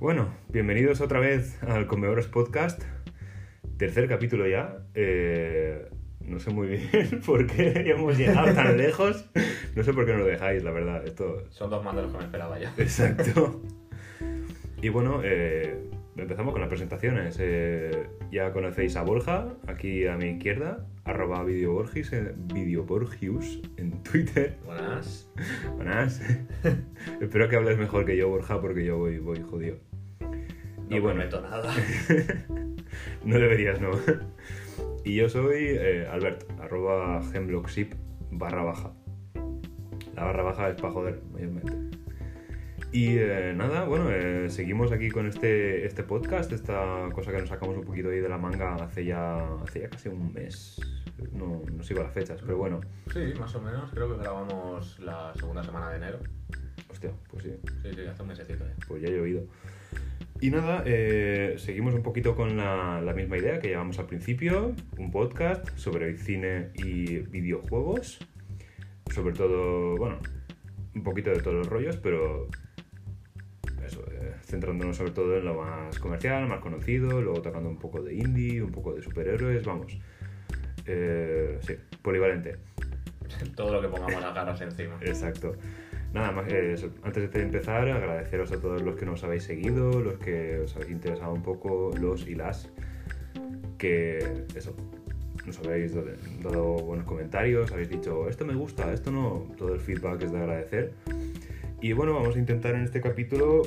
[0.00, 2.82] Bueno, bienvenidos otra vez al Comedores Podcast.
[3.76, 4.78] Tercer capítulo ya.
[4.94, 9.28] Eh, no sé muy bien por qué hemos llegado tan lejos.
[9.76, 11.06] No sé por qué no lo dejáis, la verdad.
[11.06, 11.44] Esto...
[11.50, 12.72] Son dos más de los que me esperaba ya.
[12.78, 13.60] Exacto.
[14.82, 15.76] Y bueno, eh,
[16.16, 17.36] empezamos con las presentaciones.
[17.38, 24.56] Eh, ya conocéis a Borja, aquí a mi izquierda, arroba videoborgis, en, videoborgius en Twitter.
[24.64, 25.30] Buenas.
[25.76, 26.22] Buenas.
[27.20, 29.89] Espero que hables mejor que yo, Borja, porque yo voy, voy jodido.
[30.90, 31.20] No Y bueno.
[31.20, 31.72] prometo nada.
[33.24, 33.90] No deberías, no.
[35.04, 37.94] Y yo soy eh, Albert, arroba hemlockship
[38.32, 38.92] barra baja.
[40.14, 41.72] La barra baja es para joder, mayormente.
[42.92, 47.48] Y eh, nada, bueno, eh, seguimos aquí con este, este podcast, esta cosa que nos
[47.48, 50.80] sacamos un poquito ahí de la manga hace ya, hace ya casi un mes.
[51.32, 52.80] No, no sigo las fechas, pero bueno.
[53.12, 53.90] Sí, más o menos.
[53.92, 56.18] Creo que grabamos la segunda semana de enero.
[56.90, 58.74] Hostia, pues sí, Sí, sí, hace un mesecito ya.
[58.88, 59.42] pues ya he oído.
[60.42, 64.74] Y nada, eh, seguimos un poquito con la, la misma idea que llevamos al principio,
[64.96, 68.18] un podcast sobre cine y videojuegos,
[69.12, 70.18] sobre todo, bueno,
[70.94, 72.48] un poquito de todos los rollos, pero
[73.84, 78.00] eso, eh, centrándonos sobre todo en lo más comercial, más conocido, luego tocando un poco
[78.00, 79.98] de indie, un poco de superhéroes, vamos.
[80.86, 82.56] Eh, sí, polivalente.
[83.54, 84.98] Todo lo que pongamos las garras encima.
[85.02, 85.54] Exacto.
[86.12, 86.90] Nada más, eh, eso.
[87.02, 90.90] antes de empezar, agradeceros a todos los que nos habéis seguido, los que os habéis
[90.90, 92.68] interesado un poco, los y las,
[93.78, 94.18] que
[94.56, 94.74] eso,
[95.46, 96.08] nos habéis dado,
[96.42, 100.38] dado buenos comentarios, habéis dicho, esto me gusta, esto no, todo el feedback es de
[100.38, 100.92] agradecer.
[101.80, 103.62] Y bueno, vamos a intentar en este capítulo,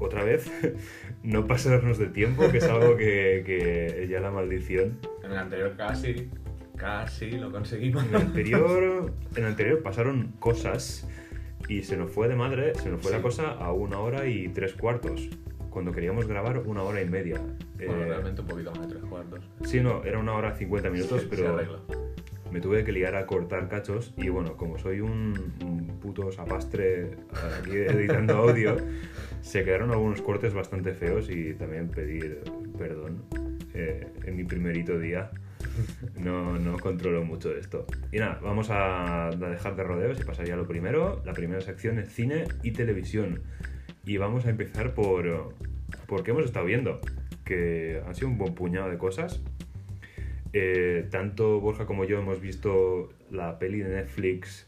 [0.00, 0.50] otra vez,
[1.22, 4.98] no pasarnos de tiempo, que es algo que, que es ya la maldición.
[5.22, 6.28] En el anterior casi,
[6.76, 8.02] casi lo conseguimos.
[8.04, 11.08] En el anterior, en el anterior pasaron cosas
[11.68, 13.22] y se nos fue de madre, se nos fue la Sí.
[13.22, 15.28] cosa a una hora y tres cuartos.
[15.70, 17.40] Cuando queríamos grabar una hora y media.
[17.76, 19.44] Bueno, Eh, realmente un poquito más de tres cuartos.
[19.64, 21.56] sí, no, era una hora cincuenta minutos, se pero
[22.50, 27.10] me tuve que liar a cortar cachos y bueno, como soy un, un puto zapastre
[27.60, 28.76] aquí editando audio,
[29.42, 32.40] se quedaron algunos cortes bastante feos y también pedir
[32.78, 33.22] perdón
[33.74, 35.30] eh, en mi primerito día.
[36.18, 37.86] No, no controlo mucho esto.
[38.12, 41.22] Y nada, vamos a dejar de rodeos y pasar ya a lo primero.
[41.24, 43.42] La primera sección es cine y televisión.
[44.04, 45.54] Y vamos a empezar por,
[46.06, 47.00] por qué hemos estado viendo,
[47.44, 49.40] que han sido un buen puñado de cosas.
[50.52, 54.66] Eh, tanto Borja como yo hemos visto la peli de Netflix,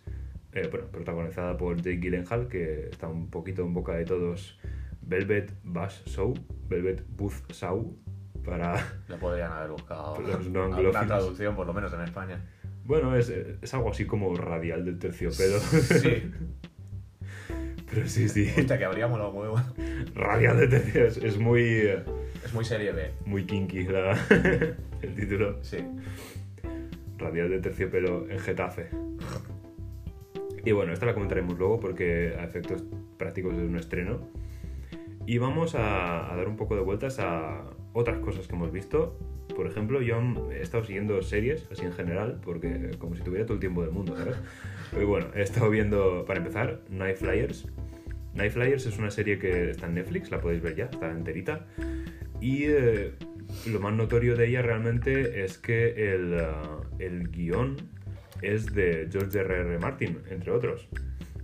[0.52, 4.58] eh, bueno, protagonizada por Jake Gyllenhaal, que está un poquito en boca de todos,
[5.00, 6.34] Velvet Buzzsaw,
[6.68, 7.96] Velvet Buzz Show,
[8.44, 8.84] para...
[9.08, 10.18] Lo podrían haber buscado.
[10.50, 11.06] No anglófilos.
[11.06, 12.40] traducción, por lo menos en España.
[12.84, 15.58] Bueno, es, es algo así como radial del terciopelo.
[15.60, 16.30] Sí.
[17.92, 19.60] Pero sí, sí, Hostia, que habríamos los huevos.
[20.14, 21.06] radial del terciopelo.
[21.06, 22.04] Es, es muy, eh,
[22.44, 23.10] Es muy serie B.
[23.26, 24.16] muy kinky la-
[25.02, 25.58] el título.
[25.62, 25.78] Sí.
[27.18, 28.88] Radial de terciopelo en Getafe.
[30.64, 32.84] Y bueno, esta la comentaremos luego porque a efectos
[33.18, 34.20] prácticos es un estreno.
[35.26, 37.62] Y vamos a, a dar un poco de vueltas a
[37.92, 39.16] otras cosas que hemos visto.
[39.54, 40.16] Por ejemplo, yo
[40.52, 43.90] he estado siguiendo series, así en general, porque como si tuviera todo el tiempo del
[43.90, 44.36] mundo, ¿sabes?
[44.90, 47.66] Pero bueno, he estado viendo, para empezar, Night Flyers.
[48.34, 51.66] Night Flyers es una serie que está en Netflix, la podéis ver ya, está enterita.
[52.40, 53.12] Y eh,
[53.66, 57.76] lo más notorio de ella realmente es que el, ah, el guion
[58.40, 59.78] es de George R.R.
[59.78, 60.88] Martin, entre otros.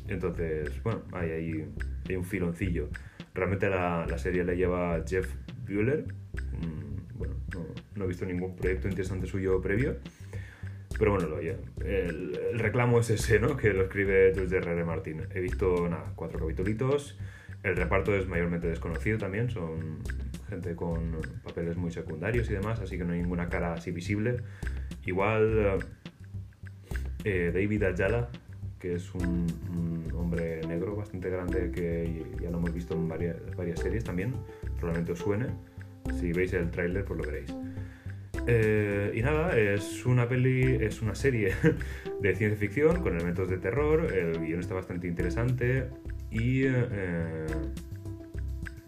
[0.08, 1.64] Entonces, bueno, hay ahí
[2.08, 2.88] hay un filoncillo.
[3.34, 5.28] Realmente la, la serie la lleva Jeff
[5.68, 6.04] Bueller.
[6.60, 7.34] Mm, bueno,
[7.94, 9.96] no, he visto ningún proyecto interesante suyo previo.
[10.98, 13.56] Pero bueno, lo, ya- el, reclamo es ese, ¿no?
[13.56, 14.84] Que lo escribe George R.R.
[14.84, 15.22] Martin.
[15.34, 17.18] He visto, nada, cuatro capítulos.
[17.62, 19.50] El reparto es mayormente desconocido también.
[19.50, 19.98] Son
[20.48, 24.38] gente con papeles muy secundarios y demás, así que no hay ninguna cara así visible.
[25.04, 25.80] Igual
[27.24, 28.28] eh, David Ayala,
[28.78, 33.36] que es un, un hombre negro bastante grande que ya lo hemos visto en varias,
[33.56, 34.34] varias series también,
[34.76, 35.46] probablemente os suene.
[36.20, 37.54] Si veis el tráiler, pues lo veréis.
[38.46, 41.52] Eh, y nada, es una peli, es una serie
[42.20, 44.12] de ciencia ficción con elementos de terror.
[44.12, 45.88] El guion está bastante interesante
[46.30, 47.46] y eh,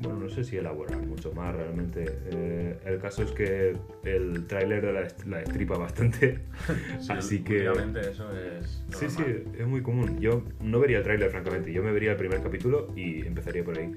[0.00, 2.04] bueno, no sé si elaborar mucho más realmente.
[2.30, 3.74] Eh, el caso es que
[4.04, 6.38] el tráiler de la, est- la estripa bastante,
[7.00, 8.84] Sí, así que eso es.
[8.90, 9.44] sí, sí, normal.
[9.58, 10.20] es muy común.
[10.20, 11.72] Yo no vería el tráiler francamente.
[11.72, 13.90] Yo me vería el primer capítulo y empezaría por ahí.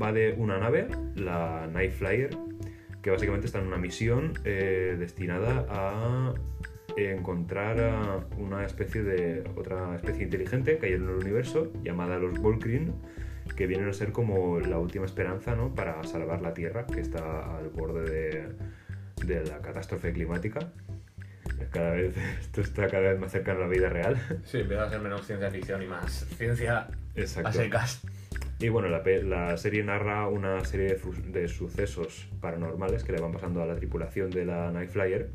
[0.00, 2.30] Va de una nave, la Night Flyer,
[3.02, 6.34] que básicamente está en una misión eh, destinada a
[6.96, 12.38] encontrar a una especie de otra especie inteligente que hay en el universo llamada los
[12.40, 12.92] Volkrin
[13.56, 15.74] que vienen a ser como la última esperanza ¿no?
[15.74, 20.72] para salvar la Tierra, que está al borde de, de la catástrofe climática.
[21.70, 24.16] Cada vez, esto está cada vez más cercano a la vida real.
[24.44, 27.48] Sí, empieza a ser menos ciencia ficción y más ciencia Exacto.
[27.48, 28.02] a secas.
[28.60, 33.66] Y bueno, la, serie narra una serie de, sucesos paranormales que le van pasando a
[33.66, 35.30] la tripulación de la Night Flyer.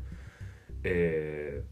[0.82, 1.62] Eh,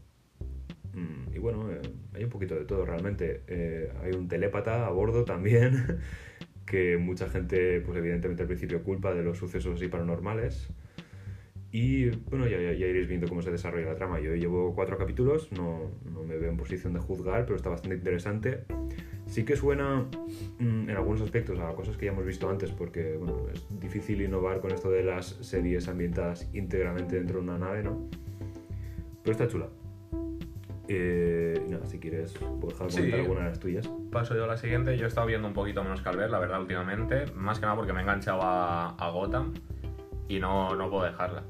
[0.93, 1.79] mm, y bueno, eh,
[2.15, 3.43] hay un poquito de todo realmente.
[3.45, 5.99] Eh, hay un telépata a bordo también,
[6.65, 10.69] que mucha gente, pues evidentemente al principio culpa de los sucesos así paranormales.
[11.71, 14.19] Y bueno, ya iréis viendo cómo se desarrolla la trama.
[14.19, 17.97] Yo llevo cuatro capítulos, no, no me veo en posición de juzgar, pero está bastante
[17.97, 18.65] interesante.
[19.33, 20.05] Sí que suena
[20.59, 24.21] mm, en algunos aspectos a cosas que ya hemos visto antes, porque bueno, es difícil
[24.21, 28.07] innovar con esto de las series ambientadas íntegramente dentro de una nave, ¿no?
[29.23, 29.69] Pero está chula.
[30.87, 32.97] Eh, nada, si quieres, dejar Sí.
[32.97, 33.89] comentar alguna de las tuyas.
[34.11, 34.95] Paso yo a la siguiente.
[34.99, 37.25] Yo he estado viendo un poquito menos que Albert, la verdad, últimamente.
[37.35, 39.53] Más que nada porque me he enganchado a, a Gotham
[40.27, 41.43] y no, no puedo dejarla.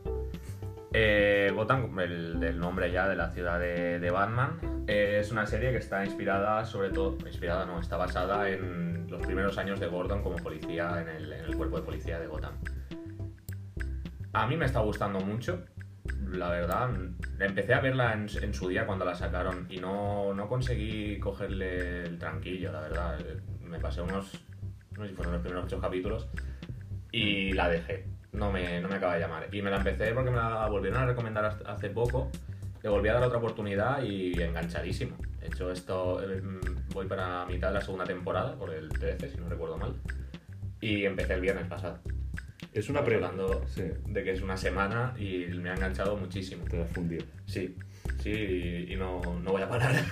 [0.96, 5.72] Eh, Gotham, el del nombre ya de la ciudad de, Batman, eh, es una serie
[5.72, 10.22] que está inspirada, sobre todo, inspirada no, está basada en los primeros años de Gordon
[10.22, 12.54] como policía en el, el cuerpo de policía de Gotham.
[14.34, 15.66] A mí me está gustando mucho,
[16.28, 16.90] la verdad.
[17.40, 22.04] Empecé a verla en, en su día cuando la sacaron y no, no conseguí cogerle
[22.04, 23.20] el tranquillo, la verdad.
[23.62, 24.44] Me pasé unos,
[24.92, 26.28] no sé si fueron los primeros ocho capítulos
[27.12, 28.13] y la dejé.
[28.34, 29.48] No me, no me acaba de llamar.
[29.52, 32.32] Y me la empecé porque me la volvieron a recomendar hace poco.
[32.82, 35.16] Le volví a dar otra oportunidad y enganchadísimo.
[35.40, 36.42] De hecho, esto eh,
[36.94, 39.96] voy para mitad de la segunda temporada, por el 13, si no recuerdo mal.
[40.82, 42.00] Y empecé el viernes pasado.
[42.74, 43.16] Es una pre...
[43.16, 46.66] hablando Sí, de que es una semana y me ha enganchado muchísimo.
[46.66, 47.24] te la fundido.
[47.46, 47.76] Sí,
[48.20, 49.94] sí, y, y no, no voy a parar.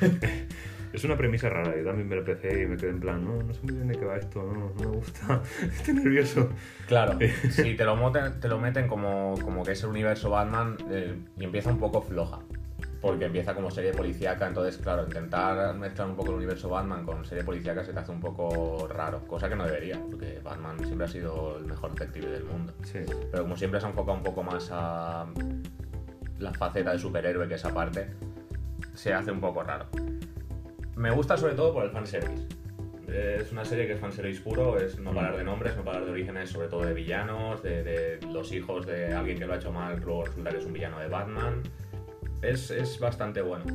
[0.93, 3.41] Es una premisa rara, yo también me la empecé y me quedé en plan, no,
[3.41, 6.49] no sé muy bien de qué va esto, no, no me gusta, estoy nervioso.
[6.87, 7.17] Claro,
[7.49, 11.15] si te lo, meten, te lo meten como, como que es el universo Batman eh,
[11.37, 12.39] y empieza un poco floja.
[12.99, 17.25] Porque empieza como serie policíaca, entonces, claro, intentar mezclar un poco el universo Batman con
[17.25, 21.05] serie policíaca se te hace un poco raro, cosa que no debería, porque Batman siempre
[21.05, 22.73] ha sido el mejor detective del mundo.
[22.83, 22.99] Sí,
[23.31, 25.25] Pero como siempre se ha enfocado un poco más a
[26.37, 28.07] la faceta de superhéroe que esa parte,
[28.93, 29.87] se hace un poco raro.
[31.01, 32.47] Me gusta sobre todo por el fanservice.
[33.07, 36.11] Es una serie que es fanservice puro, es no parar de nombres, no parar de
[36.11, 39.99] orígenes, sobre todo de villanos, de, los hijos de alguien que lo ha hecho mal,
[39.99, 41.63] luego resulta que es un villano de Batman.
[42.43, 43.65] Es, es bastante bueno.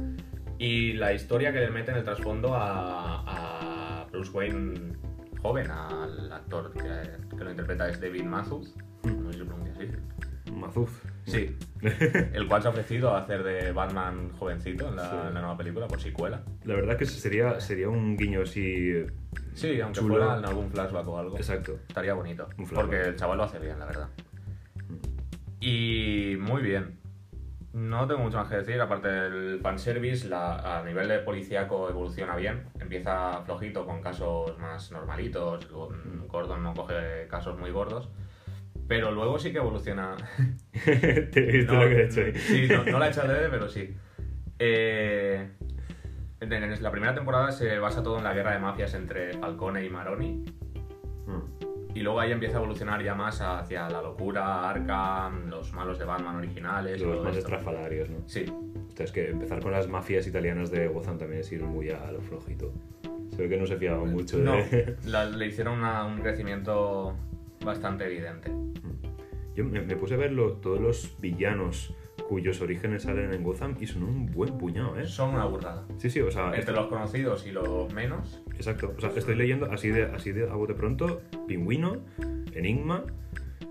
[0.56, 4.96] Y la historia que le mete en el trasfondo a, Bruce Wayne
[5.42, 10.52] joven, al actor que, que lo interpreta es David Matthews, no sé si lo así.
[10.52, 11.15] Mazuf.
[11.26, 11.56] Sí,
[12.32, 15.16] el cual se ha ofrecido a hacer de Batman jovencito en la, Sí.
[15.28, 16.42] en la nueva película, por si cuela.
[16.64, 19.04] La verdad que sería, sería un guiño así...
[19.52, 20.16] Sí, aunque Chulo.
[20.16, 21.36] fuera en algún flashback o algo.
[21.36, 21.78] Exacto.
[21.88, 22.48] Estaría bonito.
[22.58, 22.66] Un.
[22.68, 24.08] Porque el chaval lo hace bien, la verdad.
[25.60, 26.98] Y muy bien.
[27.72, 32.34] No tengo mucho más que decir, aparte del fanservice, la, a nivel de policíaco evoluciona
[32.36, 32.64] bien.
[32.80, 38.08] Empieza flojito con casos más normalitos, con- Gordon no coge casos muy gordos.
[38.88, 40.16] Pero luego sí que evoluciona
[40.84, 42.34] Te he visto no, lo que he hecho ahí.
[42.34, 43.94] Sí, no, no la he hecho adrede, pero sí.
[44.58, 45.48] Eh,
[46.40, 49.90] en, la primera temporada se basa todo en la guerra de mafias entre Falcone y
[49.90, 50.44] Maroni.
[51.26, 51.94] Mm.
[51.96, 56.04] Y luego ahí empieza a evolucionar ya más hacia la locura, Arkham, los malos de
[56.04, 57.00] Batman originales.
[57.00, 57.48] Los más esto.
[57.48, 58.18] estrafalarios, ¿no?
[58.26, 58.44] Sí,
[58.86, 62.10] Hostia, es que empezar con las mafias italianas de Gotham también es ir muy a
[62.12, 62.72] lo flojito.
[63.30, 64.96] Se ve que no se fiaban mucho no, de...
[65.06, 67.16] la- le hicieron una- un crecimiento
[67.66, 68.50] bastante evidente.
[69.54, 71.94] Yo me, me puse a ver lo- todos los villanos
[72.28, 75.06] cuyos orígenes salen en Gotham y son un buen puñado, ¿eh?
[75.06, 75.86] Son una burrada.
[75.98, 76.54] Sí, sí, o sea...
[76.54, 78.92] Entre los conocidos y los menos, Exacto.
[78.96, 81.98] O sea, estoy leyendo así de, así de a bote pronto: Pingüino,
[82.54, 83.04] Enigma,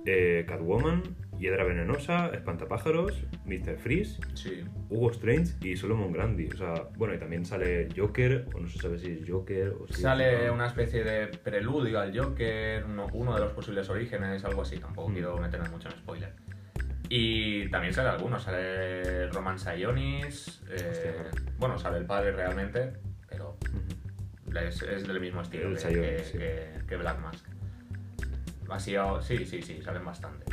[0.06, 1.02] eh, Catwoman,
[1.40, 3.78] Hiedra Venenosa, Espantapájaros, Mr.
[3.78, 4.64] Freeze, sí.
[4.90, 6.48] Hugo Strange y Solomon Grandi.
[6.54, 9.88] O sea, bueno, y también sale Joker, o no se sabe si es Joker o
[9.88, 14.44] si Sale es- una especie de preludio al Joker, uno, uno de los posibles orígenes,
[14.46, 15.14] algo así, tampoco Mm.
[15.14, 16.34] quiero meterme mucho en spoiler.
[17.10, 21.26] Y también sale alguno, sale Roman Sionis, eh,
[21.60, 22.94] bueno, sale el padre realmente,
[23.30, 23.58] pero
[24.68, 26.38] es, es del mismo estilo que, Sionis, que- sí.
[26.38, 27.46] que- que Black Mask.
[28.70, 30.46] Así, sí, sí, sí, salen bastante.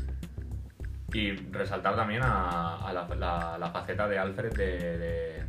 [1.13, 5.43] Y resaltar también a, a la, la- la faceta de Alfred de, de-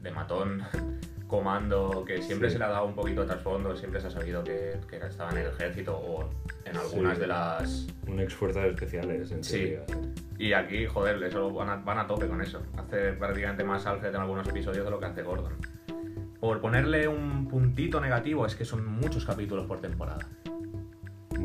[0.00, 0.62] de matón,
[1.28, 2.54] comando, que siempre Sí.
[2.54, 5.30] se le ha dado un poquito de trasfondo, siempre se ha sabido que, que estaba
[5.32, 6.28] en el ejército o
[6.64, 7.20] en algunas Sí.
[7.20, 7.86] de las...
[8.06, 9.58] Un ex fuerzas especiales, en Sí.
[9.58, 9.84] teoría.
[10.38, 12.62] Y aquí, joder, eso van a, van a tope con eso.
[12.76, 15.54] Hace prácticamente más Alfred en algunos episodios de lo que hace Gordon.
[16.38, 20.18] Por ponerle un puntito negativo, es que son muchos capítulos por temporada.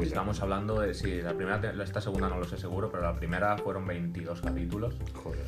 [0.01, 0.53] Muy Estamos largo.
[0.53, 0.93] hablando de.
[0.93, 4.95] Sí, la primera, esta segunda no lo sé seguro, pero la primera fueron 22 capítulos.
[5.13, 5.45] Joder.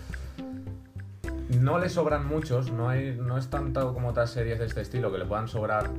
[1.60, 5.12] No le sobran muchos, no, hay, no es tanto como otras series de este estilo
[5.12, 5.90] que le puedan sobrar,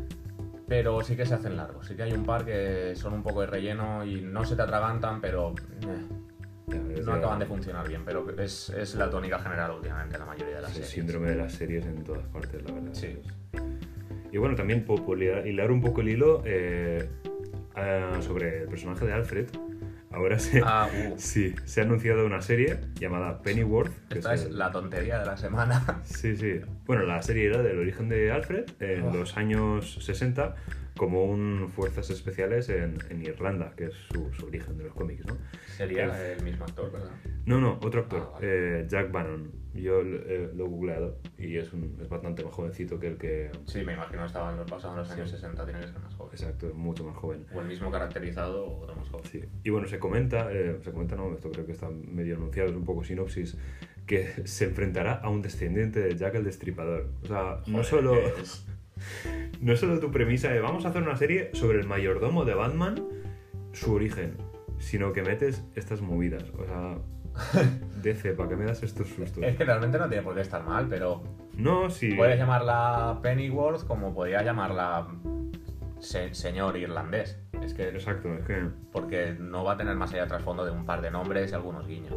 [0.67, 1.87] pero sí que se hacen largos.
[1.87, 4.63] Sí que hay un par que son un poco de relleno y no se te
[4.63, 5.55] atragantan, pero
[6.73, 8.03] eh, no acaban de funcionar bien.
[8.05, 11.07] Pero es, es la tónica general últimamente en la mayoría de las es el series.
[11.07, 12.91] síndrome de las series en todas partes, la verdad.
[12.93, 13.21] Sí.
[14.33, 17.09] Y bueno, también por, hilar un poco el hilo eh,
[17.75, 19.47] ah, sobre el personaje de Alfred.
[20.11, 23.93] Ahora se, Ah, uh, sí, se ha anunciado una serie llamada Pennyworth.
[24.09, 26.01] que esta es el- la tontería de la semana.
[26.05, 26.61] Sí, sí.
[26.87, 29.13] Bueno, la serie era del origen de Alfred en Oh.
[29.15, 30.55] los años 60
[30.97, 35.27] como un fuerzas especiales en, en Irlanda, que es su, su origen de los cómics,
[35.27, 35.37] ¿no?
[35.77, 37.11] Sería el mismo actor, ¿verdad?
[37.47, 38.81] No, no, otro actor, Ah, vale.
[38.81, 39.51] eh, Jack Bannon.
[39.75, 43.51] Yo eh, lo he googleado y es, un, es bastante más jovencito que el que...
[43.67, 45.35] Sí, me imagino estaba en los pasados los años Sí.
[45.35, 46.31] 60, tiene que ser más joven.
[46.33, 47.45] Exacto, es mucho más joven.
[47.53, 49.25] O el mismo caracterizado o otro más joven.
[49.25, 49.41] Sí.
[49.65, 52.77] Y bueno, se comenta, eh, se comenta, no, esto creo que está medio anunciado, es
[52.77, 53.59] un poco sinopsis,
[54.07, 57.09] que se enfrentará a un descendiente de Jack el Destripador.
[57.25, 58.13] O sea, no Joder, solo...
[58.13, 58.65] que es-
[59.61, 62.55] No es solo tu premisa de vamos a hacer una serie sobre el mayordomo de
[62.55, 63.03] Batman,
[63.73, 64.37] su origen,
[64.79, 66.45] sino que metes estas movidas.
[66.59, 66.99] O sea,
[68.03, 69.43] DC, ¿para qué me das estos sustos?
[69.43, 71.23] Es que realmente no tiene por qué estar mal, pero
[71.57, 72.15] No, sí.
[72.15, 75.07] puedes llamarla Pennyworth como podría llamarla
[76.01, 77.39] se- señor irlandés.
[77.63, 78.69] Es que Exacto, es que.
[78.93, 81.55] porque no va a tener más allá de trasfondo de un par de nombres y
[81.55, 82.15] algunos guiños.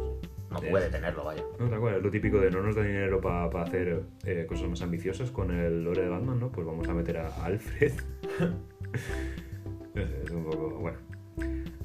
[0.50, 1.42] No Es- puede tenerlo, vaya.
[1.58, 4.80] No te acuerdas, lo típico de no nos da dinero para hacer eh, cosas más
[4.82, 6.50] ambiciosas con el lore de Batman, ¿no?
[6.50, 7.92] Pues vamos a meter a Alfred.
[9.94, 10.70] Es un poco.
[10.80, 10.98] Bueno.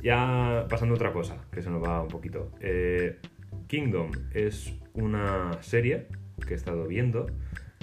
[0.02, 2.52] Ya pasando a otra cosa, que se nos va un poquito.
[2.60, 3.20] Eh,
[3.68, 6.08] Kingdom es una serie
[6.46, 7.28] que he estado viendo.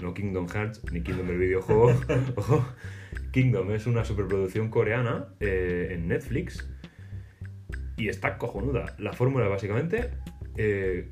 [0.02, 1.92] No Kingdom Hearts ni Kingdom el videojuego.
[2.36, 2.64] Ojo.
[3.32, 6.68] Kingdom es una superproducción coreana eh, en Netflix.
[7.96, 8.94] Y está cojonuda.
[8.99, 10.10] La fórmula básicamente
[10.56, 11.10] eh,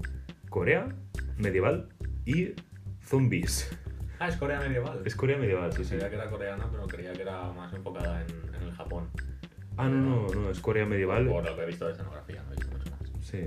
[0.48, 0.88] Corea
[1.36, 1.88] medieval
[2.24, 2.54] y
[3.02, 3.70] zombies.
[4.18, 5.02] Ah, es Corea medieval.
[5.04, 5.90] Es Corea medieval, sí, sí.
[5.90, 9.08] Sabía que era coreana, pero creía que era más enfocada en, en el Japón.
[9.76, 11.26] Ah, no, no, no, es Corea medieval.
[11.28, 13.24] Por lo que he visto de escenografía, no he visto mucho más.
[13.24, 13.44] Sí.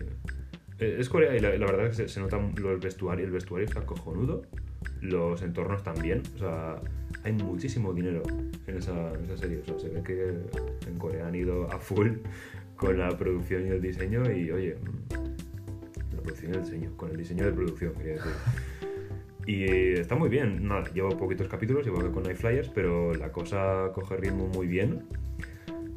[0.80, 3.28] Eh, Es Corea y la, la verdad es que se, se nota los vestuarios.
[3.28, 4.44] El vestuario está cojonudo.
[5.02, 6.22] Los entornos también.
[6.36, 6.76] O sea,
[7.24, 8.24] hay muchísimo dinero
[8.68, 9.62] en esa, serie.
[9.78, 12.10] Se ve que en Corea han ido a full
[12.76, 14.24] con la producción y el diseño.
[14.32, 16.98] Y oye, mm, la producción y el diseño.
[16.98, 18.32] Con el diseño de producción, quería decir.
[19.46, 20.68] Y está muy bien.
[20.68, 24.68] Nada, llevo poquitos capítulos, igual que con Night Flyers, pero la cosa coge ritmo muy
[24.68, 25.04] bien.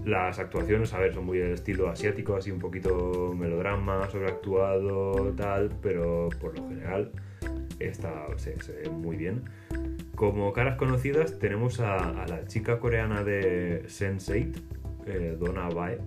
[0.04, 5.70] Las actuaciones, a ver, son muy del estilo asiático, así un poquito melodrama, sobreactuado, tal,
[5.80, 7.10] pero por lo general
[7.78, 9.44] está, se ve muy bien.
[10.14, 14.62] Como caras conocidas tenemos a, la chica coreana de Sense8,
[15.06, 15.98] eh, Donna Bae.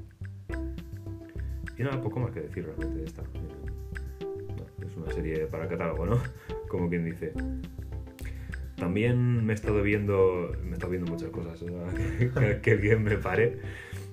[1.78, 3.22] Y nada, poco más que decir realmente de esta.
[4.86, 6.20] Es una serie para catálogo, ¿no?
[6.70, 7.34] Como quien dice.
[8.78, 11.60] También me he estado viendo, me he estado viendo muchas cosas,
[12.40, 13.60] que, que bien me pare.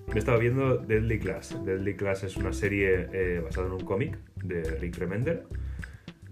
[0.08, 1.56] Me he estado viendo Deadly Class.
[1.64, 5.44] Deadly Class es una serie eh, basada en un cómic de Rick Remender.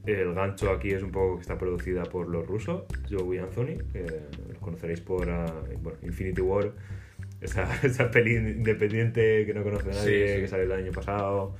[0.06, 3.78] El gancho aquí es un poco que está producida por los rusos, Joe y Anthony,
[3.92, 4.04] que
[4.48, 5.46] los conoceréis por ah,
[5.80, 6.72] bueno, Infinity War,
[7.40, 10.40] esa, esa peli independiente que no conoce nadie, Sí, sí.
[10.40, 11.54] que salió el año pasado.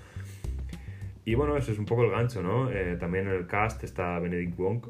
[1.25, 2.71] Y bueno, eso es un poco el gancho, ¿no?
[2.73, 4.87] Eh, también en el cast está Benedict Wong,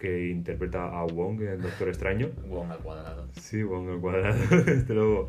[0.00, 2.28] que interpreta a Wong en Doctor Extraño.
[2.48, 3.28] Wong al cuadrado.
[3.32, 5.28] Sí, Wong al cuadrado, desde luego.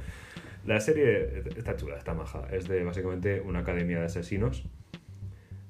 [0.65, 2.47] La serie está chula, está maja.
[2.51, 4.65] Es de básicamente una academia de asesinos.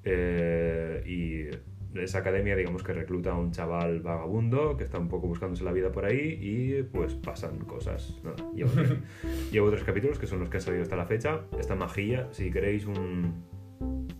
[0.06, 1.56] Eh, y
[2.00, 5.72] esa academia, digamos que recluta a un chaval vagabundo que está un poco buscándose la
[5.72, 8.20] vida por ahí y pues pasan cosas.
[8.24, 8.94] Nada, llevo, tres,
[9.52, 11.42] llevo tres capítulos que son los que han salido hasta la fecha.
[11.60, 12.28] Está majilla.
[12.32, 13.46] Si queréis un.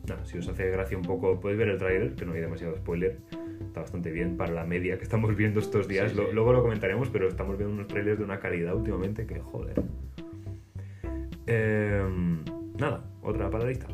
[0.08, 2.76] Nada, si os hace gracia un poco, podéis ver el trailer, que no hay demasiado
[2.78, 3.18] spoiler.
[3.66, 6.12] Está bastante bien para la media que estamos viendo estos días.
[6.12, 6.34] Sí, Lo- sí.
[6.34, 9.82] luego lo comentaremos, pero estamos viendo unos trailers de una calidad últimamente que joder.
[11.46, 12.44] Em,
[12.78, 13.88] nada, otra paradita.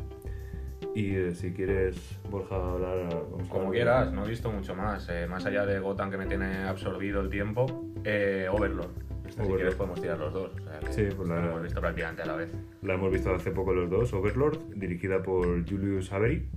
[0.94, 1.96] Y eh, si quieres,
[2.30, 3.08] Borja, hablar.
[3.10, 5.08] vamos a Como hablar- quieras, no he visto mucho más.
[5.10, 8.90] Eh, más allá de Gotham que me tiene absorbido el tiempo, eh, Overlord.
[9.26, 10.52] Esta, Si quieres podemos tirar los dos.
[10.54, 12.50] O sea, que Sí, pues la- lo hemos visto prácticamente a la vez.
[12.82, 16.48] La hemos visto hace poco los dos, Overlord, dirigida por Julius Avery.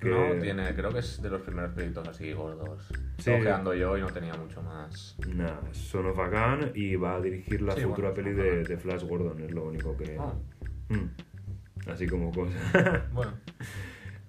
[0.00, 2.86] que- No, tiene, creo que es de los primeros proyectos así gordos.
[3.18, 3.32] Sí.
[3.32, 5.16] Ojeando yo y no tenía mucho más.
[5.34, 8.44] Nah, Son of a Gun y va a dirigir la Sí, futura bueno, peli a
[8.44, 10.16] de, de Flash Gordon, es lo único que.
[10.20, 10.34] Ah,
[10.90, 11.08] Mm.
[11.88, 13.08] Así como cosa.
[13.12, 13.32] bueno.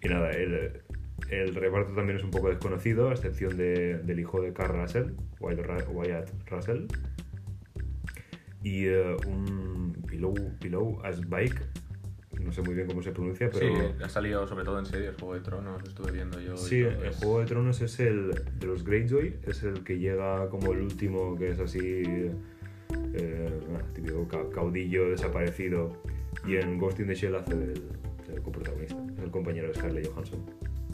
[0.01, 0.81] y nada, el,
[1.29, 5.11] el reparto también es un poco desconocido, a excepción de- del hijo de Carl Russell,
[5.39, 6.85] Wyatt, Russell.
[8.63, 11.61] Y eh, un Pillow, Pillow as Bike,
[12.41, 13.67] no sé muy bien cómo se pronuncia, pero...
[13.67, 16.57] Sí, ha salido sobre todo en series, Juego de Tronos, estuve viendo yo.
[16.57, 20.49] Sí, el es- Juego de Tronos es el de los Greyjoy, es el que llega
[20.49, 21.79] como el último, que es así,
[23.13, 23.59] eh,
[23.93, 26.01] típico ca- caudillo desaparecido.
[26.45, 27.83] Y en Ghost in the Shell hace del,
[28.27, 30.39] del coprotagonista, es el compañero de Scarlett Johansson.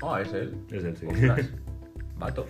[0.02, 0.56] Ah, es él.
[0.72, 1.06] Es él, sí.
[1.08, 1.50] Ostras.
[2.18, 2.46] Vato.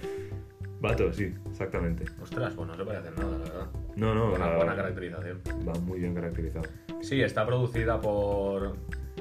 [0.82, 2.04] Vato, sí, exactamente.
[2.22, 3.68] Ostras, pues no se parece en nada, la verdad.
[3.96, 5.42] No, no, va- buena caracterización.
[5.68, 6.66] va muy bien caracterizado.
[7.02, 8.76] Sí, está producida por.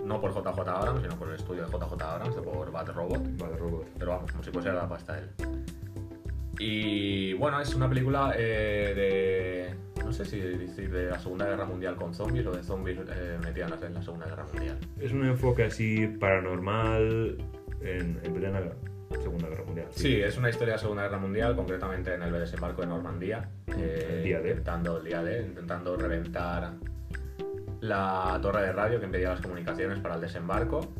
[0.04, 3.22] No por JJ Abrams, sino por el estudio de JJ Abrams, por Bad Robot.
[3.38, 3.86] Vale, robot.
[3.98, 5.30] Pero vamos, como si fuese la pasta él.
[6.58, 10.04] Y bueno, es una película eh, de.
[10.04, 13.38] No sé si decir de la Segunda Guerra Mundial con zombies o de zombies eh,
[13.42, 14.78] metidos en la Segunda Guerra Mundial.
[15.00, 17.38] Es un enfoque así paranormal
[17.80, 18.60] en, en plena
[19.22, 19.86] Segunda Guerra Mundial.
[19.90, 23.48] Sí, es una historia de la Segunda Guerra Mundial, concretamente en el desembarco de Normandía.
[23.78, 24.50] eh, El día D.
[24.50, 26.72] Intentando, el día D, intentando reventar
[27.80, 30.92] la torre de radio que impedía las comunicaciones para el desembarco.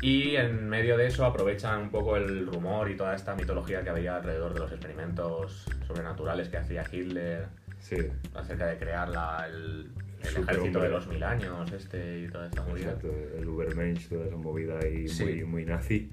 [0.00, 3.90] Y en medio de eso aprovechan un poco el rumor y toda esta mitología que
[3.90, 7.46] había alrededor de los experimentos sobrenaturales que hacía Hitler
[7.78, 7.96] Sí,
[8.34, 9.90] acerca de crear la- el,
[10.22, 12.86] el ejército de los mil años este y toda esta movida.
[12.86, 13.12] exacto.
[13.38, 15.24] El Ubermensch, toda esa movida ahí Sí.
[15.24, 16.10] muy, muy nazi.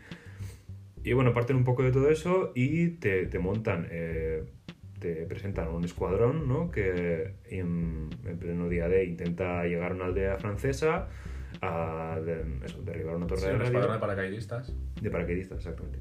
[1.03, 4.43] Y bueno, parten un poco de todo eso y te, te montan, eh,
[4.99, 6.69] te presentan un escuadrón, ¿no?
[6.71, 11.07] Que en, en pleno día D intenta llegar a una aldea francesa
[11.61, 13.91] a de- eso, derribar una torre Sí, de radio.
[13.91, 14.73] de paracaidistas.
[15.01, 15.99] De paracaidistas, exactamente.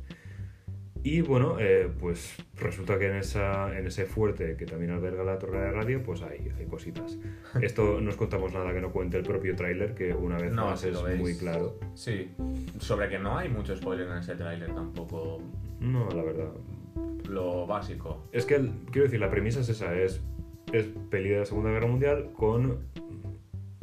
[1.05, 5.38] Y bueno, eh, pues resulta que en, esa, en ese fuerte que también alberga la
[5.38, 7.17] torre de radio, pues hay, hay cositas.
[7.62, 10.67] Esto no os contamos nada que no cuente el propio tráiler, que una vez No,
[10.67, 11.21] más si es veis.
[11.21, 11.78] muy claro.
[11.95, 12.33] Sí,
[12.81, 15.40] sobre que no hay mucho spoiler en ese tráiler tampoco.
[15.81, 16.50] No, la verdad.
[17.31, 18.25] Lo básico.
[18.33, 18.57] Es que,
[18.90, 20.21] quiero decir, la premisa es esa, es,
[20.73, 22.81] es peli de la Segunda Guerra Mundial con...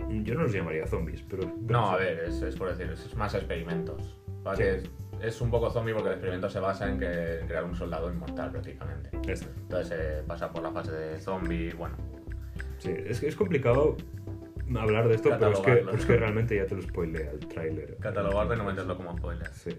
[0.09, 1.51] Yo no los llamaría zombies, pero...
[1.67, 4.17] No, a ver, es, es por decir, es más experimentos.
[4.43, 4.57] ¿vale?
[4.57, 4.63] Sí.
[4.63, 4.89] Es,
[5.21, 8.51] es un poco zombie porque el experimento se basa en que crear un soldado inmortal
[8.51, 9.09] prácticamente.
[9.13, 11.95] Entonces se pasa por la fase de zombie, bueno.
[12.77, 13.97] Sí, es que es complicado
[14.77, 17.97] hablar de esto, pero es que, es realmente ya te lo spoilea el tráiler.
[17.97, 19.47] Catalogarlo y no meterlo como spoiler.
[19.53, 19.71] Sí.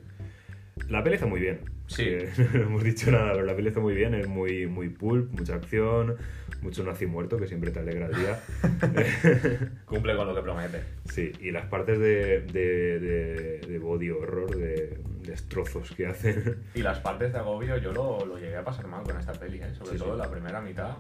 [0.88, 1.60] La peli está muy bien.
[1.86, 2.04] Sí.
[2.04, 4.14] Que no hemos dicho nada, pero la peli está muy bien.
[4.14, 6.16] Es muy, muy pulp, mucha acción,
[6.62, 8.40] mucho nazi muerto, que siempre te alegra el día.
[9.86, 10.82] Cumple con lo que promete.
[11.06, 16.62] sí, y las partes de, de, de, de body horror, de destrozos que hacen.
[16.74, 19.58] Y las partes de agobio yo lo, lo llegué a pasar mal con esta peli,
[19.58, 19.74] ¿eh?
[19.74, 20.18] sobre Sí, todo sí.
[20.18, 20.96] la primera mitad.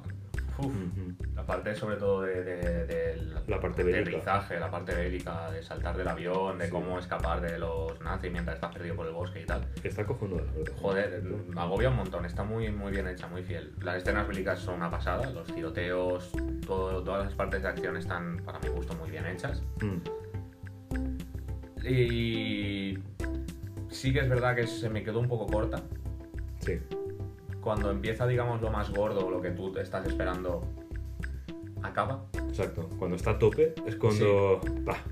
[0.58, 0.74] Uf.
[1.34, 5.96] La parte sobre todo de, de- del La parte aterrizaje, la parte bélica, de saltar
[5.96, 6.70] del avión, de Sí.
[6.70, 9.64] cómo escapar de los nazis mientras estás perdido por el bosque y tal.
[9.84, 10.72] Está cojonuda, la verdad.
[10.80, 13.72] Joder, me agobia un montón, está muy, muy bien hecha, muy fiel.
[13.82, 16.32] Las escenas bélicas son una pasada, los tiroteos,
[16.66, 19.62] todo- todas las partes de acción están, para mi gusto, muy bien hechas.
[19.82, 19.98] Mm,
[21.88, 22.98] Y
[23.90, 25.80] sí que es verdad que se me quedó un poco corta.
[26.60, 26.80] Sí,
[27.66, 30.62] Cuando empieza, digamos, lo más gordo, lo que tú te estás esperando,
[31.82, 32.26] acaba.
[32.48, 32.88] exacto.
[32.96, 34.60] Cuando está a tope es cuando...
[34.84, 35.02] bah,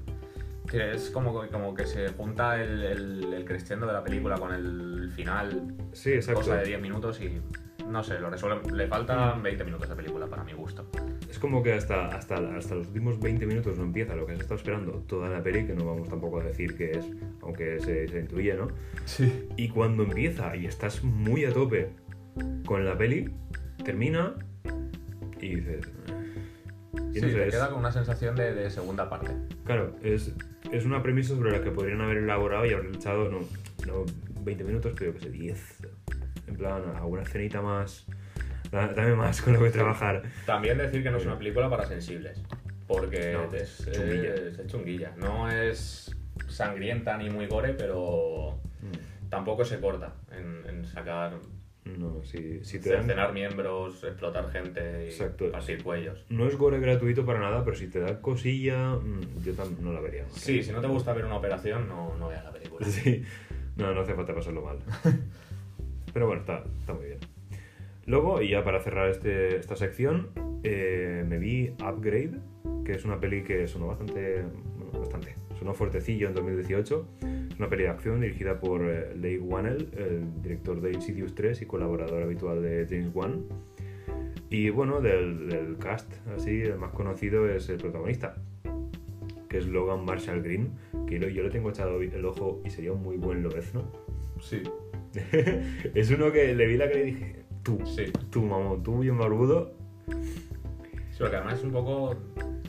[0.70, 4.54] Que Es como, como que se junta el, el, el crescendo de la película con
[4.54, 6.42] el final, sí, exacto.
[6.42, 7.40] cosa de 10 minutos y
[7.88, 8.70] no sé, lo resuelve.
[8.70, 10.86] Le faltan 20 minutos de película para mi gusto.
[11.28, 14.38] Es como que hasta, hasta, hasta los últimos 20 minutos no empieza lo que has
[14.38, 17.10] estado esperando toda la peli, que no vamos tampoco a decir que es,
[17.42, 18.68] aunque se, se intuye, ¿no?
[19.06, 19.48] Sí.
[19.56, 21.90] Y cuando empieza y estás muy a tope
[22.66, 23.30] con la peli,
[23.84, 24.34] termina
[25.40, 25.86] y dices...
[27.12, 29.30] Y Sí, no sé, te es- queda con una sensación de, de segunda parte.
[29.64, 30.32] Claro, es,
[30.72, 33.40] es una premisa sobre la que podrían haber elaborado y haber echado, no,
[33.86, 34.04] no
[34.42, 35.78] 20 minutos, pero yo que sé, 10.
[36.48, 38.06] En plan, alguna escenita más...
[38.72, 40.22] da- Dame más con lo que trabajar.
[40.46, 42.42] También decir que no es una película para sensibles,
[42.88, 44.34] porque No, es, chunguilla.
[44.34, 45.12] es- es chunguilla.
[45.16, 46.16] No es
[46.48, 48.58] sangrienta ni muy gore, pero
[49.28, 51.34] tampoco se corta en, en sacar,
[51.84, 53.02] No, si, si te dan...
[53.02, 55.50] cercenar miembros, explotar gente y Exacto.
[55.52, 56.24] partir cuellos.
[56.30, 60.00] No es gore gratuito para nada, pero si te da cosilla, mm, yo no la
[60.00, 60.22] vería.
[60.22, 60.32] más.
[60.32, 62.86] Sí, si no te gusta ver una operación, no, no veas la película.
[62.86, 63.22] Sí.
[63.76, 64.78] No, no hace falta pasarlo mal.
[66.12, 67.18] Pero bueno, está, está muy bien.
[68.06, 70.30] Luego, y ya para cerrar este, esta sección,
[70.62, 72.38] eh, me vi Upgrade,
[72.84, 74.42] que es una peli que sonó bastante,
[74.76, 77.08] bueno, bastante, sonó fuertecillo en 2018.
[77.50, 81.62] Es una peli de acción dirigida por eh, Leigh Whannell, el director de Insidious 3
[81.62, 83.46] y colaborador habitual de James Wan.
[84.50, 88.36] Y bueno, del, del cast, así, el más conocido es el protagonista,
[89.48, 90.68] que es Logan Marshall Green,
[91.06, 93.90] que yo le tengo echado el ojo y sería un muy buen lobezno.
[94.42, 94.62] Sí,
[95.94, 98.12] es uno que le vi la cara y dije, tú, sí.
[98.30, 99.72] tú, mamón, tú bien barbudo.
[101.10, 102.16] Sí, porque además es un poco.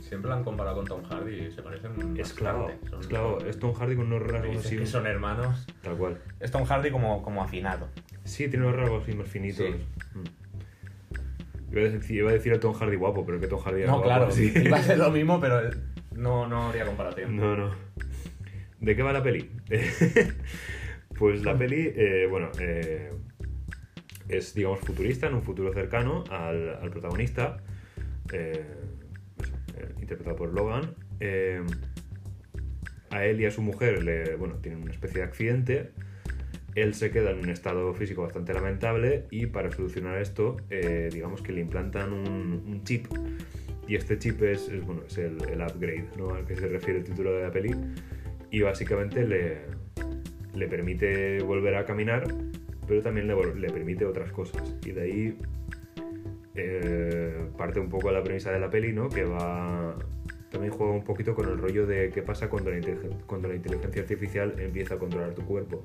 [0.08, 2.70] Siempre lo han comparado con Tom Hardy y se parecen Es claro.
[2.88, 4.76] Son- es claro, es Tom Hardy con unos rasgos así.
[4.76, 5.66] que son hermanos.
[5.82, 6.18] Tal cual.
[6.38, 7.88] Es Tom Hardy como, como afinado.
[8.24, 9.66] Sí, tiene unos rasgos así más finitos.
[9.66, 9.72] Sí.
[10.14, 11.72] Mm.
[11.72, 13.98] Iba a decir, iba a decir Tom Hardy guapo, pero que Tom Hardy era No,
[13.98, 14.52] guapo, claro, sí.
[14.64, 15.60] iba a ser lo mismo, pero
[16.14, 17.36] no, no habría comparación.
[17.36, 17.70] No, no.
[18.80, 19.50] ¿De qué va la peli?
[21.18, 23.10] pues la peli, eh, bueno, eh,
[24.28, 27.56] es, digamos, futurista, en un futuro cercano al, al protagonista,
[28.32, 28.64] eh,
[30.06, 30.94] interpretado por Logan.
[31.20, 31.62] Eh,
[33.10, 35.90] a él y a su mujer, le, bueno, tienen una especie de accidente.
[36.74, 41.40] Él se queda en un estado físico bastante lamentable y para solucionar esto, eh, digamos
[41.40, 43.06] que le implantan un, un chip.
[43.88, 46.34] Y este chip es, es, bueno, es el, el upgrade ¿no?
[46.34, 47.74] al que se refiere el título de la peli.
[48.50, 49.62] Y básicamente le,
[50.54, 52.24] le permite volver a caminar,
[52.86, 54.76] pero también le, le permite otras cosas.
[54.84, 55.38] Y de ahí
[56.56, 59.08] eh, parte un poco la premisa de la peli, ¿no?
[59.08, 59.96] Que va.
[60.50, 62.78] También juega un poquito con el rollo de qué pasa cuando la,
[63.26, 65.84] cuando la inteligencia artificial empieza a controlar tu cuerpo.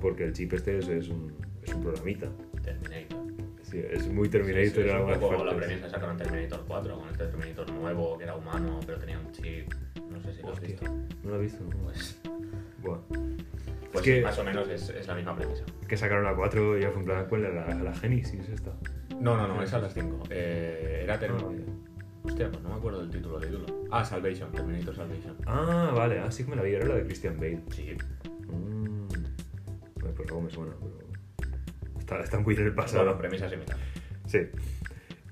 [0.00, 2.28] Porque el chip este es, es un, es un programita.
[2.62, 3.18] Terminator.
[3.62, 6.64] Sí, es muy Sí, Terminator sí, en es un poco la premisa que sacaron Terminator
[6.66, 9.72] 4 con este Terminator nuevo que era humano pero tenía un chip.
[10.10, 10.84] No sé si lo has visto.
[11.24, 11.64] no lo he visto.
[11.64, 11.70] ¿no?
[11.84, 12.20] Pues,
[12.82, 12.98] Buah.
[13.92, 15.64] pues que- sí, más o menos es, es la misma premisa.
[15.86, 18.72] Que sacaron la 4 y ya fue en plan, ¿cuál era la, la Genesis esta?
[19.20, 20.24] No, no, no, es las 5.
[20.30, 21.54] Eh, era Ah, Terminator.
[22.22, 23.66] Hostia, pues no me acuerdo del título, título.
[23.90, 25.36] Ah, Salvation, Terminator Salvation.
[25.46, 27.60] Ah, vale, así que me la vi, era la de Christian Bale.
[27.70, 27.96] Sí.
[28.48, 29.08] Mm.
[29.08, 30.98] Bueno, pues luego me suena, pero.
[31.98, 33.04] Está, está muy en el pasado.
[33.04, 33.76] Bueno, premisa similar.
[34.26, 34.38] Sí.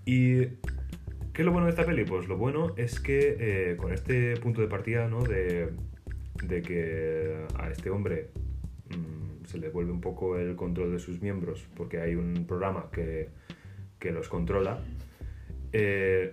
[0.05, 0.46] ¿Y
[1.33, 2.05] qué es lo bueno de esta peli?
[2.05, 5.22] Pues lo bueno es que eh, con este punto de partida, ¿no?
[5.22, 5.70] De,
[6.42, 8.31] de que a este hombre
[8.90, 12.88] mm, se le vuelve un poco el control de sus miembros porque hay un programa
[12.90, 13.29] que,
[14.06, 14.78] que los controla.
[15.72, 16.32] eh,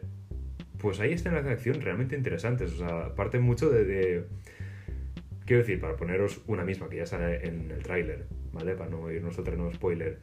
[0.80, 2.74] pues hay escenas de acción realmente interesantes.
[2.74, 4.26] O sea, parten mucho de,
[5.46, 8.76] Quiero decir, para poneros una misma que ya sale en el tráiler, ¿vale?
[8.76, 10.20] Para no irnos a terreno spoiler.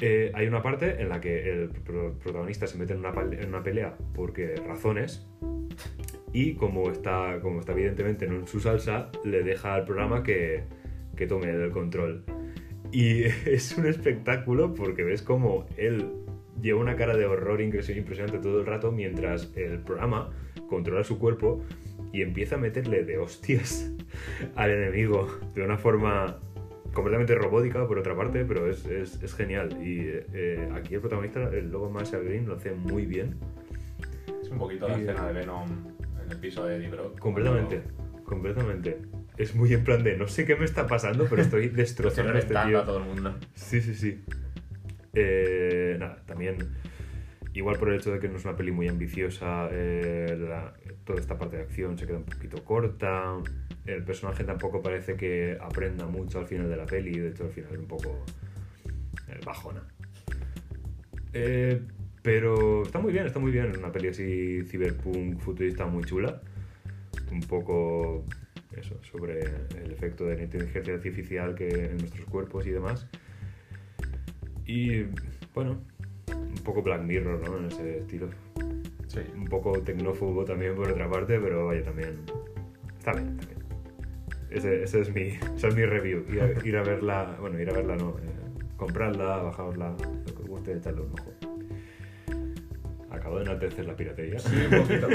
[0.00, 3.96] Eh, hay una parte en la que el pro- protagonista se mete en una, pelea
[4.14, 5.24] porque razones
[6.32, 10.64] y como está, como está evidentemente en su salsa, le deja al programa que,
[11.16, 12.24] que tome el control.
[12.90, 16.23] Y es un espectáculo porque ves como él
[16.64, 20.30] lleva una cara de horror incres- impresionante todo el rato mientras el programa
[20.68, 21.62] controla su cuerpo
[22.12, 23.92] y empieza a meterle de hostias
[24.56, 26.38] al enemigo de una forma
[26.92, 29.76] completamente robótica por otra parte, pero es, es- es genial.
[29.84, 29.98] Y
[30.32, 33.34] eh, aquí el protagonista, el logo Marshall Green, lo hace muy bien.
[34.40, 35.68] Es un poquito la Y- escena de Venom
[36.24, 37.18] en el piso de Eddie Brock.
[37.18, 37.82] Completamente,
[38.24, 38.98] completamente.
[39.36, 41.76] Es muy en plan de no sé qué me está pasando, pero estoy Lo estoy
[41.82, 42.92] destrozando a este reventando a tío.
[42.92, 43.34] todo el mundo.
[43.54, 44.22] Sí, sí, sí.
[45.14, 46.56] Eh, nada, también,
[47.52, 50.36] igual por el hecho de que no es una peli muy ambiciosa, eh,
[51.04, 53.36] toda esta parte de acción se queda un poquito corta.
[53.86, 57.50] El personaje tampoco parece que aprenda mucho al final de la peli, de hecho al
[57.50, 58.24] final es un poco
[59.28, 59.82] eh, bajona.
[61.32, 61.80] Eh,
[62.22, 63.70] pero está muy bien, está muy bien.
[63.70, 66.40] Es una peli así cyberpunk futurista muy chula.
[67.30, 68.24] Un poco
[68.76, 73.06] eso, sobre el efecto de la inteligencia artificial que en nuestros cuerpos y demás.
[74.66, 75.04] Y
[75.54, 75.78] bueno,
[76.32, 77.58] un poco Black Mirror, ¿no?
[77.58, 78.28] En ese estilo.
[79.08, 79.20] Sí.
[79.34, 82.20] Un poco tecnófobo también por otra parte, pero vaya, también.
[82.98, 83.64] Está bien, está bien.
[84.50, 86.24] Ese, ese es mi, esa es mi review.
[86.28, 90.42] Ir a, ir a verla, bueno, ir a verla no, eh, comprarla, bajarla, lo que
[90.42, 91.32] os guste, echarle un ojo.
[93.10, 94.38] Acabo de enaltecer la piratería.
[94.38, 95.08] Sí, un poquito.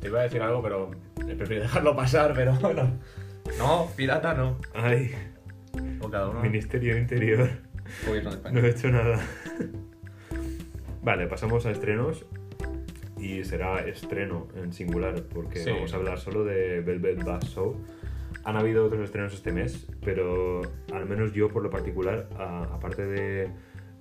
[0.00, 2.98] Te iba a decir algo, pero prefiero dejarlo pasar, pero bueno.
[3.58, 4.58] No, pirata no.
[4.74, 5.12] Ay,
[6.00, 6.40] O cada uno.
[6.42, 7.48] Ministerio Interior.
[8.06, 8.60] Gobierno de No España.
[8.60, 9.20] he hecho nada.
[11.02, 12.24] Vale, pasamos a estrenos.
[13.18, 15.70] Y será estreno en singular, porque Sí.
[15.70, 17.74] vamos a hablar solo de Velvet Buzzsaw.
[18.44, 20.60] Han habido otros estrenos este mes, pero
[20.92, 23.50] al menos yo, por lo particular, a- aparte de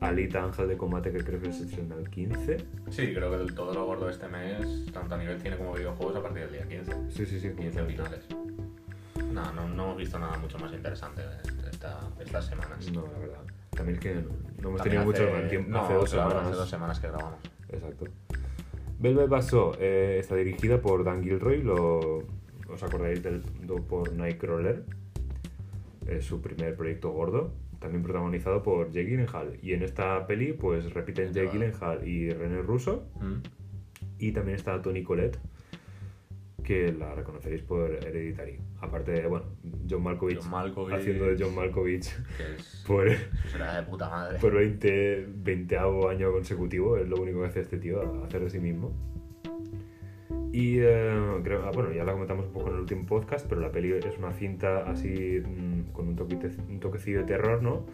[0.01, 2.57] Alita Ángel de Combate, que creo que se estrena el 15.
[2.89, 6.17] Sí, creo que todo lo gordo de este mes, tanto a nivel cine como videojuegos,
[6.17, 6.91] a partir del día 15.
[7.09, 7.49] Sí, sí, sí.
[7.55, 7.93] 15 completamente.
[7.93, 8.25] finales.
[9.33, 11.21] No, no, no hemos visto nada mucho más interesante
[11.71, 12.91] esta, estas semanas.
[12.91, 13.41] No, la verdad.
[13.75, 14.19] También es que no
[14.69, 15.69] hemos También tenido hace- mucho tiempo.
[15.71, 16.47] No, hace dos claro, semanas.
[16.49, 17.39] hace dos semanas que grabamos.
[17.69, 18.05] Exacto.
[18.99, 22.19] Velvet Buzzsaw eh, está dirigida por Dan Gilroy, lo,
[22.69, 23.41] os acordaréis del
[23.87, 24.83] por Nightcrawler,
[26.07, 29.57] es su primer proyecto gordo, también protagonizado por Jake Gyllenhaal.
[29.61, 33.35] Y en esta peli pues repiten Jake Gyllenhaal y René Russo, Mm.
[34.19, 35.37] y también está Toni Collette,
[36.65, 38.59] que la reconoceréis por Hereditary.
[38.81, 39.45] Aparte de, bueno,
[39.89, 40.95] John Malkovich, John Malkovich.
[40.95, 42.07] haciendo de John Malkovich
[42.39, 44.39] es, por, de puta madre.
[44.39, 48.59] por 20, 20 año consecutivo, es lo único que hace este tío, hacer de sí
[48.59, 48.91] mismo.
[50.51, 53.61] Y eh, creo, ah, bueno, ya la comentamos un poco en el último podcast, pero
[53.61, 57.85] la peli es una cinta así mm, con un, un toquecillo de terror, ¿no?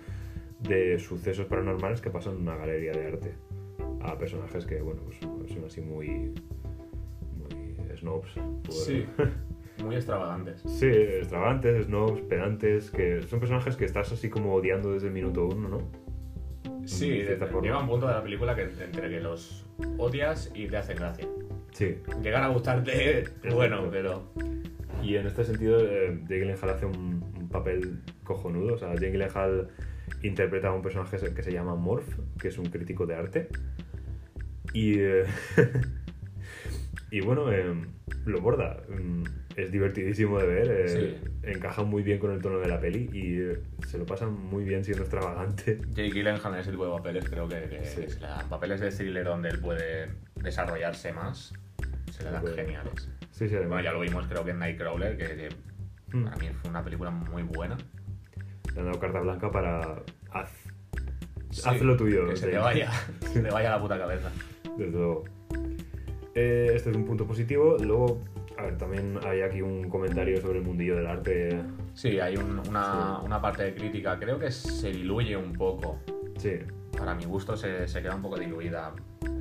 [0.59, 3.33] De sucesos paranormales que pasan en una galería de arte.
[4.01, 6.33] A personajes que, bueno, pues son así muy.
[8.01, 8.31] Snobs.
[8.33, 9.05] por- Sí.
[9.83, 10.61] Muy extravagantes.
[10.61, 15.45] Sí, extravagantes, snobs, pedantes, que son personajes que estás así como odiando desde el minuto
[15.47, 15.91] uno, ¿no?
[16.85, 19.65] Sí, De llega un punto de la película que entre que los
[19.97, 21.27] odias y te hacen gracia.
[21.71, 21.95] Sí.
[22.21, 24.23] Llegar a gustarte, bueno, pero.
[25.01, 28.75] Y en este sentido, eh, Jake Gyllenhaal hace un, un papel cojonudo.
[28.75, 29.69] O sea, Jake Gyllenhaal
[30.21, 32.07] interpreta a un personaje que se llama Morph,
[32.39, 33.47] que es un crítico de arte.
[34.73, 35.23] Y, eh,
[37.11, 37.73] y bueno, eh,
[38.25, 38.77] lo borda.
[38.89, 39.23] Mm,
[39.57, 40.67] Es divertidísimo de ver.
[40.71, 41.29] eh, Sí.
[41.43, 44.63] Encaja muy bien con el tono de la peli y eh, se lo pasa muy
[44.63, 45.77] bien siendo extravagante.
[45.89, 48.19] Jake Gyllenhaal en ese tipo de papeles creo que, que Sí.
[48.21, 51.53] dan papeles de thriller donde él puede desarrollarse más,
[52.11, 52.55] se le dan Puede.
[52.55, 53.09] geniales.
[53.31, 53.55] Sí, sí.
[53.55, 55.49] Bueno, ya lo vimos creo que en Nightcrawler, que, que
[56.17, 56.23] Mm.
[56.25, 57.77] para mí fue una película muy buena.
[58.73, 60.01] Le han dado carta blanca para.
[60.31, 60.49] Haz,
[61.49, 62.27] Sí, haz lo tuyo.
[62.29, 62.89] Que se te vaya,
[63.33, 64.31] se te vaya la puta cabeza.
[64.77, 65.25] Desde luego.
[66.33, 67.77] Eh, este es un punto positivo.
[67.79, 68.21] Luego,
[68.57, 71.61] a ver, también hay aquí un comentario sobre el mundillo del arte.
[71.93, 73.25] Sí, hay un- una, Sí.
[73.25, 75.99] una parte de crítica, creo que se diluye un poco.
[76.37, 76.59] Sí,
[76.97, 78.93] Para mi gusto se, se queda un poco diluida.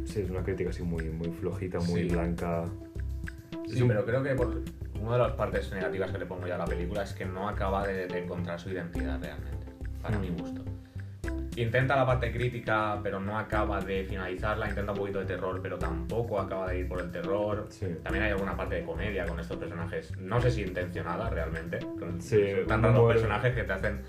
[0.04, 2.08] sí, es una crítica así muy, muy flojita, muy Sí.
[2.08, 2.64] blanca.
[3.68, 4.62] Sí, pero creo que por
[5.00, 7.48] una de las partes negativas que le pongo yo a la película es que no
[7.48, 9.66] acaba de, de encontrar su identidad realmente,
[10.02, 10.20] para Mm.
[10.22, 10.64] mi gusto.
[11.62, 14.68] Intenta la parte crítica, pero no acaba de finalizarla.
[14.68, 17.66] Intenta un poquito de terror, pero tampoco acaba de ir por el terror.
[17.68, 17.86] Sí.
[18.02, 20.16] También hay alguna parte de comedia con estos personajes.
[20.18, 21.78] No sé si intencionada realmente.
[21.98, 24.00] Con Sí, tan raros personajes que te hacen.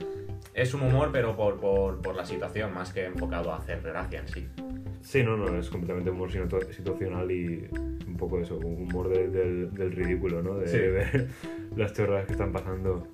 [0.54, 4.20] Es un humor, pero por, por, por la situación, más que enfocado a hacer gracia
[4.20, 4.48] en sí.
[5.02, 7.68] Sí, no, no, es completamente humor situ- situacional y
[8.08, 10.56] un poco eso, un humor de- del, del ridículo, ¿no?
[10.58, 10.78] De, Sí.
[10.78, 11.28] ver
[11.76, 13.08] las chorradas que están pasando.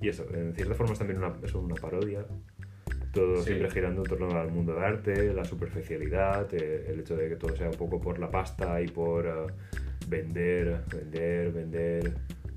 [0.00, 2.24] Y eso, en cierta forma es también una, eso, una parodia.
[3.12, 3.44] Todo Sí.
[3.48, 7.36] siempre girando en torno al mundo del arte, la superficialidad, eh, el hecho de que
[7.36, 9.52] todo sea un poco por la pasta y por eh,
[10.08, 12.14] vender, vender, vender,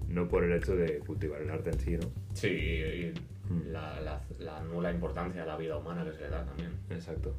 [0.08, 2.10] no por el hecho de cultivar el arte en sí, ¿no?
[2.34, 3.14] Sí, y
[3.50, 3.72] Mm.
[3.72, 6.72] la, la- la nula importancia a la vida humana que se le da también.
[6.90, 7.36] Exacto.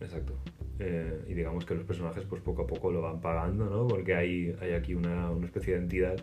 [0.00, 0.34] Exacto.
[0.78, 3.86] Eh, y digamos que los personajes pues poco a poco lo van pagando, ¿no?
[3.86, 6.16] Porque hay, hay aquí una, una especie de entidad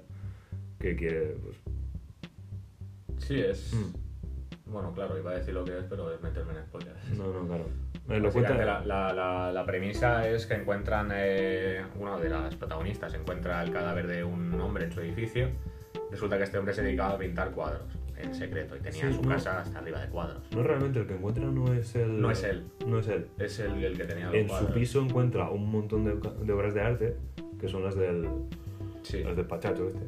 [0.79, 1.57] que quiere, pues...
[3.19, 3.73] Sí, es.
[3.73, 4.00] Mm.
[4.71, 7.09] Bueno, claro, iba a decir lo que es, pero es meterme en spoilers.
[7.17, 7.65] No, no, claro.
[8.07, 8.53] Lo cuenta...
[8.65, 13.71] la, la- la- la premisa es que encuentran, eh, una de las protagonistas encuentra el
[13.71, 15.49] cadáver de un hombre en su edificio.
[16.09, 17.83] Resulta que este hombre se dedicaba a pintar cuadros
[18.17, 19.29] en secreto y tenía Sí, su no.
[19.29, 20.41] casa hasta arriba de cuadros.
[20.55, 22.21] No, realmente el que encuentra no es el...
[22.21, 22.65] No es él.
[22.85, 23.27] No es él.
[23.39, 26.73] Es el, el que tenía los En su piso encuentra un montón de, de obras
[26.73, 27.15] de arte,
[27.59, 28.27] que son las del,
[29.03, 29.23] Sí.
[29.23, 30.07] las del pachacho este.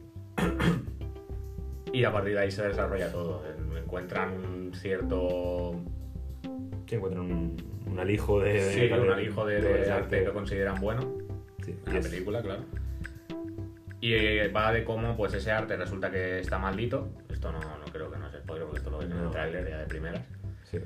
[1.91, 3.43] Y a partir de ahí se desarrolla todo.
[3.93, 5.79] Encuentran un cierto
[6.87, 8.59] Sí, encuentran un, un alijo de...
[8.59, 11.13] Sí, de- un alijo de, obras de arte que consideran bueno
[11.63, 12.63] Sí, en la es- película, claro.
[14.01, 17.07] Y eh, va de cómo pues ese arte resulta que está maldito.
[17.29, 19.25] Esto no, no creo que no es spoiler porque esto lo en No.
[19.25, 20.21] el tráiler ya de primeras.
[20.71, 20.79] sí.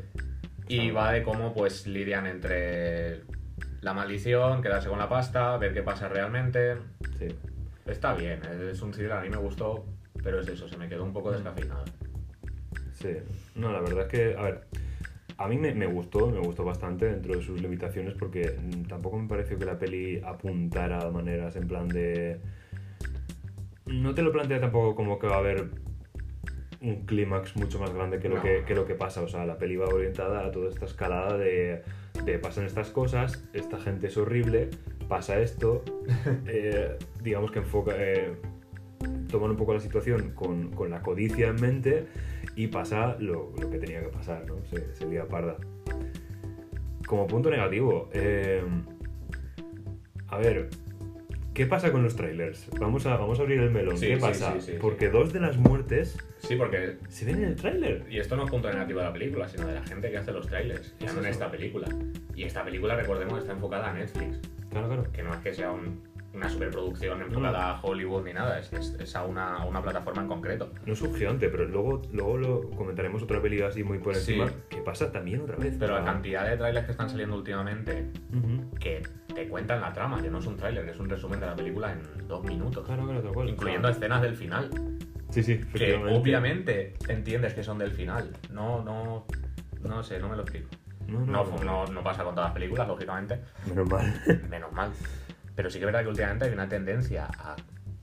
[0.68, 3.22] Y va de cómo pues lidian entre
[3.80, 6.76] la maldición, quedarse con la pasta, ver qué pasa realmente.
[7.18, 7.28] Sí.
[7.86, 9.86] Está bien, es un thriller, a mí me gustó,
[10.22, 11.86] pero es eso, se me quedó un poco descafeinado.
[13.00, 13.10] Sí,
[13.56, 14.62] no, la verdad es que, a ver,
[15.38, 19.18] a mí me, me gustó, me gustó bastante dentro de sus limitaciones porque mm, tampoco
[19.20, 22.40] me pareció que la peli apuntara de maneras en plan de...
[23.86, 25.70] No te lo plantea tampoco como que va a haber
[26.82, 28.42] un clímax mucho más grande que lo, No.
[28.42, 31.38] que, que lo que pasa, o sea, la peli va orientada a toda esta escalada
[31.38, 31.84] de,
[32.26, 34.70] de pasan estas cosas, esta gente es horrible,
[35.08, 35.84] pasa esto,
[36.48, 37.94] eh, digamos que enfoca...
[37.96, 38.34] eh,
[39.30, 42.08] toman un poco la situación con, con la codicia en mente
[42.58, 44.56] y pasa lo, lo que tenía que pasar, ¿no?
[44.70, 45.56] Se, se lía parda.
[47.06, 48.62] Como punto negativo, eh,
[50.28, 50.70] a ver,
[51.54, 52.68] ¿qué pasa con los trailers?
[52.80, 53.98] Vamos a, vamos a abrir el melón.
[53.98, 54.60] Sí, ¿Qué sí, pasa?
[54.60, 54.74] sí.
[54.82, 58.06] Porque dos de las muertes Sí, porque se ven en el tráiler.
[58.10, 60.32] Y esto no es punto negativo de la película, sino de la gente que hace
[60.32, 61.88] los trailers, ya no en esta película.
[62.36, 64.40] Y esta película, recordemos, está enfocada a Netflix,
[64.70, 65.12] Claro, claro.
[65.12, 66.02] que no es que sea un-
[66.38, 70.22] una superproducción enfocada a Hollywood ni nada, es, es- es a, una, a una plataforma
[70.22, 70.72] en concreto.
[70.86, 74.34] No es un gigante, pero luego, luego lo comentaremos otra peli así muy por Sí.
[74.40, 74.52] encima.
[74.70, 75.76] que pasa también otra vez?
[75.80, 78.12] Pero la cantidad de trailers que están saliendo últimamente,
[78.80, 81.56] que te cuentan la trama, que no es un trailer, es un resumen de la
[81.56, 83.50] película en dos minutos, Claro, claro, tal cual.
[83.50, 84.70] incluyendo escenas del final,
[85.30, 88.32] Sí, sí, que obviamente entiendes que son del final.
[88.52, 89.26] No, no,
[89.84, 90.70] no sé, no me lo explico.
[91.08, 91.46] No, no.
[91.64, 94.22] no, no pasa con todas las películas, lógicamente, Menos mal.
[94.50, 94.90] menos mal.
[95.58, 97.56] Pero sí que es verdad que últimamente hay una tendencia a.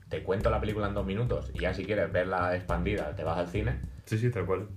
[0.09, 3.39] Te cuento la película en dos minutos y ya si quieres verla expandida te vas
[3.39, 3.81] al cine.
[4.05, 4.69] Sí, sí, tal cual.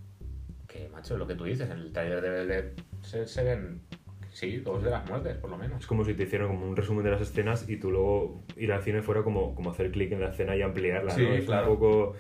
[0.67, 3.81] Que, macho, lo que tú dices, en el trailer de se ven.
[4.29, 5.81] Sí, dos de las muertes, por lo menos.
[5.81, 8.71] Es como si te hicieran como un resumen de las escenas y tú luego ir
[8.71, 11.33] al cine fuera como, como hacer clic en la escena y ampliarla, Sí, ¿no?
[11.33, 11.71] Es claro.
[11.71, 12.15] un poco...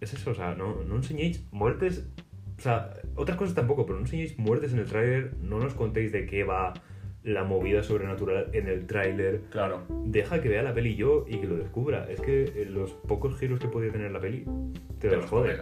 [0.00, 2.08] Es eso, o sea, no, no enseñéis muertes...
[2.56, 6.12] O sea, otras cosas tampoco, pero no enseñéis muertes en el tráiler, no nos contéis
[6.12, 6.72] de qué va
[7.22, 9.42] la movida sobrenatural en el tráiler.
[9.50, 9.82] Claro.
[10.06, 12.06] Deja que vea la peli yo y que lo descubra.
[12.10, 14.44] Es que eh, los pocos giros que podía tener la peli
[14.98, 15.56] te, Te los jode.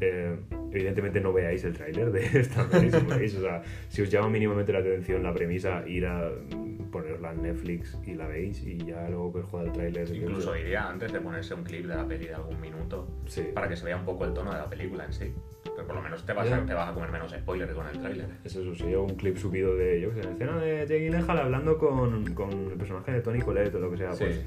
[0.00, 0.36] Eh,
[0.72, 3.36] evidentemente no veáis el tráiler de esta peli si.
[3.36, 7.42] O sea, si os llama mínimamente la atención la premisa, ir a mm, ponerla en
[7.42, 10.14] Netflix y la veis y ya luego que os joda el tráiler.
[10.14, 13.48] Incluso iría antes de ponerse un clip de la peli de algún minuto Sí.
[13.54, 15.32] para que se vea un poco el tono de la película en sí.
[15.76, 17.86] Pero por lo menos te vas, a, te vas a comer menos spoiler que con
[17.86, 18.26] el tráiler.
[18.44, 21.76] Es eso, sería un clip subido de, yo qué sé, escena de Jake Gyllenhaal hablando
[21.76, 24.24] con, con el personaje de Tony Collette o lo que sea, Sí.
[24.24, 24.44] pues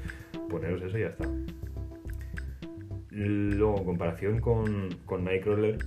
[0.50, 1.28] poneros eso y ya está.
[3.10, 5.78] Luego, en comparación con, con Nightcrawler,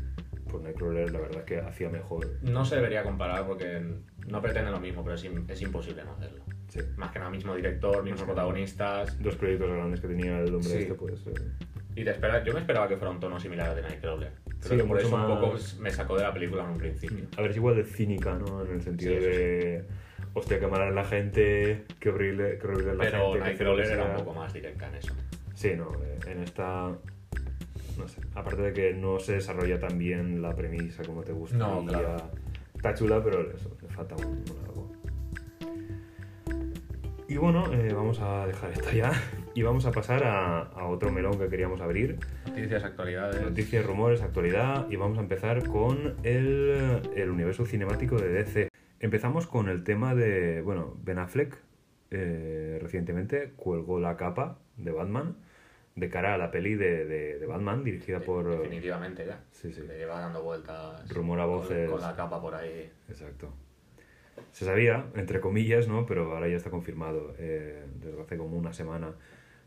[0.50, 2.28] pues Nightcrawler la verdad es que hacía mejor.
[2.42, 3.82] No se debería comparar porque
[4.28, 6.44] no pretende lo mismo, pero es, es imposible no hacerlo.
[6.68, 6.80] Sí.
[6.98, 9.22] Más que nada, mismo director, mismos protagonistas.
[9.22, 10.78] Dos proyectos grandes que tenía el hombre Sí.
[10.80, 11.28] este, pues...
[11.28, 11.34] eh,
[11.96, 14.32] Y te espera, yo me esperaba que fuera un tono similar al de Nightcrawler.
[14.64, 16.70] Creo Sí, que por mucho eso un más- poco me sacó de la película en
[16.70, 17.26] un principio.
[17.38, 18.64] A ver, es igual de cínica, ¿no?
[18.66, 19.86] En el sentido Sí, de.
[20.36, 23.38] Hostia, qué mala es la gente, qué horrible, qué horrible es la Pero gente.
[23.40, 25.14] qué Nightcrawler que era un poco más directa en eso.
[25.54, 26.92] Sí, no, eh, en esta.
[27.98, 28.22] No sé.
[28.34, 31.58] Aparte de que no se desarrolla tan bien la premisa como te gusta.
[31.58, 32.16] No, claro.
[32.76, 34.92] Está chula, pero eso, le falta un, un algo.
[37.28, 39.12] Y bueno, eh, vamos a dejar esta ya
[39.56, 42.18] y vamos a pasar a, a otro melón que queríamos abrir.
[42.48, 43.42] Noticias, actualidades.
[43.42, 48.70] Noticias, rumores, actualidad y vamos a empezar con el, el universo cinemático de DC.
[49.00, 51.58] Empezamos con el tema de, bueno, Ben Affleck
[52.12, 55.36] eh, recientemente cuelgó la capa de Batman
[55.96, 58.50] de cara a la peli de, de- de Batman dirigida por...
[58.50, 59.40] Definitivamente ya.
[59.52, 59.82] Sí, sí.
[59.88, 61.08] Le lleva dando vueltas.
[61.14, 61.90] Rumor a con- voces.
[61.92, 62.92] Con, la capa por ahí.
[63.10, 63.54] Exacto.
[64.52, 66.08] Se sabía, entre comillas, ¿no?
[66.08, 67.36] Pero ahora ya está confirmado.
[67.38, 69.14] eh, desde hace como una semana.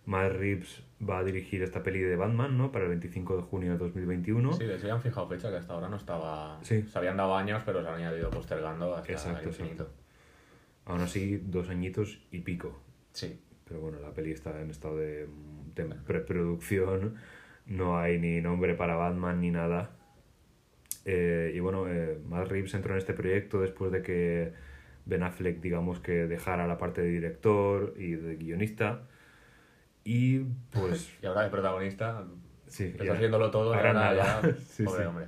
[0.07, 2.73] Matt Reeves va a dirigir esta peli de Batman, ¿no?
[2.73, 4.53] Para el 25 de junio de 2021.
[4.55, 6.59] Sí, de hecho ya han fijado fecha que hasta ahora no estaba.
[6.63, 6.83] Sí.
[6.83, 9.83] Se habían dado años, pero se han ido postergando hasta Exacto, el infinito.
[9.83, 10.03] exacto.
[10.87, 12.81] Aún así, dos añitos y pico.
[13.13, 13.39] Sí.
[13.67, 15.27] Pero bueno, la peli está en estado de,
[15.75, 17.17] de preproducción.
[17.67, 19.91] No hay ni nombre para Batman ni nada.
[21.05, 24.53] Eh, y bueno, eh, Matt Reeves entró en este proyecto después de que
[25.05, 29.03] Ben Affleck, digamos que dejara la parte de director y de guionista.
[30.09, 30.39] Y
[30.71, 31.13] pues.
[31.23, 32.25] Y ahora de protagonista,
[32.69, 34.41] sí, está haciéndolo todo Ahora nada.
[34.43, 34.55] ya.
[34.61, 35.07] Sí, Pobre sí.
[35.09, 35.27] hombre.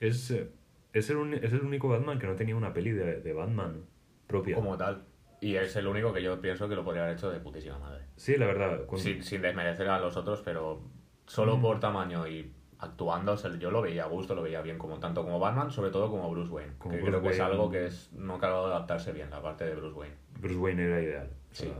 [0.00, 0.50] Es, eh,
[0.92, 3.84] es, el, es el único Batman que no tenía una peli de, de Batman
[4.26, 4.54] propia.
[4.56, 5.04] Como tal.
[5.40, 8.04] Y es el único que yo pienso que lo podría haber hecho de putísima madre.
[8.16, 8.86] Sí, la verdad.
[8.86, 10.82] con- Sin, sin desmerecer a los otros, pero
[11.26, 11.62] solo Mm.
[11.62, 15.38] por tamaño y actuando, yo lo veía a gusto, lo veía bien, como tanto como
[15.40, 16.72] Batman, sobre todo como Bruce Wayne.
[16.78, 19.42] Como que Bruce creo que es algo que es, no acaba de adaptarse bien, la
[19.42, 20.14] parte de Bruce Wayne.
[20.40, 21.30] Bruce Wayne era ideal.
[21.50, 21.64] O Sí.
[21.64, 21.74] sea,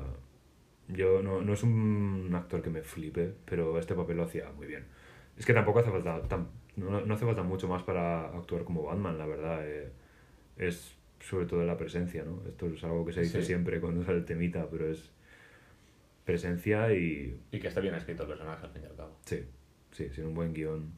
[0.88, 4.66] yo no, no es un actor que me flipe, pero este papel lo hacía muy
[4.66, 4.85] bien.
[5.37, 8.83] Es que tampoco hace falta, tam- no, no hace falta mucho más para actuar como
[8.85, 9.61] Batman, la verdad.
[9.66, 9.90] eh,
[10.57, 12.42] es sobre todo la presencia, ¿no?
[12.48, 13.46] Esto es algo que se dice Sí.
[13.48, 15.11] siempre cuando sale el temita, pero es
[16.24, 19.16] presencia y Y que esté bien escrito el personaje, al fin y al cabo.
[19.24, 19.44] sí,
[19.92, 20.92] sí, sin un buen guion.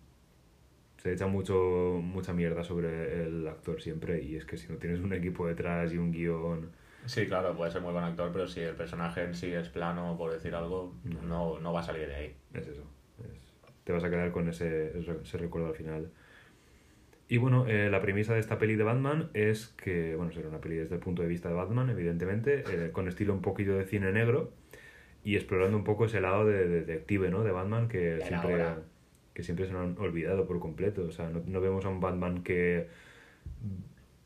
[0.99, 5.01] Se echa mucho, mucha mierda sobre el actor siempre y es que si no tienes
[5.01, 6.71] un equipo detrás y un guion...
[7.07, 10.17] Sí, claro, puede ser muy buen actor, pero si el personaje en sí es plano,
[10.19, 11.59] por decir algo, No.
[11.59, 12.37] no, va a salir de ahí.
[12.55, 12.83] Es eso.
[13.25, 13.53] es-
[13.85, 16.11] te vas a quedar con ese, ese recuerdo al final.
[17.29, 20.61] Y bueno, eh, la premisa de esta peli de Batman es que, bueno, será una
[20.61, 23.85] peli desde el punto de vista de Batman, evidentemente, eh, con estilo un poquillo de
[23.87, 24.53] cine negro
[25.25, 27.45] y explorando un poco ese lado de, de detective, ¿no?
[27.45, 28.79] De Batman que Era siempre, hora.
[29.35, 31.05] que siempre se lo han olvidado por completo.
[31.05, 32.89] O sea, no, no vemos a un Batman que,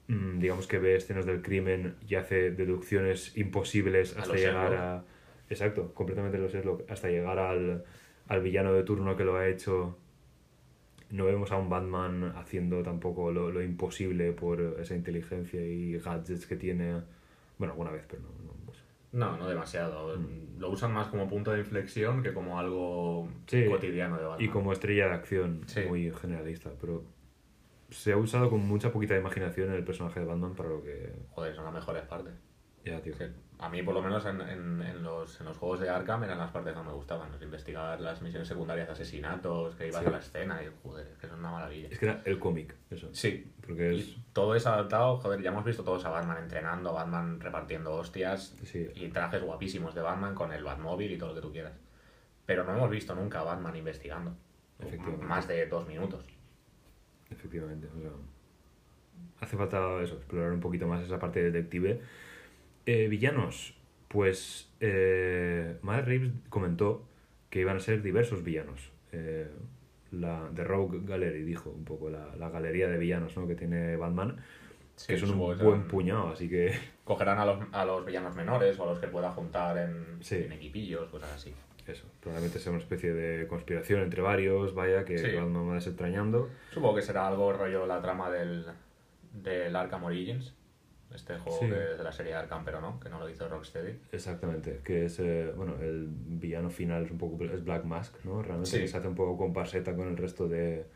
[0.07, 4.81] digamos que ve escenas del crimen y hace deducciones imposibles hasta llegar Sherlock.
[4.81, 5.05] a...
[5.49, 7.85] Exacto, completamente lo Sherlock, hasta llegar al,
[8.29, 9.99] al villano de turno que lo ha hecho.
[11.11, 16.47] No vemos a un Batman haciendo tampoco lo, lo imposible por esa inteligencia y gadgets
[16.47, 17.03] que tiene.
[17.59, 18.29] Bueno, alguna vez, pero no.
[18.47, 18.79] no, pues.
[19.13, 20.19] No, no demasiado.
[20.59, 24.49] Lo usan más como punto de inflexión que como algo Sí, cotidiano de Batman.
[24.49, 25.83] Y como estrella de acción, Sí.
[25.87, 26.71] muy generalista.
[26.81, 27.05] Pero
[27.91, 31.13] se ha usado con mucha poquita imaginación el personaje de Batman para lo que.
[31.31, 32.33] Joder, son las mejores partes.
[32.85, 33.15] Ya, tío.
[33.61, 36.37] A mí, por lo menos, en, en- en los, en los juegos de Arkham eran
[36.39, 37.31] las partes que más me gustaban.
[37.33, 40.07] los investigar las misiones secundarias de asesinatos, que ibas Sí.
[40.09, 41.89] a la escena y, joder, es que son una maravilla.
[41.91, 43.09] Es que era el cómic, eso.
[43.15, 44.17] Sí, Porque es.
[44.35, 48.55] todo es adaptado, joder, ya hemos visto todos a Batman entrenando, a Batman repartiendo hostias
[48.65, 48.91] Sí.
[48.97, 51.73] y trajes guapísimos de Batman con el Batmóvil y todo lo que tú quieras.
[52.45, 54.35] Pero no hemos visto nunca a Batman investigando.
[55.23, 56.27] Más de dos minutos.
[57.37, 57.89] Efectivamente.
[57.97, 58.11] o sea,
[59.41, 62.01] hace falta eso, explorar un poquito más esa parte detective.
[62.87, 63.75] Eh, villanos.
[64.09, 67.05] Pues eh, Matt Reeves comentó
[67.51, 68.91] que iban a ser diversos villanos.
[69.13, 69.49] Eh,
[70.13, 73.49] la The Rogue Gallery dijo un poco, la, la galería de villanos ¿no?
[73.49, 74.37] que tiene Batman,
[74.97, 76.73] Sí, que son un buen serán- puñado, así que
[77.03, 80.37] Cogerán a los, a los villanos menores o a los que pueda juntar en, Sí.
[80.37, 81.53] en equipillos, cosas así.
[81.93, 85.33] Eso, probablemente sea una especie de conspiración entre varios, vaya, que Sí.
[85.37, 86.49] Batman va desentrañando.
[86.73, 88.65] Supongo que será algo rollo la trama del,
[89.33, 90.55] del Arkham Origins.
[91.15, 91.67] Este juego Sí.
[91.69, 93.97] que es de la serie Arkham, pero no, que no lo hizo Rocksteady.
[94.11, 98.43] Exactamente, que es, eh, bueno, el villano final es un poco, es Black Mask, ¿no?
[98.43, 98.81] Realmente Sí.
[98.81, 100.87] que se hace un poco comparseta con el resto de...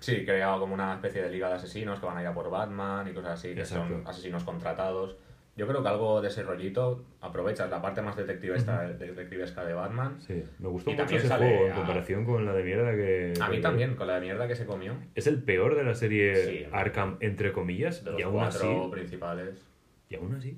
[0.00, 2.48] Sí, creaba como una especie de liga de asesinos que van a ir a por
[2.48, 5.16] Batman y cosas así, que son asesinos contratados.
[5.58, 10.20] Yo creo que algo de ese rollito aprovechas la parte más detectivesca, detectivesca de Batman.
[10.20, 13.34] Sí, me gustó Y mucho ese juego en comparación con la de mierda que...
[13.40, 14.94] A mí también, con la de mierda que se comió.
[15.16, 16.66] Es el peor de la serie Sí.
[16.70, 18.90] Arkham, entre comillas, De los y aún cuatro así...
[18.92, 19.66] principales.
[20.08, 20.56] Y aún así...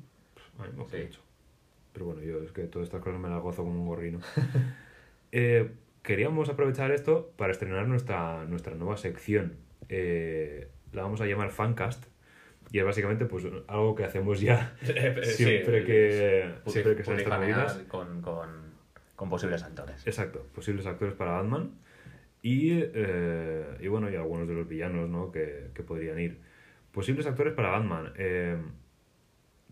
[0.58, 1.04] a mí me gusta Sí.
[1.04, 1.20] mucho.
[1.94, 4.20] Pero bueno, yo es que todas estas cosas me las gozo como un gorrino.
[5.32, 5.70] Eh,
[6.02, 9.54] queríamos aprovechar esto para estrenar nuestra, nuestra nueva sección.
[9.88, 12.04] Eh, la vamos a llamar Fancast.
[12.72, 17.58] Y es básicamente pues algo que hacemos ya siempre que, siempre que salen estas Publicanear
[17.68, 17.78] movidas.
[17.88, 18.48] con, con,
[19.16, 20.06] con posibles actores.
[20.06, 21.72] Exacto, posibles actores para Batman.
[22.42, 25.30] Y, eh, y bueno, y algunos de los villanos ¿no?
[25.30, 26.38] que, que podrían ir.
[26.92, 28.12] Posibles actores para Batman.
[28.16, 28.56] Eh,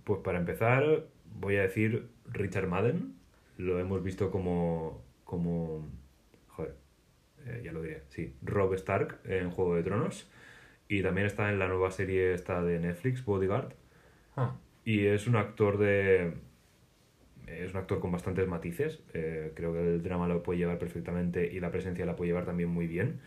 [0.04, 3.14] pues para empezar, voy a decir Richard Madden.
[3.56, 5.02] Lo hemos visto como.
[5.24, 5.88] como
[6.48, 6.74] joder,
[7.46, 8.02] eh, ya lo diré.
[8.08, 10.30] Sí, Rob Stark en Juego de Tronos.
[10.88, 13.74] Y también está en la nueva serie esta de Netflix, Bodyguard.
[14.36, 16.32] Ah, Y es un actor de.
[17.46, 19.00] Es un actor con bastantes matices.
[19.14, 22.44] Eh, creo que el drama lo puede llevar perfectamente y la presencia la puede llevar
[22.44, 23.20] también muy bien.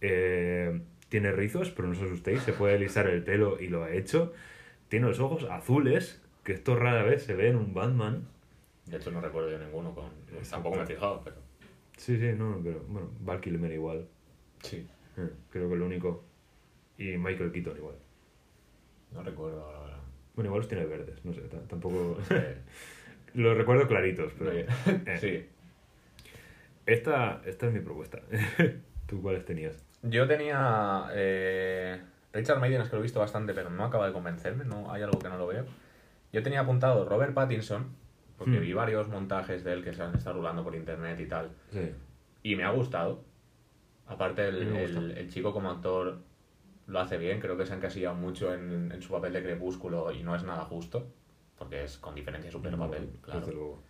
[0.00, 3.92] Eh, tiene rizos, pero no os asustéis, se puede alisar el pelo y lo ha
[3.92, 4.32] hecho.
[4.88, 8.26] Tiene los ojos azules, que esto rara vez se ve en un Batman.
[8.86, 9.94] de hecho, no recuerdo yo ninguno.
[9.94, 10.10] Con...
[10.48, 11.36] Tampoco me he fijado, pero.
[11.96, 14.06] Sí, sí, no, pero bueno, Val Kilmer igual.
[14.62, 14.86] Sí.
[15.16, 16.24] Eh, creo que lo único.
[16.98, 17.94] Y Michael Keaton igual.
[19.12, 19.78] No recuerdo ahora.
[19.78, 19.98] ahora.
[20.34, 22.18] Bueno, igual los tiene verdes, no sé, tampoco.
[23.34, 24.52] Los recuerdo claritos, pero.
[24.52, 25.18] eh, eh.
[25.20, 25.46] sí.
[26.86, 28.20] Esta, esta es mi propuesta.
[29.06, 29.84] ¿Tú cuáles tenías?
[30.02, 31.06] Yo tenía.
[31.12, 32.00] eh,
[32.32, 34.64] Richard Maiden es que lo he visto bastante, pero no acaba de convencerme.
[34.64, 35.64] No, hay algo que no lo veo.
[36.32, 37.86] Yo tenía apuntado Robert Pattinson,
[38.38, 38.62] porque Hmm.
[38.62, 41.50] vi varios montajes de él que se han estado rulando por internet y tal.
[41.70, 41.90] Sí.
[42.42, 43.22] Y me ha gustado.
[44.06, 46.18] Aparte, el, el- el chico como actor
[46.88, 47.38] lo hace bien.
[47.40, 50.42] Creo que se ha encasillado mucho en, en su papel de crepúsculo y no es
[50.42, 51.06] nada justo.
[51.56, 53.40] Porque es con diferencia su peor papel, claro.
[53.40, 53.82] Desde luego.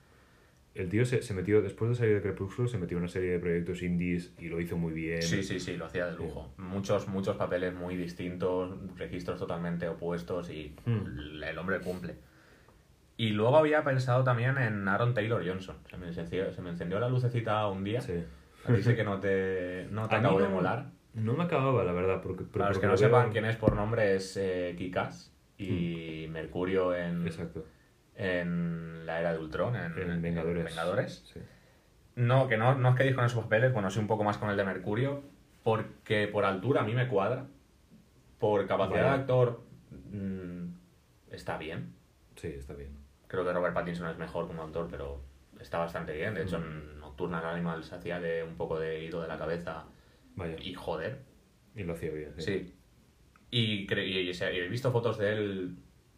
[0.74, 3.30] El tío se, se metió, después de salir de Crepúsculo, se metió en una serie
[3.32, 5.22] de proyectos indies y lo hizo muy bien.
[5.22, 6.52] Sí, sí, sí, lo hacía de lujo.
[6.56, 11.42] Muchos, muchos papeles muy distintos, registros totalmente opuestos y Hmm.
[11.42, 12.14] el hombre cumple.
[13.16, 15.76] Y luego había pensado también en Aaron Taylor Johnson.
[15.90, 18.00] Se me encendió, se me encendió la lucecita un día.
[18.00, 18.22] Sí.
[18.68, 20.90] Dice que no te, no te acabo de no- molar.
[21.18, 22.20] No me acababa, la verdad.
[22.22, 24.74] Porque, pero Para los porque que no veo- sepan quién es por nombre, es eh,
[24.78, 27.64] Kikas y Mercurio en, Exacto.
[28.14, 30.58] en la era de Ultron, en, En Vengadores.
[30.60, 31.22] en Vengadores.
[31.32, 31.40] Sí.
[32.16, 34.38] No, que no, no es que dijo en sus papeles, bueno, sí un poco más
[34.38, 35.22] con el de Mercurio,
[35.62, 37.46] porque por altura a mí me cuadra,
[38.38, 39.08] por capacidad Vale.
[39.16, 39.60] de actor
[40.12, 40.64] mm,
[41.30, 41.94] está bien.
[42.36, 42.96] Sí, está bien.
[43.26, 45.20] Creo que Robert Pattinson es mejor como actor, pero
[45.60, 46.34] está bastante bien.
[46.34, 49.84] De hecho, en Nocturnal Animals hacía de un poco de hilo de la cabeza
[50.38, 50.56] Vaya.
[50.60, 51.18] y joder,
[51.74, 52.32] Y lo hacía bien.
[52.38, 52.42] Sí.
[52.42, 52.74] Sí.
[53.50, 55.76] Y, cre- y- y he visto fotos de él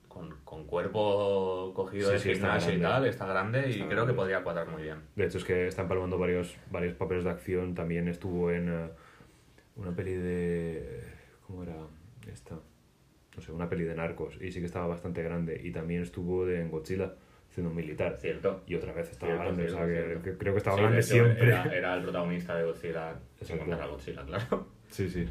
[0.08, 4.12] con, con cuerpo cogido Sí, de sí, gimnasio y tal, está grande y creo que
[4.12, 4.96] podría cuadrar muy bien.
[5.14, 7.74] De hecho, es que está empalmando varios, varios papeles de acción.
[7.74, 8.88] También estuvo en eh,
[9.76, 11.04] una peli de.
[11.46, 11.76] ¿Cómo era
[12.30, 12.56] esta?
[13.36, 14.36] No sé, una peli de narcos.
[14.42, 15.60] Y sí que estaba bastante grande.
[15.62, 17.14] Y también estuvo de, en Godzilla,
[17.50, 18.16] siendo un militar.
[18.20, 18.62] Cierto.
[18.66, 19.64] Y otra vez estaba Cierto, grande.
[19.64, 20.22] o sea, cierto, que, cierto.
[20.24, 21.46] que creo que estaba Sí, grande hecho, siempre.
[21.48, 23.10] Era, era el protagonista de Godzilla,
[23.82, 24.68] a Godzilla, claro.
[24.88, 25.28] Sí, sí.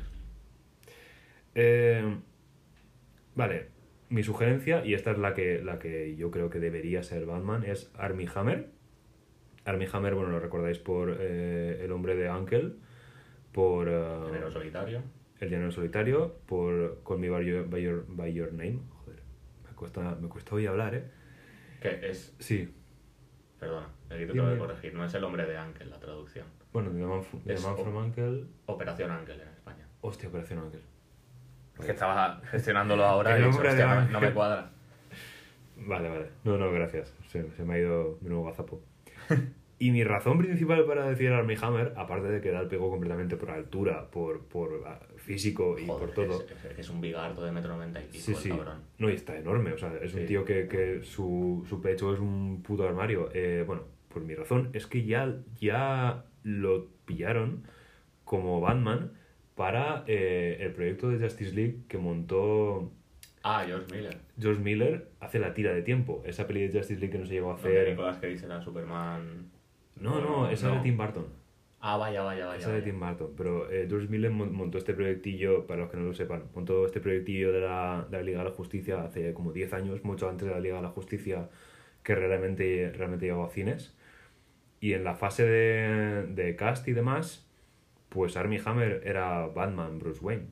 [1.56, 2.18] Eh,
[3.36, 3.68] vale,
[4.10, 7.64] mi sugerencia, y esta es la que, la que yo creo que debería ser Batman,
[7.66, 8.70] es Armie Hammer.
[9.66, 12.74] Armie Hammer, bueno, lo recordáis por eh, El hombre de Uncle,
[13.52, 15.02] por eh, Género solitario.
[15.40, 18.80] El llanero solitario, por Call Me By Your, By Your, By Your Name.
[18.90, 19.20] Joder,
[19.68, 21.04] me cuesta, me cuesta hoy hablar, ¿eh?
[21.80, 22.36] Que es.
[22.40, 22.74] Sí.
[23.60, 24.94] Perdona, aquí te tengo que corregir.
[24.94, 26.46] No es el hombre de Ankel la traducción.
[26.72, 28.46] Bueno, The Man, The Man from Uncle.
[28.68, 29.88] Operación Ankel en España.
[30.02, 30.82] Hostia, Operación Uncle.
[31.80, 34.72] Es que estaba gestionándolo ahora El y no me cuadra.
[35.78, 36.30] Vale, vale.
[36.44, 37.16] No, no, gracias.
[37.28, 38.82] Se, se me ha ido de nuevo gazapo.
[39.82, 43.38] Y mi razón principal para decir Armie Hammer, aparte de que da el pego completamente
[43.38, 46.44] por altura, por, por ah, físico y Joder, por todo.
[46.78, 48.50] Es, un bigardo de metro noventa y pico, Sí, sí.
[48.50, 48.80] cabrón.
[48.98, 49.72] No, y está enorme.
[49.72, 53.30] O sea, es un tío que, que su, su pecho es un puto armario.
[53.34, 57.64] Eh, bueno, pues mi razón es que ya, ya lo pillaron
[58.26, 59.14] como Batman
[59.56, 62.92] para eh, el proyecto de Justice League que montó
[63.44, 64.18] Ah, George Miller.
[64.38, 66.22] George Miller hace la tira de tiempo.
[66.26, 67.90] Esa peli de Justice League que no se llegó a hacer.
[67.92, 69.50] Nicolas Cage era Superman.
[70.00, 70.76] No, no, esa no.
[70.76, 71.26] de Tim Burton.
[71.82, 72.60] Ah, vaya, vaya, vaya.
[72.60, 72.86] Esa de vaya.
[72.92, 73.34] Tim Burton.
[73.38, 76.86] Pero eh, George Miller mon- montó este proyectillo, para los que no lo sepan, montó
[76.86, 80.30] este proyectillo de la, de la Liga de la Justicia hace como 10 años, mucho
[80.30, 81.50] antes de la Liga de la Justicia
[82.04, 83.96] que realmente, realmente llegó a cines.
[84.82, 87.46] Y en la fase de, de cast y demás,
[88.10, 90.48] pues Armie Hammer era Batman, Bruce Wayne.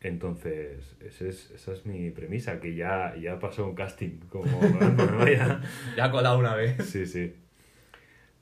[0.00, 5.18] Entonces, ese es- esa es mi premisa, que ya, ya pasó un casting como Batman,
[5.18, 5.60] vaya.
[5.96, 6.76] Ya ha colado una vez.
[6.84, 7.34] Sí, sí.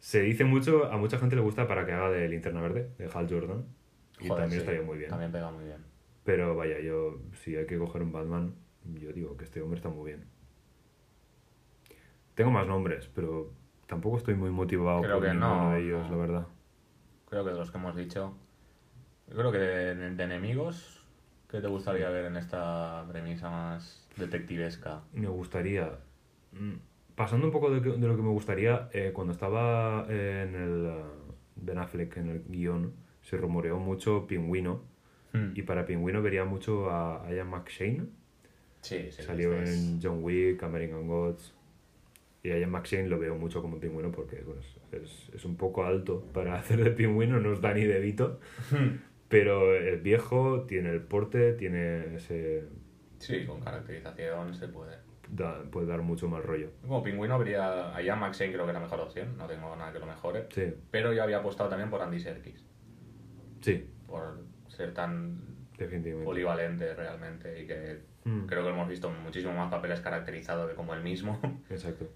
[0.03, 3.09] Se dice mucho, a mucha gente le gusta para que haga de Linterna Verde, de
[3.15, 3.65] Hal Jordan.
[4.19, 5.11] Y también sí, estaría muy bien.
[5.11, 5.85] También pega muy bien.
[6.25, 9.91] Pero vaya, yo, si hay que coger un Batman, yo digo que este hombre está
[9.91, 10.25] muy bien.
[12.35, 13.53] Tengo más nombres, pero
[13.87, 16.11] tampoco estoy muy motivado Creo por que ninguno no, de ellos, no.
[16.11, 16.47] la verdad.
[17.29, 18.37] Creo que de los que hemos dicho.
[19.29, 21.05] Yo creo que de, de enemigos,
[21.49, 25.03] ¿qué te gustaría ver en esta premisa más detectivesca?
[25.13, 25.99] Me gustaría.
[26.53, 26.75] mm,
[27.15, 30.87] Pasando un poco de, de lo que me gustaría, eh, cuando estaba eh, en el
[30.87, 31.03] eh,
[31.57, 34.83] Ben Affleck en el guion, se rumoreó mucho Pingüino.
[35.33, 35.53] Hmm.
[35.55, 38.07] Y para Pingüino vería mucho a Ian McShane.
[38.81, 39.23] Sí, sí.
[39.23, 41.55] Salió este es- en John Wick, American Gods.
[42.43, 44.61] Y a Ian McShane lo veo mucho como Pingüino porque bueno,
[44.93, 48.41] es, es- un poco alto para hacer de Pingüino, no es Danny DeVito.
[49.29, 52.65] Pero es viejo, tiene el porte, tiene ese.
[53.19, 54.97] Sí, con caracterización se puede.
[55.33, 56.71] Da- puede dar mucho más rollo.
[56.83, 57.95] Como pingüino habría.
[57.97, 60.47] Allá Maxine creo que era la mejor opción, no tengo nada que lo mejore.
[60.51, 62.65] Sí, Pero yo había apostado también por Andy Serkis.
[63.61, 65.41] sí, Por ser tan
[66.25, 70.95] polivalente realmente y que Mm, creo que hemos visto muchísimo más papeles caracterizados que como
[70.95, 71.41] el mismo.
[71.71, 72.07] Exacto.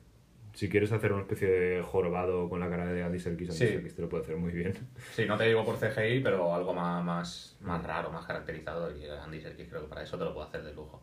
[0.55, 3.67] Si quieres hacer una especie de jorobado con la cara de Andy Serkis, Andy Sí.
[3.73, 4.73] Serkis te lo puede hacer muy bien.
[5.13, 8.97] Sí, no te digo por CGI, pero algo más, más, más raro, más caracterizado.
[8.97, 11.03] Y Andy Serkis creo que para eso te lo puedo hacer de lujo.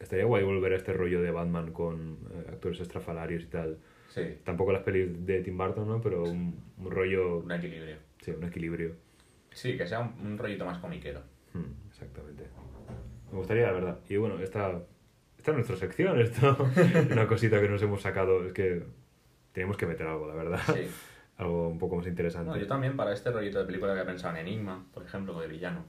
[0.00, 3.78] Estaría guay volver a este rollo de Batman con eh, actores estrafalarios y tal.
[4.08, 6.00] Sí, Tampoco las pelis de Tim Burton, ¿no?
[6.00, 7.96] Pero un, un rollo, un equilibrio.
[8.20, 8.94] sí, un equilibrio.
[9.50, 11.20] Sí, que sea un, un rollito más comiquero.
[11.52, 12.44] Hmm, exactamente.
[13.30, 13.98] Me gustaría, la verdad.
[14.08, 14.80] Y bueno, esta,
[15.36, 16.56] esta es nuestra sección, esto
[17.10, 18.46] una cosita que nos hemos sacado.
[18.46, 18.82] Es que
[19.52, 20.60] tenemos que meter algo, la verdad.
[20.74, 20.88] Sí.
[21.38, 22.50] Algo un poco más interesante.
[22.50, 25.46] No, yo también para este rollito de película había pensado en Enigma, por ejemplo, de
[25.46, 25.84] villano.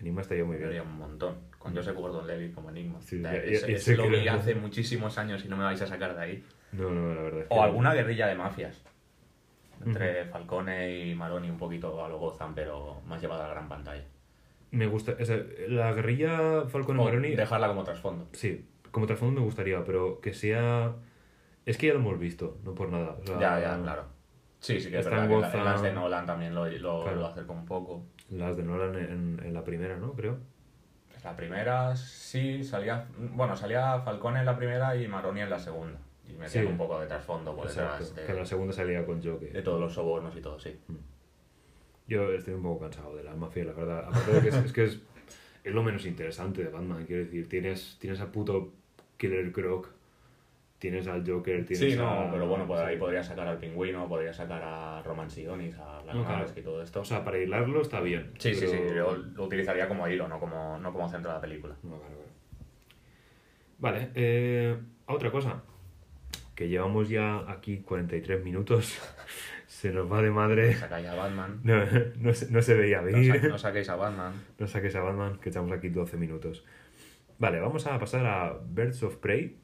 [0.00, 0.68] Enigma estaría muy bien.
[0.68, 1.36] vería un montón.
[1.58, 3.00] Con Joseph Gordon-Levitt como Enigma.
[3.00, 5.80] Sí, O ya- es- ya- lo que vi hace muchísimos años y no me vais
[5.82, 6.44] a sacar de ahí.
[6.72, 7.40] No, no, la verdad.
[7.40, 8.84] es O que- alguna guerrilla de mafias.
[9.84, 13.68] Entre Falcone y Maroni un poquito a lo gozan, pero más llevada a la gran
[13.68, 14.04] pantalla.
[14.70, 15.14] Me gusta.
[15.20, 17.34] o sea, la guerrilla Falcon O Maroni.
[17.34, 18.28] dejarla como trasfondo.
[18.32, 20.94] Sí, como trasfondo me gustaría, pero que sea.
[21.64, 23.16] Es que ya lo hemos visto, no por nada.
[23.22, 24.04] o sea, Ya, ya, claro.
[24.60, 27.20] Sí, sí que es verdad que en las de Nolan también lo, lo, Claro.
[27.20, 28.04] lo acerca un poco.
[28.30, 30.12] Las de Nolan en, en la primera, ¿no?
[30.12, 30.38] Creo.
[31.24, 33.06] La primera sí salía.
[33.18, 35.98] Bueno, salía Falcone en la primera y Maroni en la segunda.
[36.28, 36.70] Y metían Sí.
[36.70, 38.04] un poco de trasfondo por Exacto.
[38.04, 39.52] detrás Que en la de, segunda salía con Joker.
[39.52, 40.78] de todos los sobornos y todo, sí.
[42.06, 44.04] Yo estoy un poco cansado de la mafia, la verdad.
[44.06, 45.00] Aparte de que es, es que es,
[45.64, 47.48] es lo menos interesante de Batman, quiero decir.
[47.48, 48.72] Tienes, tienes a puto
[49.16, 49.88] Killer Croc,
[50.78, 52.86] tienes al Joker, tienes Sí, no, a- pero bueno, pues sí.
[52.86, 56.22] ahí podría sacar al pingüino, podría sacar a Roman Sionis, a Black No.
[56.24, 57.00] Mask y todo esto.
[57.00, 58.32] O sea, para hilarlo está bien.
[58.38, 61.40] sí, sí, sí, yo lo utilizaría como hilo, no como, no como centro de la
[61.40, 61.74] película.
[61.82, 62.28] No, claro, claro.
[63.78, 64.76] Vale, eh,
[65.06, 65.62] otra cosa.
[66.54, 68.98] Que llevamos ya aquí 43 minutos.
[69.66, 70.74] Se nos va de madre.
[70.74, 71.84] Sacáis a Batman, No,
[72.20, 73.40] no, se, no se veía no, venir.
[73.40, 74.32] sa- no saquéis a Batman.
[74.58, 76.64] No saques a Batman, que echamos aquí 12 minutos.
[77.38, 79.56] Vale, vamos a pasar a Birds of Prey.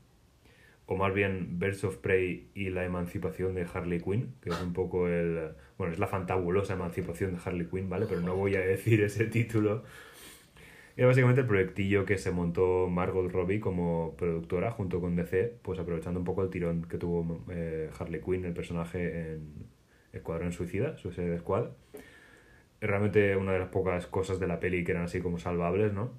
[0.87, 4.72] O más bien Birds of Prey y la emancipación de Harley Quinn, que es un
[4.72, 5.53] poco el...
[5.78, 8.07] Bueno, es la fantabulosa emancipación de Harley Quinn, ¿vale?
[8.07, 9.85] Pero no voy a decir ese título.
[10.97, 15.80] Y básicamente el proyectillo que se montó Margot Robbie como productora junto con DC, pues
[15.80, 19.66] aprovechando un poco el tirón que tuvo eh, Harley Quinn, el personaje en
[20.12, 21.70] Escuadrón Suicida, Suicide Squad.
[22.80, 25.93] Es realmente una de las pocas cosas de la peli que eran así como salvables,
[25.93, 26.12] ¿no?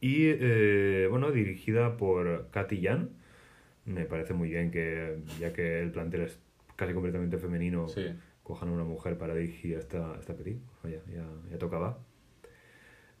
[0.00, 3.10] Y, eh, bueno, dirigida por Katy Yan,
[3.84, 6.38] me parece muy bien que, ya que el plantel es
[6.76, 8.06] casi completamente femenino, Sí.
[8.42, 10.58] cojan a una mujer para dirigir esta, esta peli.
[10.84, 11.98] Oye, ya, ya tocaba.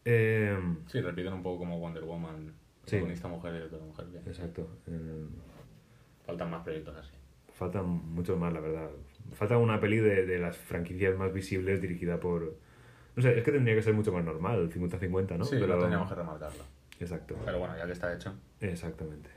[0.04, 0.56] Eh,
[0.86, 2.52] Sí, repiten un poco como Wonder Woman,
[2.86, 2.92] Sí.
[2.96, 4.06] protagonista mujer y directora mujer.
[4.06, 4.22] bien.
[4.26, 4.68] exacto.
[4.86, 5.26] Eh,
[6.24, 7.12] Faltan más proyectos así.
[7.52, 8.88] faltan muchos más, la verdad.
[9.32, 12.56] Falta una peli de, de las franquicias más visibles dirigida por...
[13.16, 15.44] No sé, es que tendría que ser mucho más normal, 50-50, ¿no?
[15.44, 16.62] Sí, Pero- lo teníamos que remarcarlo.
[17.00, 17.36] Exacto.
[17.44, 18.34] Pero bueno, ya que está hecho.
[18.60, 19.30] Exactamente.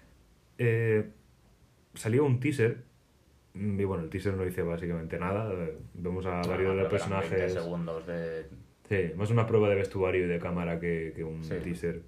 [0.57, 1.09] Eh,
[1.93, 2.83] salió un teaser.
[3.53, 5.51] mm, Y bueno, el teaser no dice básicamente nada.
[5.93, 7.53] Vemos a varios de los Bueno, creo que eran 20 personajes.
[7.53, 8.45] segundos de...
[8.89, 11.55] Sí, más una prueba de vestuario y de cámara que, que un Sí.
[11.63, 12.01] teaser.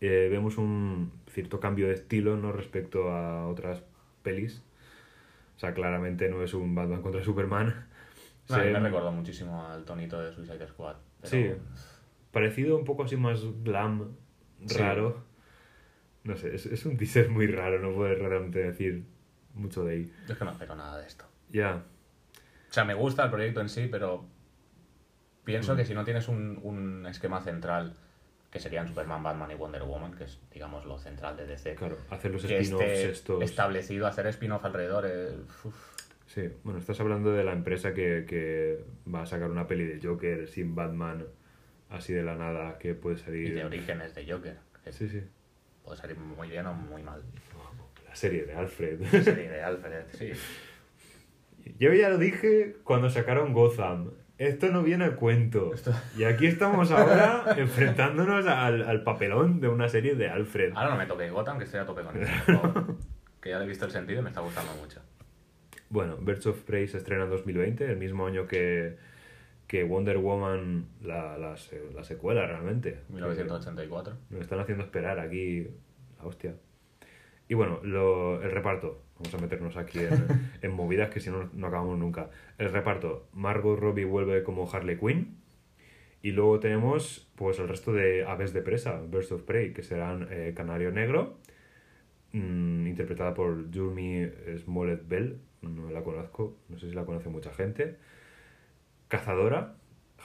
[0.00, 2.52] Eh, vemos un cierto cambio de estilo ¿no?
[2.52, 3.82] respecto a otras
[4.22, 4.62] pelis.
[5.56, 7.86] O sea, claramente no es un Batman contra Superman.
[8.50, 10.96] No, a mí me recordó muchísimo al tonito de Suicide Squad.
[11.20, 11.52] pero- Sí.
[12.32, 14.16] Parecido un poco así más glam,
[14.66, 14.78] Sí.
[14.78, 15.24] raro.
[16.24, 19.04] No sé, es, es un teaser muy raro, no puedes realmente decir
[19.54, 20.12] mucho de ahí.
[20.26, 21.24] Yo es que no espero nada de esto.
[21.50, 21.82] Ya,
[22.70, 24.24] O sea, me gusta el proyecto en sí, pero
[25.44, 25.76] pienso Mm.
[25.78, 27.94] que si no tienes un, un esquema central,
[28.50, 31.96] que serían Superman, Batman y Wonder Woman, que es, digamos, lo central de DC, claro,
[32.10, 33.42] hacer los spin-offs estos.
[33.42, 35.96] establecido, hacer spin-off alrededor, eh, uf,
[36.32, 39.98] Sí, bueno, estás hablando de la empresa que, que va a sacar una peli de
[40.06, 41.26] Joker sin Batman,
[41.88, 43.54] así de la nada, que puede y salir.
[43.54, 44.56] de orígenes de Joker,
[44.90, 45.22] Sí, sí.
[45.82, 47.20] puede salir muy bien o muy mal.
[48.06, 49.02] La serie de Alfred.
[49.24, 50.30] Sería de Alfred, sí.
[51.80, 54.12] Yo ya lo dije cuando sacaron Gotham.
[54.38, 55.74] Esto no viene a cuento.
[55.74, 60.72] Esto- Y aquí estamos ahora enfrentándonos al, al papelón de una serie de Alfred.
[60.76, 62.26] Ahora no me toque Gotham, que estoy a tope con por
[62.60, 62.96] favor.
[63.40, 65.00] que ya le he visto el sentido y me está gustando mucho.
[65.90, 68.96] Bueno, Birds of Prey se estrena en 2020, el mismo año que,
[69.66, 71.56] que Wonder Woman, la, la,
[71.94, 72.98] la secuela realmente.
[73.10, 74.14] 1984.
[74.30, 75.66] Nos están haciendo esperar aquí
[76.18, 76.54] la hostia.
[77.48, 79.02] Y bueno, lo- el reparto.
[79.18, 80.26] Vamos a meternos aquí en,
[80.62, 82.30] en movidas que si no, no acabamos nunca.
[82.56, 83.26] El reparto.
[83.34, 85.36] Margot Robbie vuelve como Harley Quinn.
[86.22, 90.28] Y luego tenemos pues el resto de aves de presa, Birds of Prey, que serán
[90.30, 91.38] eh, Canario Negro,
[92.32, 94.28] mm, interpretada por Jeremy
[94.58, 97.96] Smollett Bell, no la conozco, no sé si la conoce mucha gente.
[99.08, 99.76] Cazadora,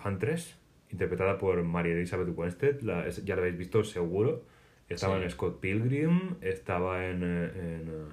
[0.05, 0.57] Huntress,
[0.91, 4.45] interpretada por María Elizabeth Winstead, la- es- ya la habéis visto seguro.
[4.87, 5.23] Estaba Sí.
[5.23, 8.05] en Scott Pilgrim, estaba en, en, eh,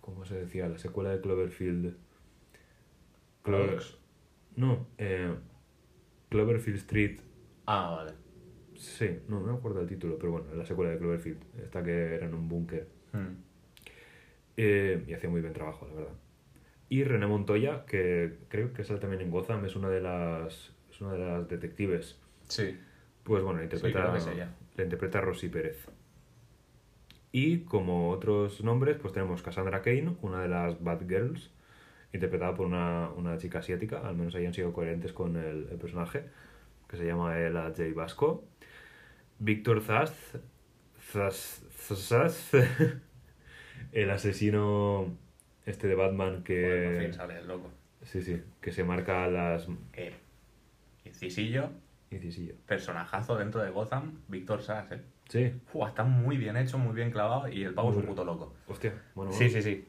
[0.00, 0.68] ¿Cómo se decía?
[0.68, 1.94] La secuela de Cloverfield.
[3.42, 3.82] Clover-.
[4.56, 5.34] No, eh,
[6.30, 7.20] Cloverfield Street.
[7.66, 8.12] Ah, vale.
[8.74, 11.42] Sí, no, no me acuerdo del título, pero bueno, la secuela de Cloverfield.
[11.62, 12.88] Esta que era en un búnker.
[13.12, 13.34] Hmm.
[14.56, 16.12] Eh, y hacía muy bien trabajo, la verdad.
[16.88, 21.00] Y René Montoya, que creo que sale también en Gotham, es una de las, es
[21.00, 22.18] una de las detectives.
[22.48, 22.78] Sí.
[23.24, 24.16] Pues bueno, la interpreta,
[24.76, 25.86] la interpreta Rosy Pérez.
[27.30, 31.50] Y como otros nombres, pues tenemos Cassandra Kane, una de las Bad Girls,
[32.14, 36.24] interpretada por una, una chica asiática, al menos hayan sido coherentes con el, el personaje,
[36.88, 37.82] que se llama Ella J.
[37.94, 38.44] Vasco.
[39.38, 40.38] Víctor Zaz,
[41.12, 42.50] Zaz, Zaz,
[43.92, 45.16] el asesino
[45.68, 46.90] este de Batman que...
[46.94, 47.70] Por fin sale el loco.
[48.02, 49.68] Sí, sí, que se marca las...
[49.92, 50.12] Eh,
[51.04, 51.70] incisillo,
[52.10, 52.54] Incisillo.
[52.66, 55.00] personajazo dentro de Gotham, Víctor Sass, eh.
[55.28, 58.24] Sí, Fua, está muy bien hecho, muy bien clavado y el pavo es un puto
[58.24, 58.54] loco.
[58.66, 59.52] hostia, bueno, Sí, bueno.
[59.54, 59.84] sí, sí.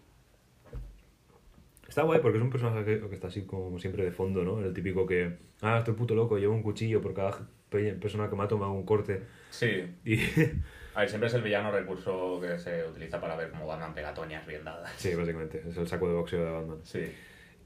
[1.88, 4.59] Está guay porque es un personaje que, que está así como siempre de fondo, ¿no?
[4.59, 8.36] El típico que, ah, estoy puto loco, llevo un cuchillo por cada pe- persona que
[8.36, 9.23] mato me hago un corte.
[9.49, 9.95] Sí.
[10.05, 10.17] Y
[10.99, 14.13] A ver, siempre es el villano recurso que se utiliza para ver cómo Batman pega
[14.13, 14.91] toñas bien dadas.
[14.97, 16.79] sí, básicamente, es el saco de boxeo de Batman.
[16.83, 17.15] Sí.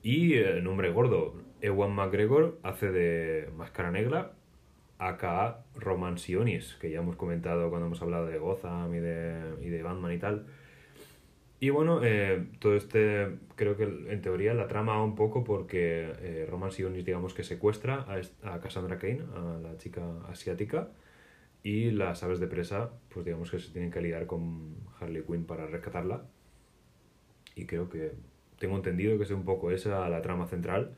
[0.04, 4.34] Y eh, nombre gordo, Ewan McGregor hace de Máscara Negra,
[5.00, 9.70] aka Roman Sionis, que ya hemos comentado cuando hemos hablado de Gotham y de, y
[9.70, 10.46] de Batman y tal.
[11.60, 16.48] Y bueno, eh, todo este, creo que en teoría la trama un poco porque eh,
[16.48, 20.90] Roman Sionis, digamos que secuestra a, a Cassandra Kane, a la chica asiática,
[21.64, 25.46] y las aves de presa, pues digamos que se tienen que liar con Harley Quinn
[25.46, 26.24] para rescatarla.
[27.56, 28.12] Y creo que
[28.60, 30.96] tengo entendido que es un poco esa la trama central.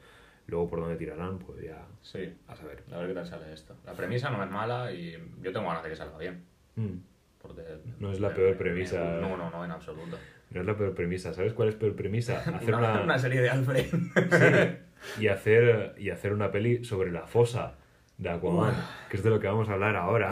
[0.47, 2.31] Luego por dónde tirarán, pues ya Sí.
[2.47, 2.83] a saber.
[2.91, 3.75] A ver qué tal sale esto.
[3.85, 6.43] La premisa no es mala y yo tengo ganas de que salga bien.
[6.75, 6.97] Mm.
[7.41, 7.61] Porque
[7.99, 8.99] No es la me- peor me- premisa.
[9.03, 10.17] me- no, no, no, en absoluto.
[10.51, 11.33] No es la peor premisa.
[11.33, 12.39] ¿Sabes cuál es peor premisa?
[12.55, 13.85] Hacer una, una, una serie de Alfred.
[13.85, 17.75] Sí, y hacer y hacer una peli sobre la fosa
[18.17, 18.73] de Aquaman,
[19.09, 20.31] que es de lo que vamos a hablar ahora.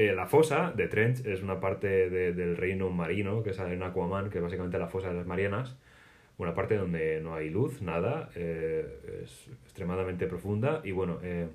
[0.00, 3.82] Eh, la fosa de Trench es una parte de- del reino marino que sale en
[3.82, 5.76] Aquaman, que es básicamente la fosa de las Marianas.
[6.38, 11.48] Una parte donde no hay luz, nada, eh, es extremadamente profunda y bueno, eh,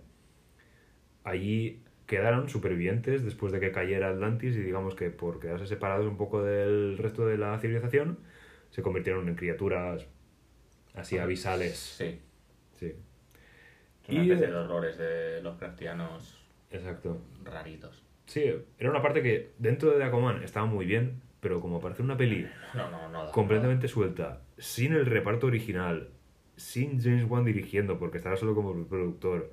[1.24, 6.18] allí quedaron supervivientes después de que cayera Atlantis y digamos que por quedarse separados un
[6.18, 8.20] poco del resto de la civilización,
[8.70, 10.06] se convirtieron en criaturas
[10.94, 11.78] así abisales.
[11.80, 12.20] Sí.
[12.76, 12.94] Sí,
[14.10, 15.56] Una Y, especie de horrores de los
[16.70, 17.22] exacto.
[17.44, 18.05] raritos.
[18.26, 18.44] Sí,
[18.80, 22.18] era una parte que dentro de Aquaman estaba muy bien, pero como para hacer una
[22.18, 23.26] peli No, no, no.
[23.26, 26.10] da- completamente suelta, sin el reparto original,
[26.56, 29.52] sin James Wan dirigiendo, porque estaba solo como productor.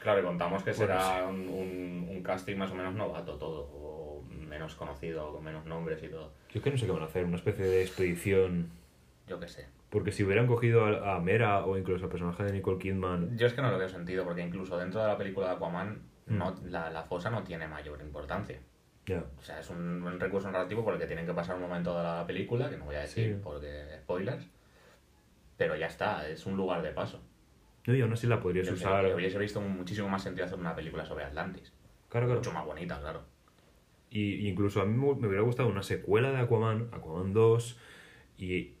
[0.00, 3.68] Claro, y contamos que Bueno, será un, un- un casting más o menos novato todo,
[3.72, 6.32] o menos conocido, con menos nombres y todo.
[6.50, 8.70] Yo es que no sé qué van a hacer, una especie de expedición.
[9.28, 9.66] Yo qué sé.
[9.90, 13.46] Porque si hubieran cogido a, a Mera o incluso al personaje de Nicole Kidman, Yo
[13.46, 15.98] es que no lo veo sentido, porque incluso dentro de la película de Aquaman.
[16.26, 18.60] No, la, la fosa no tiene mayor importancia.
[19.38, 21.96] O sea, es un, un recurso narrativo por el que tienen que pasar un momento
[21.96, 23.40] de la película, que no voy a decir Sí.
[23.42, 24.44] porque spoilers.
[25.56, 27.22] Pero ya está, es un lugar de paso.
[27.86, 29.14] No, y aún así la podrías Yo usar.
[29.14, 31.72] hubiese visto muchísimo más sentido hacer una película sobre Atlantis.
[32.08, 32.40] Claro, claro.
[32.40, 33.22] Mucho más bonita, claro.
[34.10, 37.78] Y incluso a mí me me hubiera gustado una secuela de Aquaman, Aquaman 2,
[38.38, 38.74] y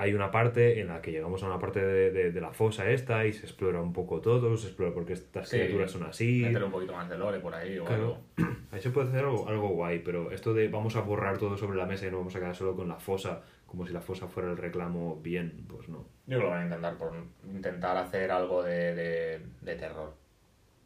[0.00, 2.88] hay una parte en la que llegamos a una parte de, de- de la fosa
[2.90, 5.58] esta y se explora un poco todo, se explora por qué estas Sí.
[5.58, 6.40] criaturas son así.
[6.42, 8.16] Meterle un poquito más de lore por ahí o Claro.
[8.36, 8.50] algo.
[8.72, 11.76] Ahí se puede hacer algo, algo guay, pero esto de vamos a borrar todo sobre
[11.76, 14.26] la mesa y no vamos a quedar solo con la fosa, como si la fosa
[14.28, 16.06] fuera el reclamo bien, pues no.
[16.26, 17.12] Yo creo que lo van a intentar por
[17.44, 20.14] intentar hacer algo de, de, de terror.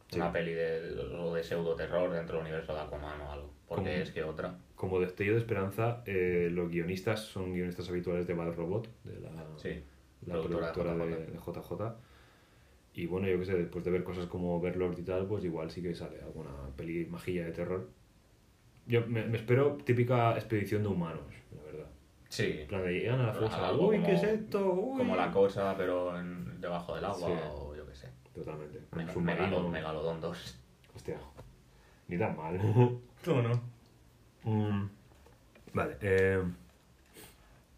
[0.09, 0.17] Sí.
[0.17, 3.53] Una peli de, de pseudo terror dentro del universo de Aquaman o algo.
[3.67, 4.55] Porque es que otra.
[4.75, 9.31] Como destello de esperanza, eh, los guionistas son guionistas habituales de Bad Robot, de la,
[9.57, 9.81] Sí.
[10.25, 11.31] la productora de productora de, JJ.
[11.31, 11.95] de JJ.
[12.93, 15.69] Y bueno, yo qué sé, después de ver cosas como Overlord y tal, pues igual
[15.71, 17.89] sí que sale alguna peli majilla de terror.
[18.87, 21.87] Yo me, me espero típica expedición de humanos, la verdad.
[22.29, 22.57] Sí.
[22.61, 24.73] En plan de llegan a la fosa, Algo uy, como- ¿qué es esto?
[24.73, 24.97] Uy.
[24.99, 27.33] Como la cosa, pero en- debajo del agua Sí.
[27.53, 28.09] o yo qué sé.
[28.33, 28.79] Totalmente.
[28.91, 29.45] Un Mega- submarino.
[29.45, 30.59] Megalodon, Megalodon 2.
[30.95, 31.17] Hostia,
[32.07, 32.57] ni tan mal.
[33.25, 33.74] No, no.
[34.45, 34.85] Mm,
[35.73, 36.41] Vale, eh,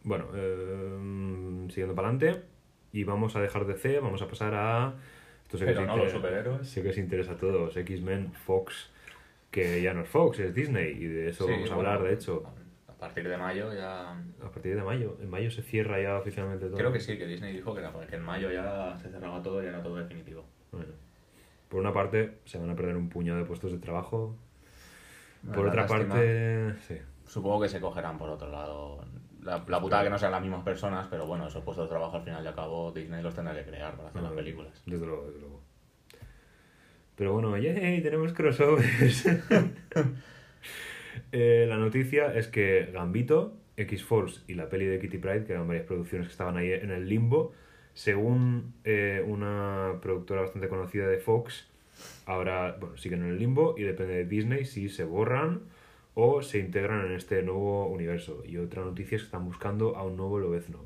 [0.03, 2.43] bueno, eh, siguiendo para adelante
[2.93, 4.93] y vamos a dejar de C, vamos a pasar a...
[5.43, 6.67] Esto sé que Pero no los superhéroes.
[6.67, 8.91] Sé que os interesa a todos, X-Men, Fox,
[9.49, 12.07] que ya no es Fox, es Disney y de eso Sí, vamos a bueno, hablar,
[12.07, 12.43] de hecho,
[12.87, 14.11] A partir de mayo ya.
[14.11, 15.17] a partir de mayo.
[15.21, 16.77] En mayo se cierra ya oficialmente todo.
[16.77, 19.63] Creo que sí, que Disney dijo que, era, que en mayo ya se cerraba todo
[19.63, 20.45] y era todo definitivo.
[20.71, 20.93] Bueno,
[21.69, 24.35] por una parte se van a perder un puñado de puestos de trabajo,
[25.53, 26.15] por otra lástima.
[26.15, 26.75] parte...
[26.87, 26.97] Sí.
[27.25, 29.03] Supongo que se cogerán por otro lado.
[29.43, 32.17] La, la putada que no sean las mismas personas, pero bueno, esos puestos de trabajo
[32.17, 34.81] al final y al cabo Disney los tendrá que crear para hacer las películas.
[34.85, 35.61] Desde luego, desde luego.
[37.15, 38.01] Pero bueno, ¡yay!
[38.01, 39.27] Tenemos crossovers.
[41.31, 45.67] Eh, la noticia es que Gambito, X-Force y la peli de Kitty Pride, que eran
[45.67, 47.53] varias producciones que estaban ahí en el limbo,
[47.93, 51.67] según eh, una productora bastante conocida de Fox,
[52.27, 55.61] ahora bueno, siguen en el limbo y depende de Disney si se borran
[56.13, 58.43] o se integran en este nuevo universo.
[58.45, 60.85] Y otra noticia es que están buscando a un nuevo Lobezno.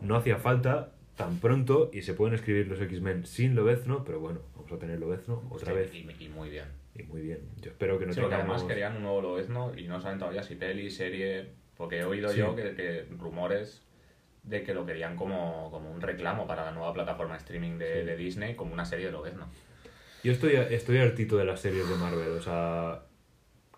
[0.00, 4.40] No hacía falta tan pronto y se pueden escribir los X-Men sin Lobezno, pero bueno,
[4.54, 5.92] vamos a tener Lobezno otra vez.
[5.94, 6.66] Y, y muy bien.
[6.94, 7.40] Y muy bien.
[7.60, 8.40] Yo espero que no Sí, tengamos...
[8.44, 11.46] además querían un nuevo Lobezno y no saben todavía si peli, serie.
[11.76, 12.38] Porque he oído Sí.
[12.38, 13.82] yo que, que rumores
[14.42, 18.00] de que lo querían como, como un reclamo para la nueva plataforma de streaming de,
[18.00, 18.06] Sí.
[18.06, 19.46] de Disney, como una serie de Lobezno.
[20.26, 23.02] Yo estoy, estoy hartito de las series de Marvel, o sea,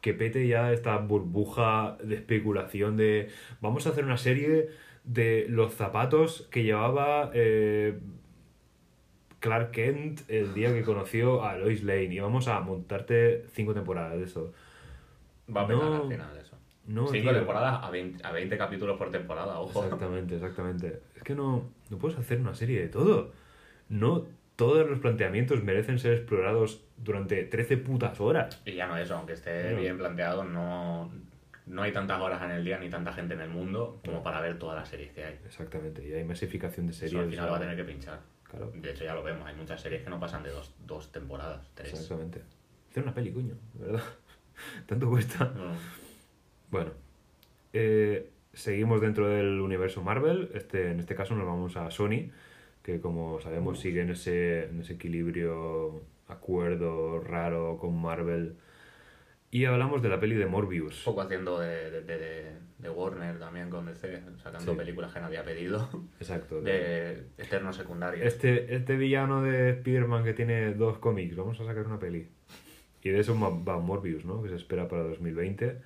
[0.01, 3.29] que pete ya esta burbuja de especulación de
[3.61, 4.71] vamos a hacer una serie
[5.05, 7.99] de los zapatos que llevaba eh,
[9.41, 14.17] Clark Kent el día que conoció a Lois Lane y vamos a montarte cinco temporadas
[14.17, 14.53] de eso.
[15.55, 16.03] Va a petar No.
[16.05, 16.57] al final eso.
[16.87, 17.39] No, Cinco tío.
[17.41, 19.85] temporadas a 20, a 20 capítulos por temporada, ojo.
[19.85, 21.03] Exactamente, exactamente.
[21.15, 23.33] Es que no, no puedes hacer una serie de todo.
[23.91, 24.25] No
[24.59, 28.61] todos los planteamientos merecen ser explorados durante 13 putas horas.
[28.65, 31.13] Y ya no eso, aunque esté bien planteado, no,
[31.67, 34.41] no hay tantas horas en el día ni tanta gente en el mundo como para
[34.41, 35.39] ver todas las series que hay.
[35.47, 37.13] Exactamente, y hay masificación de series.
[37.13, 38.19] Eso al final va a tener que pinchar.
[38.43, 41.13] Claro, De hecho ya lo vemos, hay muchas series que no pasan de dos, dos
[41.13, 41.93] temporadas, tres.
[41.93, 42.43] exactamente.
[42.91, 44.03] Hacer una peli, coño, verdad.
[44.87, 45.53] Tanto cuesta.
[45.55, 45.71] No.
[46.73, 46.91] Bueno,
[47.73, 50.51] eh, seguimos dentro del universo Marvel.
[50.53, 52.33] Este, en este caso nos vamos a Sony,
[52.93, 58.55] que como sabemos sigue en ese, en ese equilibrio, acuerdo raro con Marvel.
[59.51, 61.07] Y hablamos de la peli de Morbius.
[61.07, 64.79] Un poco haciendo de, de, de- de Warner también con DC, sacando Sí.
[64.79, 65.89] películas que nadie ha pedido,
[66.21, 66.63] Exacto.
[66.63, 68.25] de eternos secundarios.
[68.25, 72.29] Este, este villano de Spider-Man que tiene dos cómics, vamos a sacar una peli.
[73.03, 74.43] Y de eso va Morbius, ¿no?
[74.43, 75.77] Que se espera para 2020.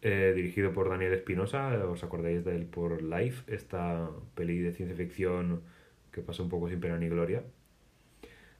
[0.00, 3.42] Eh, dirigido por Daniel Espinosa, ¿os acordáis de él por Life?
[3.54, 5.62] Esta peli de ciencia ficción
[6.12, 7.42] que pasa un poco sin pena ni gloria.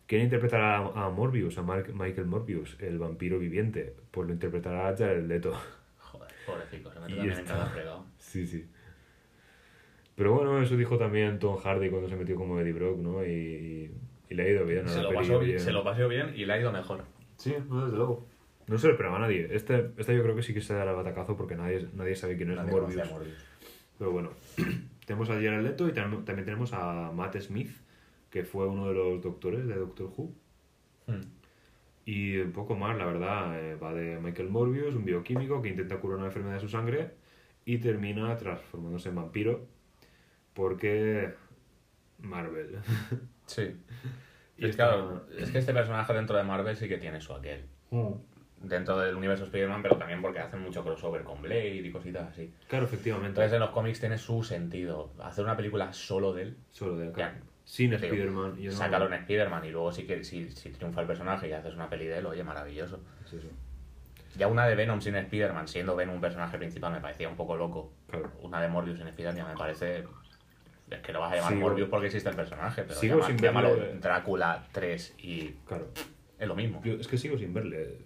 [0.06, 3.94] ¿Quién interpretará a, a Morbius, a Mark- Michael Morbius, el vampiro viviente?
[4.10, 5.52] Pues lo interpretará Jared Leto.
[5.98, 7.54] Joder, pobrecito, se mete Y también en está.
[7.54, 8.06] cada fregado.
[8.18, 8.66] Sí, sí.
[10.14, 13.24] Pero bueno, eso dijo también Tom Hardy cuando se metió como Eddie Brock, ¿no?
[13.24, 13.90] Y,
[14.28, 14.84] y le ha ido bien.
[14.84, 15.58] a Se la lo, pasó, bien.
[15.58, 17.04] se lo pasó bien y le ha ido mejor.
[17.38, 18.26] Sí, desde luego.
[18.66, 19.48] No se lo esperaba nadie.
[19.50, 22.36] Este, este yo creo que sí que se dará el batacazo porque nadie, nadie sabe
[22.36, 23.00] quién es Nadie Morbius.
[23.08, 23.44] a Morbius.
[23.98, 24.30] Pero bueno,
[25.06, 27.70] tenemos a Jared Leto y tam- también tenemos a Matt Smith,
[28.30, 30.34] que fue uno de los doctores de Doctor Who.
[31.06, 31.20] Hmm.
[32.04, 35.98] Y un poco más, la verdad, eh, va de Michael Morbius, un bioquímico que intenta
[36.00, 37.14] curar una enfermedad de su sangre
[37.64, 39.66] y termina transformándose en vampiro
[40.54, 41.32] porque
[42.18, 42.78] Marvel.
[43.46, 43.76] Sí.
[44.58, 47.64] Y es, claro, es que este personaje dentro de Marvel sí que tiene su aquel.
[48.62, 52.52] Dentro del universo Spider-Man, pero también porque hacen mucho crossover con Blade y cositas así.
[52.68, 53.28] Claro, efectivamente.
[53.30, 55.12] Entonces en los cómics tiene su sentido.
[55.20, 57.18] Hacer una película solo de él, Solo de acá.
[57.18, 57.40] Ya.
[57.64, 58.56] Sin Spider-Man.
[58.62, 61.74] no- sácalo en Spider-Man y luego sí que si, si triunfa el personaje y haces
[61.74, 63.00] una peli de él, oye, maravilloso.
[63.26, 63.48] Es eso.
[64.36, 67.56] Ya una de Venom sin Spider-Man, siendo Venom un personaje principal, me parecía un poco
[67.56, 67.92] loco.
[68.08, 68.30] Claro.
[68.42, 70.04] Una de Morbius sin Spider-Man ya me parece...
[70.90, 73.26] Es que lo vas a llamar Sigo- Morbius porque existe el personaje, pero Sigo llama-
[73.26, 75.88] sin llámalo Drácula 3 y Claro.
[76.38, 76.80] es lo mismo.
[76.84, 77.96] Yo es que sigo sin verle,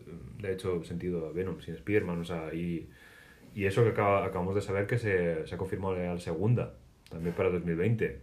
[0.47, 2.89] de hecho, sentido a Venom, sin Spider-Man, o sea, y,
[3.55, 6.75] y eso que acaba- acabamos de saber que se, se ha confirmado la segunda,
[7.11, 8.21] también para 2020.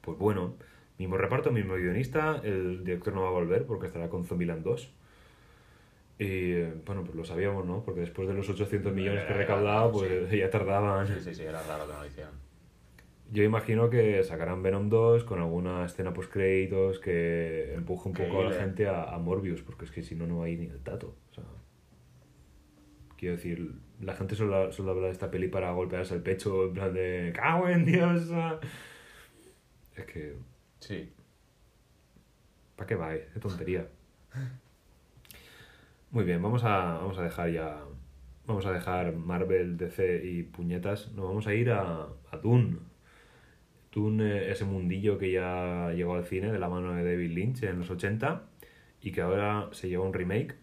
[0.00, 0.54] Pues bueno,
[0.98, 4.92] mismo reparto, mismo guionista, el director no va a volver porque estará con Zombieland 2.
[6.18, 7.82] Y bueno, pues lo sabíamos, ¿no?
[7.82, 10.36] Porque después de los 800 millones que recaudaba, pues sí.
[10.38, 11.06] ya tardaban.
[11.06, 12.32] Sí, sí, sí, era raro que no lo hicieran.
[13.32, 18.40] Yo imagino que sacarán Venom 2 con alguna escena post créditos que empuje un poco
[18.40, 20.80] a la gente a, a Morbius, porque es que si no, no hay ni el
[20.82, 21.14] tato.
[21.30, 21.44] O sea,
[23.16, 26.72] quiero decir, la gente solo, solo habla de esta peli para golpearse el pecho, en
[26.74, 28.30] plan de ¡Cago en Dios!
[28.32, 28.58] ah".
[29.94, 30.34] Es que,
[30.80, 31.12] Sí.
[32.74, 33.14] ¿para qué va?
[33.14, 33.28] eh?
[33.32, 33.86] Qué tontería.
[36.10, 37.84] Muy bien, vamos a, vamos a dejar ya.
[38.46, 41.12] Vamos a dejar Marvel, DC y puñetas.
[41.12, 42.78] Nos vamos a ir a, a Dune.
[43.92, 47.62] Dune, eh, ese mundillo que ya llegó al cine de la mano de David Lynch
[47.64, 48.44] en los 80
[49.02, 50.54] y que ahora se lleva un remake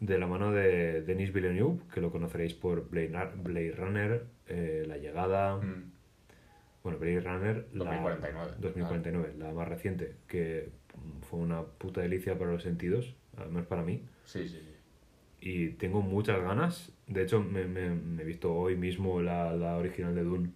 [0.00, 5.56] de la mano de Denis Villeneuve, que lo conoceréis por Blade, Runner, eh, La Llegada.
[5.58, 5.92] Mm.
[6.82, 8.52] Bueno, Blade Runner, la 2049.
[8.58, 10.70] 2049, la más reciente, que
[11.28, 14.02] fue una puta delicia para los sentidos, al menos para mí.
[14.24, 14.70] Sí, sí, sí.
[15.42, 16.92] Y tengo muchas ganas.
[17.06, 20.50] De hecho, me, me- me he visto hoy mismo la, la original de Dune,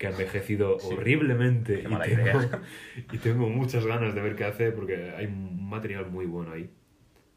[0.00, 0.94] que ha envejecido Sí.
[0.94, 1.74] horriblemente.
[1.74, 2.00] Y tengo,
[3.12, 6.70] y tengo muchas ganas de ver qué hace, porque hay un material muy bueno ahí.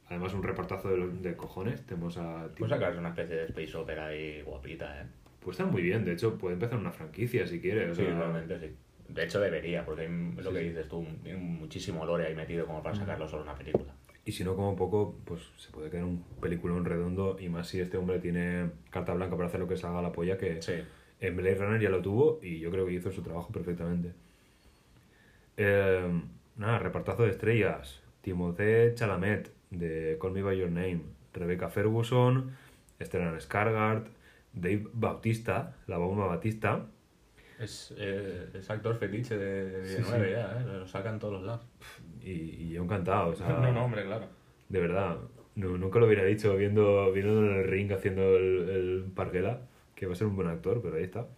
[0.08, 1.86] Además, un repartazo de, los, de cojones.
[1.86, 2.48] Tenemos a...
[2.58, 5.06] Pues sacarse una especie de space opera ahí guapita, ¿eh?
[5.42, 6.06] Pues está muy bien.
[6.06, 7.90] De hecho, puede empezar una franquicia si quiere.
[7.92, 8.74] o Sí, sea, realmente sí.
[9.10, 10.08] De hecho debería, porque hay
[10.38, 10.70] lo Sí, que sí.
[10.70, 13.94] dices tú, tiene muchísimo lore ahí metido como para sacarlo solo una película.
[14.24, 17.36] Y si no, como poco, pues se puede quedar un peliculón redondo.
[17.42, 20.38] Y más si este hombre tiene carta blanca para hacer lo que salga la polla,
[20.38, 20.76] que Sí.
[21.28, 24.14] En Blade Runner ya lo tuvo y yo creo que hizo su trabajo perfectamente.
[25.58, 26.22] Eh,
[26.58, 28.02] nada, repartazo de estrellas.
[28.22, 31.02] Timothée Chalamet, de Call Me By Your Name.
[31.34, 32.52] Rebecca Ferguson,
[33.02, 34.06] Stellan Skarsgård,
[34.54, 36.86] Dave Bautista, la bomba Batista.
[37.60, 40.32] Es, eh, es actor fetiche de, de Sí, 19 sí.
[40.32, 40.66] ya, ¿eh?
[40.80, 41.66] Lo sacan todos los lados.
[42.22, 44.28] Y, y yo encantado, o sea, no, no, hombre, claro.
[44.70, 45.18] de verdad,
[45.56, 49.62] no- nunca lo hubiera dicho viendo, viendo en el ring haciendo el, el Parguela,
[50.04, 51.30] que va a ser un buen actor, pero ahí está.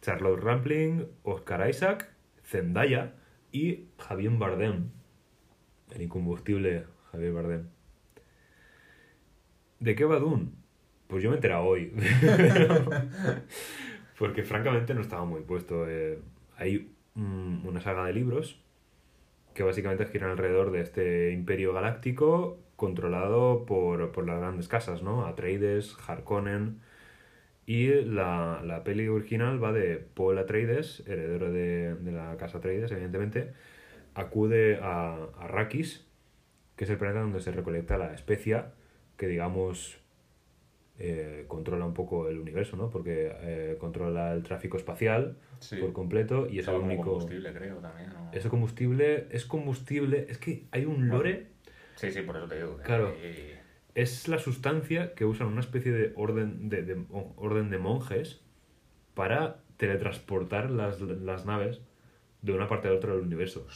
[0.00, 2.08] Charlotte Rampling, Oscar Isaac,
[2.42, 3.12] Zendaya
[3.52, 4.88] y Javier Bardem,
[5.90, 7.68] el incombustible Javier Bardem.
[9.80, 10.48] ¿De qué va Dune?
[11.08, 11.92] Pues yo me he enterado hoy.
[14.18, 15.86] Porque francamente no estaba muy puesto.
[15.86, 16.18] eh,
[16.56, 18.62] hay mm, una saga de libros
[19.52, 25.26] que básicamente giran alrededor de este imperio galáctico controlado por, por las grandes casas, ¿no?
[25.26, 26.80] Atreides, Harkonnen.
[27.66, 32.90] Y la, la peli original va de Paul Atreides, heredero de, de la casa Atreides,
[32.92, 33.52] evidentemente,
[34.14, 36.06] acude a a Arrakis,
[36.76, 38.72] que es el planeta donde se recolecta la especia
[39.16, 39.98] que, digamos,
[40.98, 42.90] eh, controla un poco el universo, ¿no?
[42.90, 45.76] Porque eh, controla el tráfico espacial Sí.
[45.76, 47.04] por completo y es el único...
[47.04, 48.10] combustible, creo, también.
[48.12, 48.30] ¿no?
[48.32, 51.46] Ese combustible es combustible, es que hay un lore,
[51.96, 52.76] Sí, sí, por eso te digo.
[52.84, 53.14] Claro.
[53.94, 57.04] Es la sustancia que usan una especie de orden de, de-
[57.36, 58.40] orden de monjes
[59.14, 61.82] para teletransportar las, las naves
[62.42, 63.66] de una parte a la otra del universo.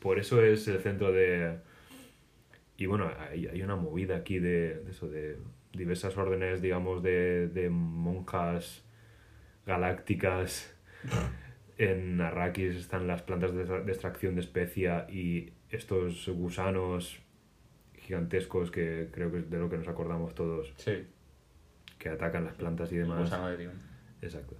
[0.00, 1.58] Por eso es el centro de...
[2.76, 5.38] Y bueno, hay, hay una movida aquí de, de eso, de
[5.72, 8.84] diversas órdenes, digamos, de, de monjas
[9.66, 10.72] galácticas
[11.78, 17.20] En Arrakis están las plantas de extracción de especia y estos gusanos
[18.06, 21.04] gigantescos que creo que es de lo que nos acordamos todos, Sí,
[21.98, 23.30] que atacan las plantas y demás.
[23.30, 23.78] de Dune.
[24.22, 24.56] Exacto.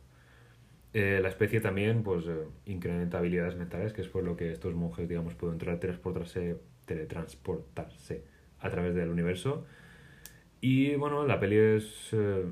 [0.93, 4.75] Eh, la especie también pues eh, incrementa habilidades mentales, que es por lo que estos
[4.75, 8.25] monjes, digamos, pueden teletransportarse, teletransportarse
[8.61, 9.67] a través del universo.
[10.61, 12.09] Y bueno, la peli es...
[12.13, 12.45] eh,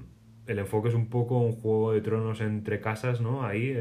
[0.47, 3.47] el enfoque es un poco un juego de tronos entre casas, ¿no?
[3.47, 3.75] Ahí,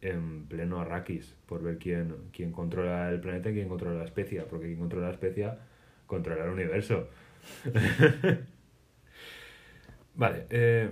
[0.00, 4.42] en pleno Arrakis, por ver quién, quién controla el planeta y quién controla la especie,
[4.42, 5.52] porque quien controla la especie
[6.12, 7.08] controla el universo.
[10.14, 10.90] vale, eh,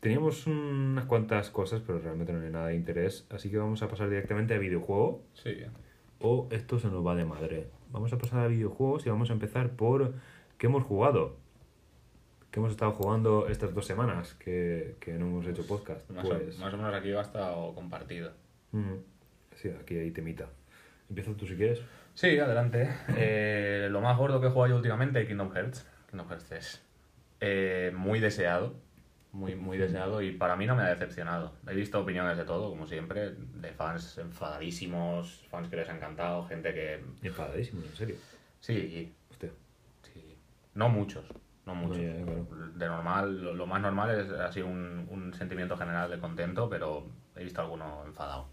[0.00, 3.88] teníamos unas cuantas cosas, pero realmente no hay nada de interés, así que vamos a
[3.88, 5.22] pasar directamente a videojuego.
[5.34, 5.58] Sí.
[6.18, 7.68] O esto se nos va de madre.
[7.92, 10.14] Vamos a pasar a videojuegos y vamos a empezar por
[10.58, 11.36] qué hemos jugado.
[12.50, 16.10] ¿Qué hemos estado jugando estas dos semanas que, que no hemos hecho podcast?
[16.10, 18.32] Más, Pues, o, más o menos aquí va estado compartido.
[18.72, 18.94] mm,
[19.54, 20.48] sí, aquí hay temita.
[21.08, 21.80] Empieza tú si quieres.
[22.16, 22.88] Sí, adelante.
[23.14, 25.86] Eh, lo más gordo que he jugado yo últimamente, Kingdom Hearts.
[26.10, 26.82] Kingdom Hearts 3.
[27.40, 28.74] Eh, muy deseado.
[29.32, 31.52] Muy, muy deseado y para mí no me ha decepcionado.
[31.68, 36.46] He visto opiniones de todo, como siempre, de fans enfadadísimos, fans que les ha encantado,
[36.46, 37.04] gente que...
[37.20, 38.16] Enfadadísimo, en serio.
[38.60, 39.50] Sí, Hostia.
[40.10, 40.38] sí.
[40.72, 41.26] No muchos,
[41.66, 41.98] no muchos.
[41.98, 42.46] claro.
[42.76, 47.06] De normal, lo, lo más normal es así un, un sentimiento general de contento, pero
[47.34, 48.48] he visto alguno enfadado.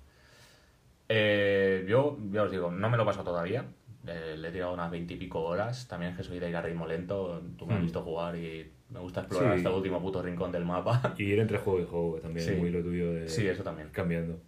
[1.10, 3.66] Eh, yo, ya os digo, no me lo paso todavía.
[4.08, 5.88] Eh, le he tirado unas veintipico horas.
[5.88, 7.41] También es que soy de ir a ritmo lento.
[7.58, 7.84] Tú me has Mm.
[7.84, 9.58] visto jugar y me gusta explorar Sí.
[9.58, 11.14] hasta el último puto rincón del mapa.
[11.18, 12.56] Y ir entre juego y juego también, Sí.
[12.56, 13.89] muy lo tuyo de Sí, eso también.
[13.91, 14.39] cambiando.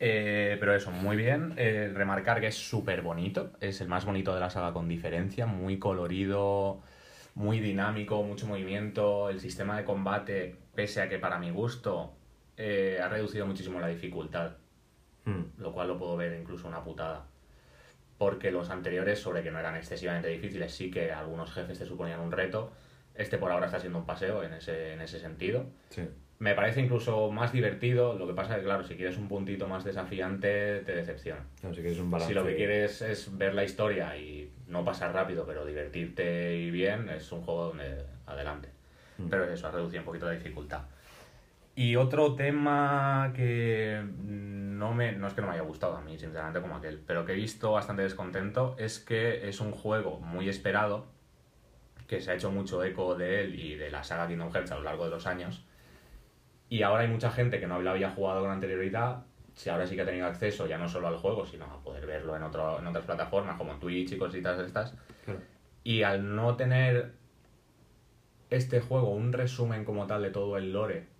[0.00, 1.54] Eh, pero eso, muy bien.
[1.56, 3.52] Eh, remarcar que es súper bonito.
[3.60, 5.46] Es el más bonito de la saga con diferencia.
[5.46, 6.82] Muy colorido,
[7.34, 9.30] muy dinámico, mucho movimiento.
[9.30, 12.12] El sistema de combate, pese a que para mi gusto
[12.56, 14.52] eh, ha reducido muchísimo la dificultad.
[15.24, 17.26] Mm, Lo cual lo puedo ver incluso una putada.
[18.18, 22.20] Porque los anteriores, sobre que no eran excesivamente difíciles, sí que algunos jefes te suponían
[22.20, 22.72] un reto.
[23.14, 25.66] Este por ahora está siendo un paseo en ese, en ese sentido.
[25.90, 26.02] sí.
[26.40, 29.68] Me parece incluso más divertido, lo que pasa es que, claro, si quieres un puntito
[29.68, 31.44] más desafiante, te decepciona.
[31.60, 32.32] Claro, si quieres un balance.
[32.32, 36.70] Si lo que quieres es ver la historia y no pasar rápido, pero divertirte y
[36.72, 38.68] bien, es un juego donde adelante.
[39.18, 39.28] Mm.
[39.28, 40.82] Pero eso, ha reducido un poquito la dificultad.
[41.76, 46.16] Y otro tema que no, me, no es que no me haya gustado a mí,
[46.16, 50.48] sinceramente, como aquel, pero que he visto bastante descontento, es que es un juego muy
[50.48, 51.06] esperado,
[52.06, 54.76] que se ha hecho mucho eco de él y de la saga Kingdom Hearts a
[54.76, 55.64] lo largo de los años.
[56.68, 59.96] Y ahora hay mucha gente que no lo había jugado con anterioridad, si ahora sí
[59.96, 62.78] que ha tenido acceso ya no solo al juego, sino a poder verlo en, otro,
[62.78, 64.94] en otras plataformas como Twitch y cositas estas.
[65.24, 65.40] Claro.
[65.82, 67.14] Y al no tener
[68.50, 71.13] este juego un resumen como tal de todo el lore,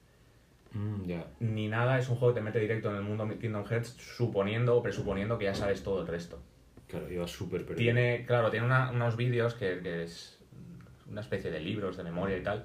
[0.74, 1.02] Mm,
[1.40, 4.76] ni nada, es un juego que te mete directo en el mundo Kingdom Hearts, suponiendo
[4.76, 6.42] o presuponiendo que ya sabes todo el resto.
[6.88, 7.76] Claro, iba súper perdido.
[7.78, 10.40] Tiene, claro, tiene una- unos vídeos que, que es
[11.08, 12.64] una especie de libros de memoria y tal,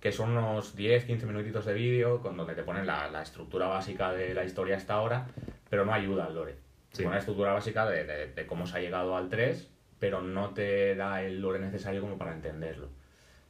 [0.00, 3.68] que son unos 10, 15 minutitos de vídeo con donde te ponen la, la estructura
[3.68, 5.28] básica de la historia hasta ahora,
[5.70, 6.56] pero no ayuda al lore.
[6.92, 7.02] Sí.
[7.02, 10.50] pone la estructura básica de, de- de cómo se ha llegado al 3, pero no
[10.50, 12.88] te da el lore necesario como para entenderlo.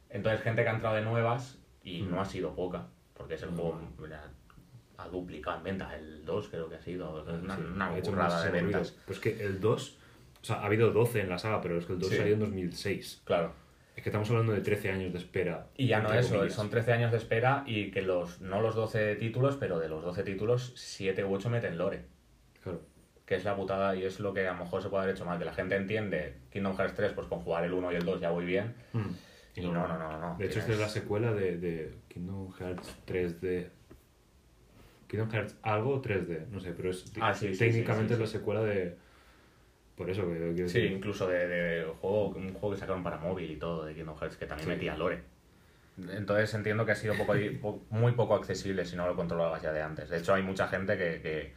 [0.09, 2.11] Entonces, gente que ha entrado de nuevas, y Mm.
[2.11, 4.23] no ha sido poca, porque es el juego mira,
[4.97, 8.11] ha duplicado en ventas, el 2 creo que ha sido, una, Sí, una ha hecho
[8.11, 8.95] burrada de ventas.
[9.05, 9.97] Pues que el 2,
[10.41, 12.17] o sea, ha habido 12 en la saga, pero es que el 2 Sí.
[12.17, 13.21] salió en 2006.
[13.25, 13.53] Claro.
[13.95, 15.67] Es que estamos hablando de 13 años de espera.
[15.77, 16.53] Y ya no eso, comillas.
[16.53, 20.03] son 13 años de espera y que los, no los 12 títulos, pero de los
[20.03, 22.03] 12 títulos, 7 u 8 meten lore.
[22.61, 22.81] Claro.
[23.25, 25.23] Que es la putada y es lo que a lo mejor se puede haber hecho
[25.25, 25.39] mal.
[25.39, 28.19] Que la gente entiende Kingdom Hearts 3, pues con jugar el 1 y el 2
[28.19, 28.75] ya voy bien.
[28.93, 29.05] Mm.
[29.55, 30.35] Y no, no, no, no.
[30.37, 33.69] De hecho, esta es la secuela de, de Kingdom Hearts 3D.
[35.07, 38.19] Kingdom Hearts algo o 3D, no sé, pero es Ah, sí, sí, técnicamente sí, es
[38.19, 38.97] la secuela de.
[39.95, 40.91] Por eso que quiero Sí, decir.
[40.91, 44.35] incluso de, de juego, un juego que sacaron para móvil y todo de Kingdom Hearts
[44.35, 45.21] que también metía lore.
[46.09, 49.71] Entonces entiendo que ha sido poco, po- muy poco accesible si no lo controlabas ya
[49.71, 50.09] de antes.
[50.09, 51.53] De hecho, hay mucha gente que, que,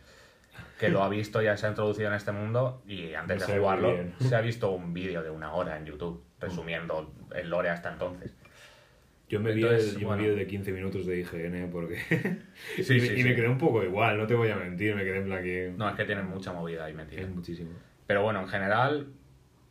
[0.78, 3.58] que lo ha visto, ya se ha introducido en este mundo y antes No de
[3.58, 4.14] jugarlo bien.
[4.20, 8.32] se ha visto un vídeo de una hora en YouTube resumiendo el lore hasta entonces.
[9.28, 10.22] Yo me Entonces, vi el, yo bueno.
[10.22, 11.98] me vi el de 15 minutos de IGN porque.
[12.82, 13.24] Sí, y sí, me, y sí.
[13.24, 15.74] me quedé un poco igual, no te voy a mentir, me quedé en plan que.
[15.76, 17.20] No, es que tienen mucha movida ahí metida.
[17.22, 17.70] Es muchísimo.
[18.06, 19.12] Pero bueno, en general,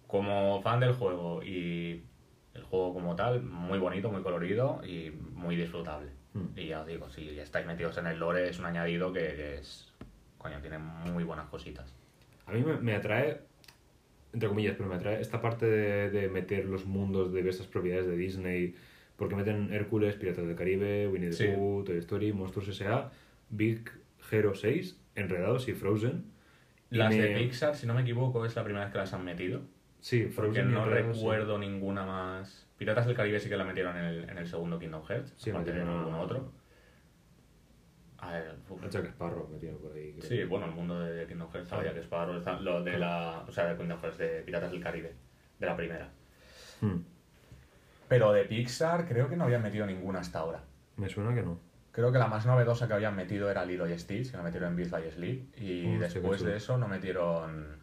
[0.06, 2.04] como fan del juego y
[2.54, 6.12] el juego como tal, muy bonito, muy colorido y muy disfrutable.
[6.34, 6.60] Mm.
[6.60, 9.56] Y ya os digo, si estáis metidos en el lore, es un añadido que, que
[9.56, 9.92] es.
[10.38, 11.96] Coño, tiene muy buenas cositas.
[12.46, 13.42] A mí me, me atrae,
[14.34, 18.08] entre comillas, pero me atrae esta parte de, de meter los mundos de diversas propiedades
[18.08, 18.76] de Disney,
[19.16, 21.48] porque meten Hércules, Piratas del Caribe, Winnie the Sí.
[21.56, 23.12] Pooh, Toy Story, Monstruos S.A.,
[23.50, 23.90] Big
[24.32, 26.26] Hero 6, Enredados y Frozen.
[26.92, 29.14] Y Las me- de Pixar, si no me equivoco, es la primera vez que las
[29.14, 29.62] han metido.
[30.00, 30.90] Sí, Porque no sí.
[30.92, 32.68] recuerdo ninguna más.
[32.78, 35.34] Piratas del Caribe sí que la metieron en el, en el segundo Kingdom Hearts.
[35.38, 36.52] Sí, aparte de ningún otro.
[38.20, 38.56] A ver.
[38.84, 40.14] A Jack Sparrow metieron por ahí.
[40.14, 40.24] creo.
[40.30, 43.52] Sí, bueno, el mundo de Kingdom Hearts estaba que Sparrow, está- lo de la, o
[43.52, 45.14] sea, de Kingdom Hearts de Piratas del Caribe,
[45.60, 46.10] de la primera.
[46.82, 46.98] Hmm.
[48.08, 50.64] Pero de Pixar creo que no habían metido ninguna hasta ahora.
[50.96, 51.60] Me suena que no.
[51.92, 54.70] Creo que la más novedosa que habían metido era Lilo y Stitch, que la metieron
[54.70, 55.58] en Beat by Sleep.
[55.58, 57.78] Y después de eso no metieron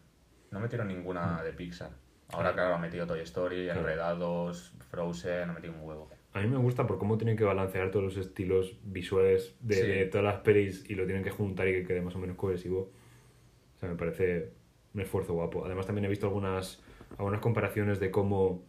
[0.50, 1.90] no metieron ninguna de Pixar.
[2.32, 3.80] Ahora, claro, han metido Toy Story, Claro.
[3.80, 6.08] Enredados, Frozen, han metido un huevo.
[6.34, 9.86] A mí me gusta por cómo tienen que balancear todos los estilos visuales de, Sí.
[9.86, 12.36] de todas las pelis y lo tienen que juntar y que quede más o menos
[12.36, 12.90] cohesivo.
[13.76, 14.52] O sea, me parece
[14.94, 15.64] un esfuerzo guapo.
[15.64, 16.82] Además, también he visto algunas,
[17.18, 18.64] algunas comparaciones de cómo,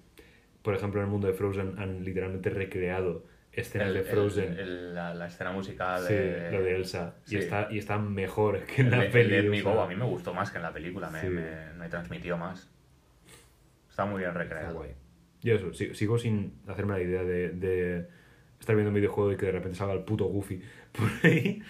[0.62, 4.60] por ejemplo, en el mundo de Frozen han literalmente recreado escenas El- de Frozen.
[4.60, 7.16] el- la, la escena musical Sí, de, lo de Elsa.
[7.24, 7.36] sí.
[7.36, 9.10] Y, está, y está mejor que en el la Let
[9.50, 12.38] o sea, a mí me gustó más que en la película, me, me- me transmitió
[12.38, 12.70] más.
[13.90, 14.76] Está muy bien Está recreado.
[14.76, 14.92] guay.
[15.46, 18.08] Y eso, si- sigo sin hacerme la idea de, de
[18.60, 20.60] estar viendo un videojuego y que de repente salga el puto Goofy
[20.92, 21.62] por ahí.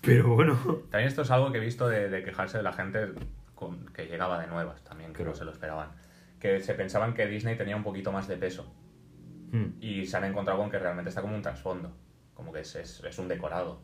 [0.00, 0.56] Pero bueno.
[0.90, 3.12] También esto es algo que he visto de, de quejarse de la gente
[3.54, 5.90] con- que llegaba de nuevas también, que no se lo esperaban.
[6.40, 8.74] Que se pensaban que Disney tenía un poquito más de peso
[9.52, 9.74] Hmm.
[9.80, 11.94] y se han encontrado con que realmente está como un trasfondo,
[12.34, 13.80] como que es, es, es un decorado.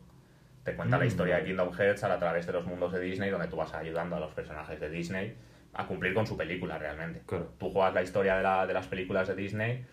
[0.63, 1.07] Te cuenta la Mm.
[1.07, 4.15] historia de Kingdom Hearts a través de los mundos de Disney, donde tú vas ayudando
[4.15, 5.35] a los personajes de Disney
[5.73, 7.21] a cumplir con su película realmente.
[7.25, 7.51] Claro.
[7.57, 9.85] Tú juegas la historia de, la- de las películas de Disney,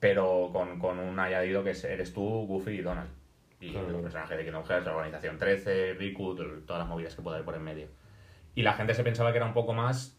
[0.00, 3.08] pero con, con un añadido que es- eres tú, Goofy y Donald.
[3.60, 6.34] Y Claro, los personajes de Kingdom Hearts, la Organización 13, Riku,
[6.66, 7.86] todas las movidas que pueda haber por en medio.
[8.56, 10.18] Y la gente se pensaba que era un poco más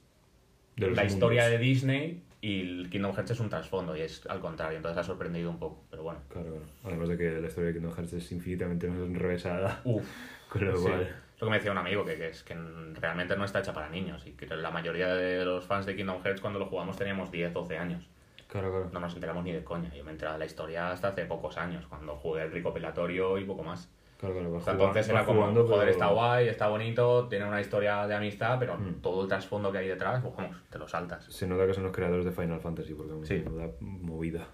[0.77, 1.57] De la historia de.
[1.57, 5.49] Disney y el Kingdom Hearts es un trasfondo y es al contrario, entonces ha sorprendido
[5.49, 6.21] un poco, pero bueno.
[6.29, 6.65] Claro, claro.
[6.85, 9.81] Además de que la historia de Kingdom Hearts es infinitamente más enrevesada.
[9.83, 10.05] Uf,
[10.49, 10.83] Con lo sí.
[10.83, 11.15] cual.
[11.35, 12.53] Es lo que me decía un amigo, que, que es que
[12.99, 16.21] realmente no está hecha para niños y que la mayoría de los fans de Kingdom
[16.23, 18.07] Hearts cuando lo jugamos teníamos 10, 12 años.
[18.47, 18.89] Claro, claro.
[18.93, 19.91] No nos enteramos ni de coña.
[19.95, 23.45] Yo me enteré de la historia hasta hace pocos años, cuando jugué el recopilatorio y
[23.45, 23.89] poco más.
[24.19, 24.49] Claro, claro.
[24.59, 28.15] jugando- entonces era como, jugando, joder, pero- está guay, está bonito, tiene una historia de
[28.15, 29.01] amistad, pero Mm.
[29.01, 31.25] todo el trasfondo que hay detrás, pues vamos, te lo saltas.
[31.25, 33.43] Se nota que son los creadores de Final Fantasy, porque Sí.
[33.49, 34.47] me da movida.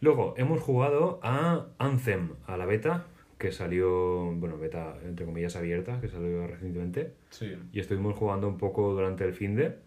[0.00, 3.04] Luego, hemos jugado a Anthem, a la beta,
[3.38, 7.14] que salió, bueno, beta entre comillas abierta, que salió recientemente.
[7.30, 7.56] Sí.
[7.72, 9.78] Y estuvimos jugando un poco durante el fin de.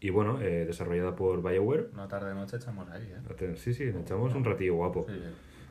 [0.00, 1.90] Y bueno, eh, desarrollada por BioWare.
[1.92, 3.54] Una tarde noche echamos ahí, ¿eh?
[3.56, 5.06] Sí, sí, nos echamos un ratillo guapo.
[5.08, 5.14] Sí.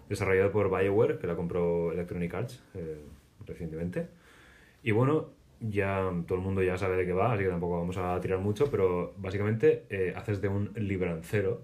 [0.08, 3.02] Desarrollado por BioWare, que la compró Electronic Arts eh,
[3.46, 4.08] recientemente.
[4.84, 7.98] Y bueno, ya todo el mundo ya sabe de qué va, así que tampoco vamos
[7.98, 11.62] a tirar mucho, pero básicamente eh, haces de un librancero,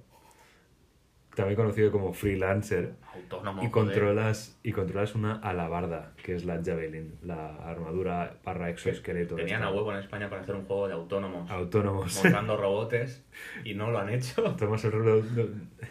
[1.38, 3.62] también conocido como freelancer, Autónomo.
[3.64, 3.72] y joder.
[3.72, 9.36] controlas, y controlas una alabarda, que es la Javelin, la armadura barra exoesqueleto.
[9.36, 11.50] Tenían esta- a huevo en España para hacer un juego de autónomos.
[11.50, 12.22] Autónomos.
[12.24, 13.24] montando robotes
[13.64, 14.44] y no lo han hecho.
[14.56, 15.44] Tomas el rol de-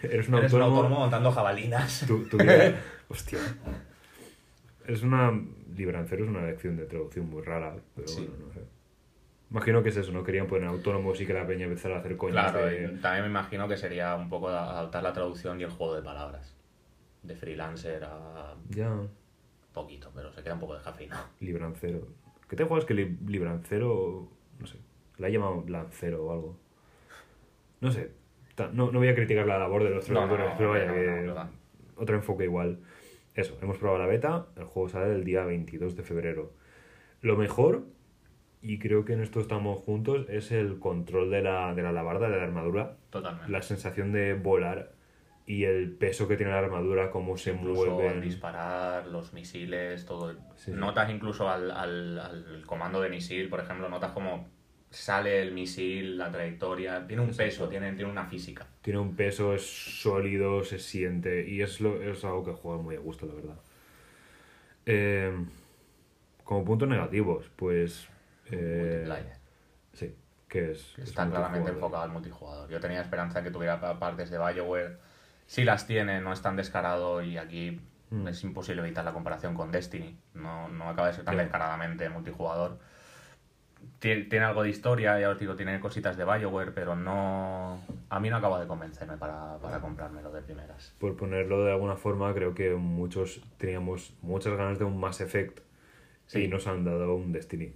[0.02, 0.76] Eres un Eres un autónomo.
[0.76, 2.04] autónomo montando jabalinas.
[2.06, 2.74] Tu, tu vida-
[3.08, 3.38] Hostia.
[4.86, 5.32] Es una.
[5.76, 8.26] Librancero es una lección de traducción muy rara, pero Sí.
[8.28, 8.60] bueno, no sé.
[9.50, 12.16] Imagino que es eso, no querían poner autónomos y que la peña empezara a hacer
[12.16, 15.70] coñas Claro, de- también me imagino que sería un poco adaptar la traducción y el
[15.70, 16.56] juego de palabras.
[17.22, 18.92] De freelancer a Ya,
[19.72, 21.26] poquito, pero se queda un poco descafeinado.
[21.40, 22.08] librancero.
[22.48, 24.28] ¿Qué te juegas que li- librancero.
[24.58, 24.78] No sé.
[25.18, 26.56] La he llamado lancero o algo.
[27.80, 28.10] No sé.
[28.72, 31.32] No, no voy a criticar la labor de los no, traductores, no, pero vaya que.
[31.96, 32.78] otro enfoque igual.
[33.34, 36.52] Eso, hemos probado la beta, el juego sale el día 22 de febrero.
[37.20, 37.84] Lo mejor,
[38.66, 42.28] y creo que en esto estamos juntos, es el control de la, de la alabarda,
[42.28, 42.96] de la armadura.
[43.10, 43.50] Totalmente.
[43.50, 44.92] La sensación de volar
[45.46, 50.32] y el peso que tiene la armadura, cómo se incluso al disparar, los misiles, todo.
[50.32, 50.70] Sí, sí.
[50.72, 54.48] Notas incluso al, al, al comando de misil, por ejemplo, notas como
[54.90, 57.06] sale el misil, la trayectoria.
[57.06, 57.44] Tiene un Exacto.
[57.44, 58.66] peso, tiene, tiene una física.
[58.82, 62.96] Tiene un peso, es sólido, se siente y es, lo, es algo que juega muy
[62.96, 63.56] a gusto, la verdad.
[64.86, 65.32] Eh,
[66.42, 68.08] como puntos negativos, pues...
[68.50, 69.36] eh, Multiplayer.
[69.92, 70.14] Sí,
[70.48, 70.92] que es...
[70.96, 72.68] que es está claramente enfocado al multijugador.
[72.70, 74.98] Yo tenía esperanza de que tuviera pa- partes de Bioware.
[75.46, 78.28] Sí las tiene, no es tan descarado y aquí Mm.
[78.28, 80.16] es imposible evitar la comparación con Destiny.
[80.34, 82.78] No, no acaba de ser tan descaradamente multijugador.
[83.98, 87.80] Tiene, tiene algo de historia, ya os digo, tiene cositas de Bioware, pero no...
[88.08, 90.94] A mí no acaba de convencerme para, para comprármelo de primeras.
[91.00, 95.60] Por ponerlo de alguna forma, creo que muchos teníamos muchas ganas de un Mass Effect
[96.26, 96.44] Sí.
[96.44, 97.72] y nos han dado un Destiny.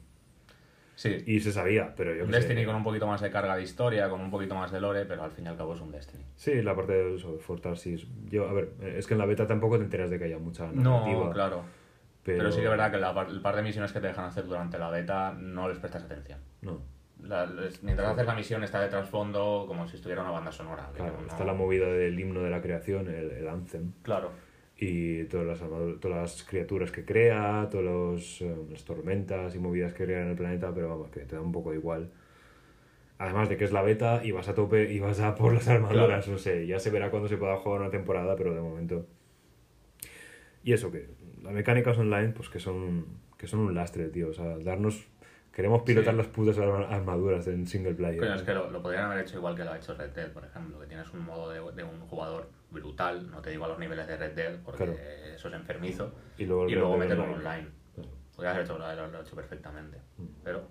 [1.00, 2.36] Sí, Y se sabía, pero yo un sé.
[2.40, 5.06] Destiny con un poquito más de carga de historia, con un poquito más de lore,
[5.06, 6.22] pero al fin y al cabo es un Destiny.
[6.36, 8.06] Sí, la parte de eso, de Fortarsis.
[8.28, 10.64] Yo, a ver, es que en la beta tampoco te enteras de que haya mucha
[10.70, 11.24] narrativa.
[11.24, 11.62] No, claro.
[12.22, 14.26] Pero, Pero, sí que es verdad que la el par de misiones que te dejan
[14.26, 16.38] hacer durante la beta no les prestas atención.
[16.60, 16.82] No,
[17.22, 20.90] La- les- mientras haces la misión está de trasfondo como si estuviera una banda sonora.
[20.94, 24.32] claro, no- está la movida del himno de la creación, el, el Anthem, Claro.
[24.82, 25.58] Y todas las,
[26.00, 30.30] todas las criaturas que crea, todas los, eh, las tormentas y movidas que crea en
[30.30, 32.10] el planeta, pero vamos, que te da un poco igual.
[33.18, 35.68] Además de que es la beta y vas a tope y vas a por las
[35.68, 39.06] armaduras, no sé, ya se verá cuando se pueda jugar una temporada, pero de momento.
[40.64, 41.08] Y eso que,
[41.42, 43.04] las mecánicas online, pues que son,
[43.36, 45.06] que son un lastre, tío, o sea, darnos...
[45.52, 46.18] Queremos pilotar Sí.
[46.18, 48.18] las putas arma- armaduras en single player.
[48.20, 50.32] Coño, es que lo, lo podrían haber hecho igual que lo ha hecho Red Dead,
[50.32, 53.68] por ejemplo, que tienes un modo de, de un jugador brutal, no te digo a
[53.68, 54.98] los niveles de Red Dead, porque Claro.
[55.34, 57.68] eso es enfermizo, Y luego, y luego meterlo meterlo online.
[57.94, 58.10] Claro.
[58.34, 59.98] Podrías haber hecho, haberlo hecho perfectamente.
[60.18, 60.24] Mm.
[60.44, 60.66] Pero,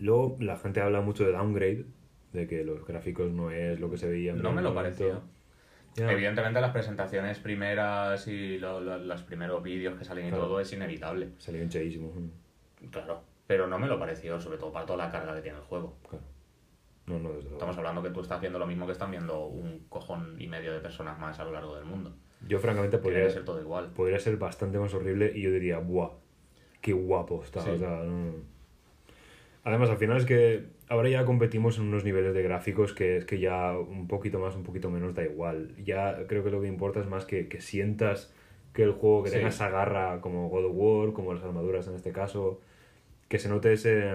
[0.00, 1.84] Luego la gente habla mucho de downgrade,
[2.32, 5.22] de que los gráficos no es lo que se veía no me lo pareció.
[5.94, 6.10] Ya.
[6.10, 10.44] Evidentemente las presentaciones primeras y lo- lo- los primeros vídeos que salen y Claro.
[10.44, 11.30] todo es inevitable.
[11.38, 12.12] Salió hinchadísimo.
[12.90, 13.24] Claro.
[13.46, 15.98] Pero no me lo pareció, sobre todo para toda la carga que tiene el juego.
[16.08, 16.24] Claro.
[17.10, 17.56] No, no, desde luego.
[17.56, 20.72] Estamos hablando que tú estás viendo lo mismo que están viendo un cojón y medio
[20.72, 22.12] de personas más a lo largo del mundo.
[22.48, 23.88] Yo francamente Podría ser todo igual.
[23.94, 26.10] podría ser bastante más horrible y yo diría, ¡buah!
[26.80, 27.60] ¡Qué guapo está!
[27.60, 27.70] Sí.
[27.70, 28.48] O sea, no-
[29.62, 33.26] Además, al final es que ahora ya competimos en unos niveles de gráficos que es
[33.26, 35.74] que ya un poquito más, un poquito menos da igual.
[35.84, 38.32] Ya creo que lo que importa es más que, que sientas
[38.72, 39.36] que el juego, que Sí.
[39.36, 42.60] tenga esa garra como God of War, como las armaduras en este caso,
[43.28, 44.14] que se note ese,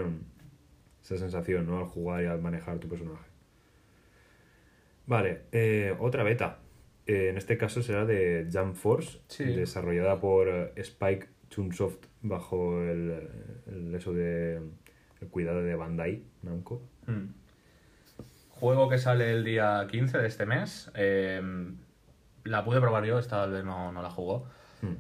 [1.06, 1.78] esa sensación ¿no?
[1.78, 3.26] al jugar y al manejar tu personaje.
[5.06, 6.60] Vale, eh, otra beta.
[7.06, 9.44] Eh, en este caso será de Jump Force, Sí.
[9.44, 13.30] desarrollada por eh, Spike Chunsoft bajo el,
[13.68, 14.60] el eso de
[15.22, 16.82] el cuidado de Bandai Namco.
[17.06, 17.28] Mm.
[18.50, 20.92] Juego que sale el día 15 de este mes.
[20.96, 21.42] eh,
[22.46, 24.48] la pude probar yo, esta vez no, no la jugó.
[24.82, 24.96] Hmm.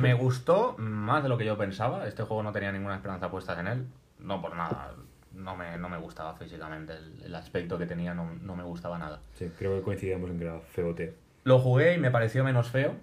[0.00, 2.06] Me gustó más de lo que yo pensaba.
[2.06, 3.86] Este juego no tenía ninguna esperanza puesta en él.
[4.18, 4.94] No por nada.
[5.32, 6.94] No me, no me gustaba físicamente.
[6.94, 9.20] El, el aspecto que tenía no, no me gustaba nada.
[9.34, 11.14] Sí, creo que coincidíamos en que era feote.
[11.44, 12.94] Lo jugué y me pareció menos feo.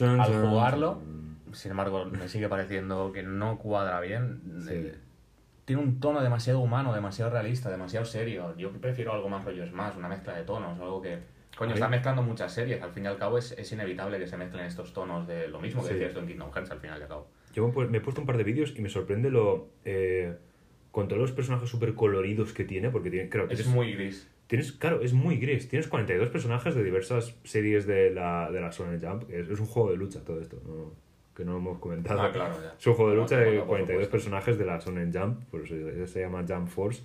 [0.00, 1.00] Al jugarlo,
[1.52, 4.40] sin embargo, me sigue pareciendo que no cuadra bien.
[4.64, 4.74] Sí.
[4.74, 4.98] Eh,
[5.64, 8.56] Tiene un tono demasiado humano, demasiado realista, demasiado serio.
[8.56, 11.18] Yo prefiero algo más rollo Smash, una mezcla de tonos, algo que...
[11.58, 12.80] Coño, está mezclando muchas series.
[12.80, 15.60] Al fin y al cabo es, es inevitable que se mezclen estos tonos de lo
[15.60, 15.94] mismo que Sí.
[15.94, 17.28] decías tú en Kingdom Hearts al final y al cabo.
[17.52, 19.68] Yo me he puesto un par de vídeos y me sorprende lo...
[19.84, 20.34] eh,
[20.92, 24.30] con todos los personajes súper coloridos que tiene, porque tiene, claro, Es muy gris.
[24.46, 25.68] Tienes, claro, es muy gris.
[25.68, 29.30] Tienes 42 personajes de diversas series de la, de la Shonen Jump.
[29.30, 30.92] Es, es un juego de lucha todo esto, ¿no?
[31.36, 32.20] que no hemos comentado.
[32.20, 32.74] Ah, claro, ya.
[32.78, 34.10] Es un juego de lucha No, de no, por 42 supuesto.
[34.10, 37.04] personajes de la Shonen Jump, por eso se llama Jump Force.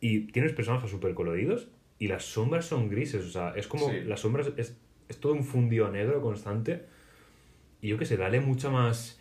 [0.00, 1.68] Y tienes personajes súper coloridos
[2.00, 3.24] y las sombras son grises.
[3.24, 4.00] O sea, es como Sí.
[4.00, 4.76] las sombras es,
[5.08, 6.86] es todo un fundido negro constante.
[7.80, 9.20] Y yo qué sé, dale mucha más...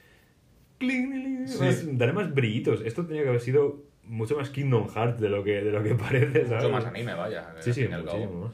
[0.79, 1.57] Sí.
[1.59, 2.81] más- Dale más brillitos.
[2.81, 5.93] Esto tenía que haber sido mucho más Kingdom Hearts de lo que, de lo que
[5.95, 6.63] parece, ¿sabes?
[6.63, 7.53] Mucho más anime, vaya.
[7.59, 8.51] Sí, sí, muchísimo más.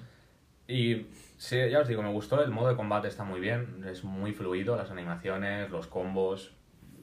[0.67, 1.05] Y
[1.37, 4.33] sí, ya os digo, me gustó, el modo de combate está muy bien, es muy
[4.33, 6.51] fluido, las animaciones, los combos,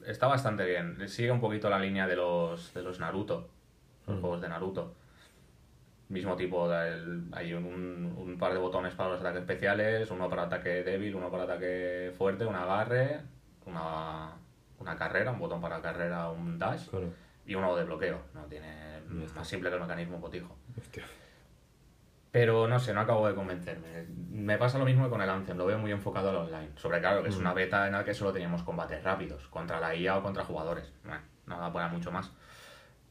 [0.05, 1.07] está bastante bien.
[1.07, 3.49] Sigue un poquito la línea de los, de los Naruto,
[4.05, 4.19] los Mm.
[4.21, 4.95] juegos de Naruto.
[6.13, 10.83] Mismo tipo, hay un, un par de botones para los ataques especiales, uno para ataque
[10.83, 13.21] débil, uno para ataque fuerte, un agarre,
[13.65, 14.33] una,
[14.77, 17.07] una carrera, un botón para carrera, un dash Claro.
[17.47, 18.19] y uno de bloqueo.
[18.35, 19.39] No tiene está.
[19.39, 20.55] más simple que el mecanismo potijo.
[20.79, 21.03] Hostia.
[22.31, 24.05] Pero no sé, no acabo de convencerme.
[24.29, 26.69] Me pasa lo mismo que con el Anthem, lo veo muy enfocado al online.
[26.75, 27.41] Sobre claro, que es Mm.
[27.41, 30.93] una beta en la que solo teníamos combates rápidos, contra la IA o contra jugadores.
[31.03, 32.31] Bueno, no da para mucho más.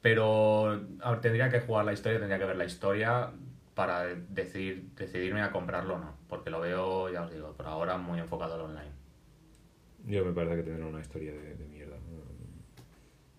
[0.03, 3.31] Pero ver, tendría que jugar la historia, tendría que ver la historia
[3.74, 6.15] para decidir, decidirme a comprarlo o no.
[6.29, 8.91] Porque lo veo, ya os digo, por ahora muy enfocado al online.
[10.05, 11.97] Yo me parece que tendrá una historia de, de mierda.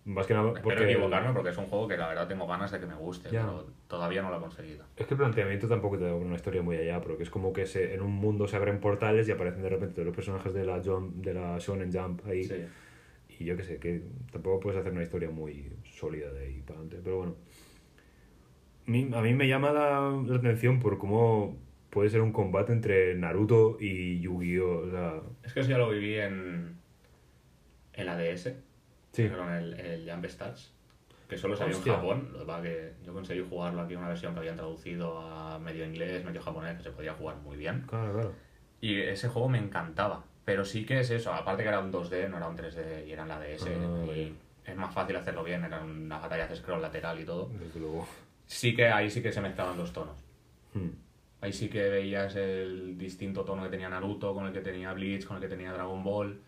[0.06, 0.92] Más que nada Espero porque...
[0.92, 3.42] equivocarme porque es un juego que la verdad tengo ganas de que me guste, Ya.
[3.42, 4.86] pero todavía no lo he conseguido.
[4.98, 7.66] Es que el planteamiento tampoco te da una historia muy allá, porque es como que
[7.66, 10.66] se, en un mundo se abren portales y aparecen de repente todos los personajes de
[10.66, 12.44] la, Jump, de la Shonen Jump ahí.
[12.44, 12.66] Sí.
[13.40, 16.80] Y yo qué sé, que tampoco puedes hacer una historia muy sólida de ahí para
[16.80, 17.00] adelante.
[17.04, 17.36] Pero bueno.
[19.18, 21.58] A mí, me llama la, la atención por cómo
[21.90, 24.78] puede ser un combate entre Naruto y Yu-Gi-Oh!
[24.88, 26.76] O sea, Es que eso ya lo viví en,
[27.94, 28.54] en la DS.
[29.14, 29.30] sí.
[29.30, 30.74] Con el, el Jump Stars.
[31.30, 31.94] Que solo salió Hostia.
[31.94, 32.30] en Japón.
[32.34, 35.86] Lo que pasa que yo conseguí jugarlo aquí, una versión que habían traducido a medio
[35.86, 37.86] inglés, medio japonés, que se podía jugar muy bien.
[37.88, 38.34] Claro, claro.
[38.82, 40.26] Y ese juego me encantaba.
[40.44, 43.14] Pero sí que es eso, aparte que era un 2D, no era un 3D y
[43.14, 43.66] era en la DS.
[43.66, 43.70] Ah,
[44.04, 44.34] y vale.
[44.66, 47.50] Es más fácil hacerlo bien, eran unas batallas de scroll lateral y todo.
[47.60, 48.08] Desde luego.
[48.46, 50.18] Sí que ahí sí que se mezclaban los tonos.
[50.74, 50.90] Hmm.
[51.42, 55.26] Ahí sí que veías el distinto tono que tenía Naruto, con el que tenía Bleach,
[55.26, 56.42] con el que tenía Dragon Ball.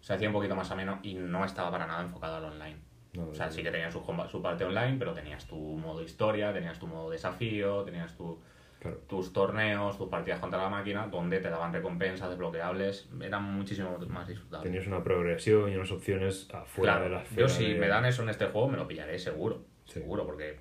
[0.00, 2.76] Se hacía un poquito más ameno y no estaba para nada enfocado al online.
[3.12, 4.00] No, O sea, sí que tenías su,
[4.30, 8.38] su parte online, pero tenías tu modo historia, tenías tu modo desafío, tenías tu,
[8.80, 8.96] Claro.
[9.08, 14.26] tus torneos, tus partidas contra la máquina, donde te daban recompensas desbloqueables, eran muchísimo más
[14.26, 14.64] disfrutables.
[14.72, 18.06] Tenías una progresión y unas opciones afuera Claro, de la yo si de- me dan
[18.06, 19.94] eso en este juego me lo pillaré seguro, Sí.
[20.00, 20.58] seguro, porque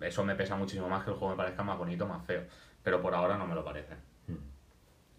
[0.00, 2.42] eso me pesa muchísimo más que el juego me parezca más bonito, más feo,
[2.82, 3.94] pero por ahora no me lo parece.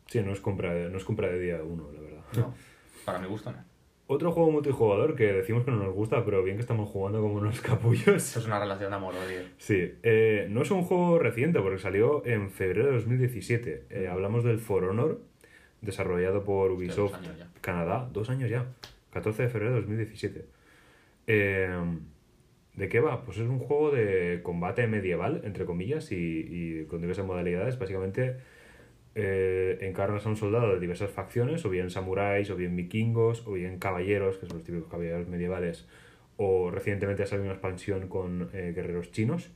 [0.06, 2.22] Sí, no es compra de, no es compra de día uno, la verdad.
[2.38, 2.54] No,
[3.06, 3.58] para mi gusto no.
[4.06, 7.36] Otro juego multijugador que decimos que no nos gusta, pero bien que estamos jugando como
[7.36, 8.08] unos capullos.
[8.08, 9.40] Eso es una relación de amor-odio.
[9.58, 13.86] Sí, eh, no es un juego reciente porque salió en febrero de 2017.
[13.90, 15.22] Eh, hablamos del For Honor,
[15.82, 17.48] desarrollado por Ubisoft dos.
[17.62, 18.10] Canadá.
[18.12, 18.66] Dos años ya,
[19.12, 20.46] 14 de febrero de 2017.
[21.28, 21.70] Eh,
[22.76, 23.24] ¿De qué va?
[23.24, 27.80] Pues es un juego de combate medieval, entre comillas, y, y con diversas modalidades.
[27.80, 28.38] Básicamente
[29.16, 33.54] eh, encarnas a un soldado de diversas facciones, o bien samuráis, o bien vikingos, o
[33.54, 35.88] bien caballeros, que son los típicos caballeros medievales,
[36.38, 39.52] o recientemente ha salido una expansión con eh, guerreros chinos.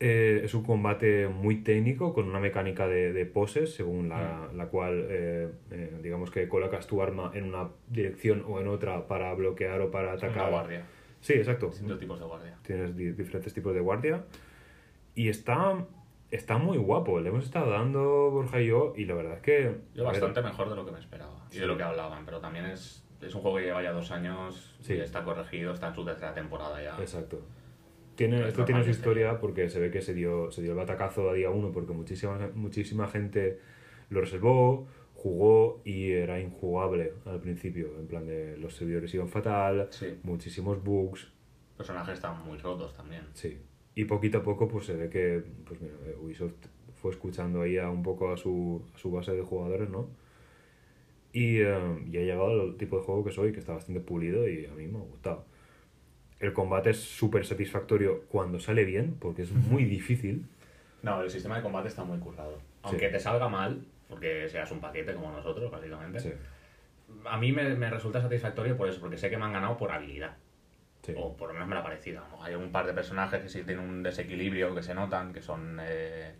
[0.00, 4.66] Eh, es un combate muy técnico con una mecánica de, de poses según la, la
[4.66, 9.32] cual eh, eh, digamos que colocas tu arma en una dirección o en otra para
[9.34, 10.50] bloquear o para Una atacar.
[10.50, 10.82] guardia,
[11.20, 11.68] Sí, exacto.
[11.68, 12.58] distintos tipos de guardia.
[12.66, 14.24] Tienes di- diferentes tipos de guardia.
[15.14, 15.86] Y está,
[16.34, 17.20] está muy guapo.
[17.20, 19.62] Le hemos estado dando Borja y yo y la verdad es que...
[19.94, 22.40] Yo ver, bastante mejor de lo que me esperaba y de lo que hablaban, pero
[22.40, 24.94] también es, es un juego que lleva ya dos años Sí.
[24.94, 26.96] y está corregido, está en su tercera temporada ya.
[26.98, 27.40] Exacto.
[28.16, 30.76] Tiene, Es esto tiene su historia porque se ve que se dio, se dio el
[30.76, 33.60] batacazo a día uno porque muchísima, muchísima gente
[34.10, 37.88] lo reservó, jugó y era injugable al principio.
[37.98, 40.18] En plan de los servidores iban fatal, Sí.
[40.22, 41.32] muchísimos bugs,
[41.76, 43.22] personajes están muy rotos también.
[43.32, 43.60] sí.
[43.94, 46.54] Y poquito a poco pues se ve que pues mira, eh, Ubisoft
[47.00, 50.08] fue escuchando ahí a un poco a su, a su base de jugadores, ¿no?
[51.32, 51.78] Y, eh,
[52.10, 54.72] y ha llegado al tipo de juego que soy, que está bastante pulido y a
[54.72, 55.44] mí me ha gustado.
[56.38, 60.46] El combate es súper satisfactorio cuando sale bien, porque es muy difícil.
[61.02, 62.58] No, el sistema de combate está muy currado.
[62.82, 66.20] Aunque te salga mal, porque seas un paquete como nosotros, básicamente.
[66.20, 66.32] Sí,
[67.24, 69.90] A mí me, me resulta satisfactorio por eso, porque sé que me han ganado por
[69.90, 70.36] habilidad.
[71.04, 71.14] Sí.
[71.16, 72.22] O por lo menos me la ha parecido.
[72.30, 72.42] ¿no?
[72.42, 75.78] Hay un par de personajes que sí tienen un desequilibrio que se notan, que son
[75.82, 76.34] eh,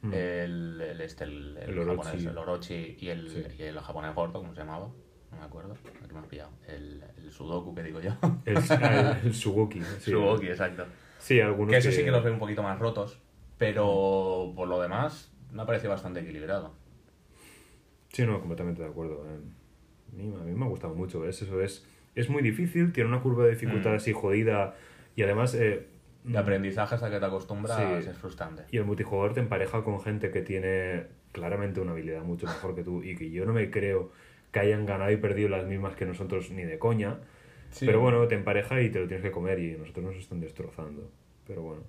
[0.00, 0.14] Mm.
[0.14, 1.96] el, el, este, el, el El Orochi.
[2.06, 3.44] japonés, el Orochi y el, Sí.
[3.58, 4.88] y el japonés gordo, ¿cómo se llamaba?
[5.32, 5.74] No me acuerdo.
[6.04, 6.50] Aquí me has pillado.
[6.68, 8.12] El, el Sudoku que digo yo.
[8.44, 8.56] El,
[9.24, 9.82] el, Sugoki.
[9.98, 10.12] Sí,
[10.46, 10.86] exacto.
[11.18, 13.18] Sí, algunos Que eso sí que los veo un poquito más rotos,
[13.58, 16.72] pero por lo demás me ha parecido bastante equilibrado.
[18.12, 19.26] Sí, no, completamente de acuerdo.
[19.26, 19.40] eh.
[20.12, 21.26] A mí, a mí me ha gustado mucho.
[21.26, 21.84] Es, eso es,
[22.20, 23.96] es muy difícil, tiene una curva de dificultad Mm.
[23.96, 24.74] así jodida
[25.16, 25.54] y además...
[25.54, 25.86] eh,
[26.24, 28.10] De aprendizaje hasta que te acostumbras Sí.
[28.10, 28.64] es frustrante.
[28.70, 32.82] Y el multijugador te empareja con gente que tiene claramente una habilidad mucho mejor que
[32.82, 34.10] tú y que yo no me creo
[34.52, 37.18] que hayan ganado y perdido las mismas que nosotros ni de coña.
[37.70, 37.84] Sí.
[37.86, 41.10] Pero bueno, te empareja y te lo tienes que comer y nosotros nos están destrozando.
[41.46, 41.82] Pero bueno.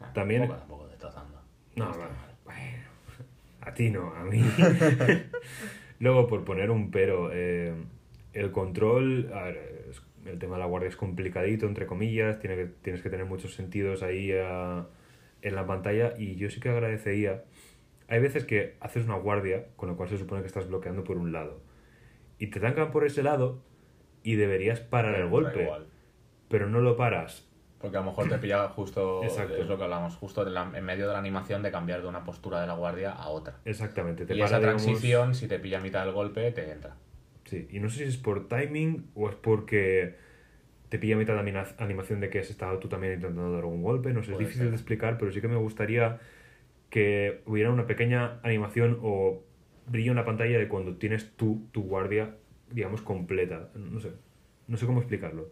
[0.00, 1.40] Ah, también- Poco a poco destrozando.
[1.76, 1.98] No, mal.
[2.44, 2.60] bueno,
[3.60, 4.40] a ti no, a mí.
[6.00, 7.74] Luego, por poner un pero, eh,
[8.32, 12.56] el control, a ver, es- el tema de la guardia es complicadito, entre comillas, tiene
[12.56, 14.86] que, tienes que tener muchos sentidos ahí ah,
[15.42, 17.44] en la pantalla y yo sí que agradecería,
[18.08, 21.16] hay veces que haces una guardia, con lo cual se supone que estás bloqueando por
[21.16, 21.60] un lado,
[22.38, 23.62] y te tancan por ese lado
[24.22, 25.86] y deberías parar el golpe, igual.
[26.48, 27.46] pero no lo paras.
[27.80, 29.54] Porque a lo mejor te pilla justo, Exacto.
[29.56, 32.08] es lo que hablamos, justo en, la- en medio de la animación de cambiar de
[32.08, 33.56] una postura de la guardia a otra.
[33.64, 36.70] Exactamente, te y para, esa digamos, transición, si te pilla a mitad del golpe, te
[36.70, 36.96] entra.
[37.50, 40.14] Sí, y no sé si es por timing o es porque
[40.88, 43.82] te pilla mitad de anima- animación de que has estado tú también intentando dar un
[43.82, 44.12] golpe.
[44.12, 44.70] No sé, es difícil ser.
[44.70, 46.20] de explicar, pero sí que me gustaría
[46.90, 49.42] que hubiera una pequeña animación o
[49.86, 52.36] brillo en la pantalla de cuando tienes tú tu guardia,
[52.70, 53.70] digamos, completa.
[53.74, 54.12] No sé,
[54.68, 55.50] no sé cómo explicarlo.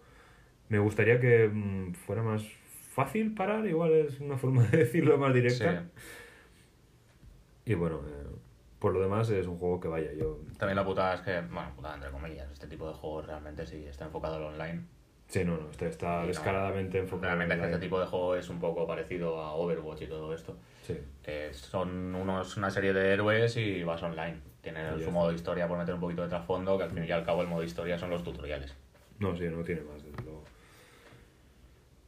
[0.68, 2.46] Me gustaría que mm, fuera más
[2.92, 5.86] fácil parar, igual es una forma de decirlo más directa.
[7.64, 8.27] Y bueno, eh,
[8.78, 11.72] por lo demás es un juego que vaya, yo También la putada es que, bueno,
[11.74, 14.82] putada entre comillas, este tipo de juegos realmente sí está enfocado al online.
[15.28, 17.26] Sí, no, no, este está no, descaradamente enfocado.
[17.26, 20.32] Realmente que la- este tipo de juego es un poco parecido a Overwatch y todo
[20.34, 20.56] esto.
[20.86, 24.40] Sí, Que son unos, una serie de héroes y vas online.
[24.62, 27.24] Tiene su modo historia por meter un poquito de trasfondo, que al fin y al
[27.24, 28.74] cabo el modo historia son los tutoriales.
[29.18, 30.44] no, sí, no tiene más, desde luego.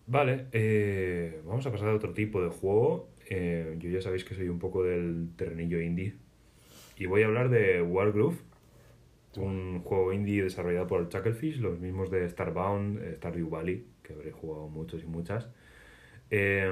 [0.07, 3.09] Vale, eh, vamos a pasar a otro tipo de juego.
[3.29, 6.15] Eh, yo ya sabéis que soy un poco del terrenillo indie.
[7.01, 8.37] Y voy a hablar de Wargroove,
[9.39, 14.33] un juego indie desarrollado por Chucklefish, los mismos de Starbound, eh, Stardew Valley, que habré
[14.33, 15.49] jugado muchos y muchas.
[16.31, 16.71] Eh,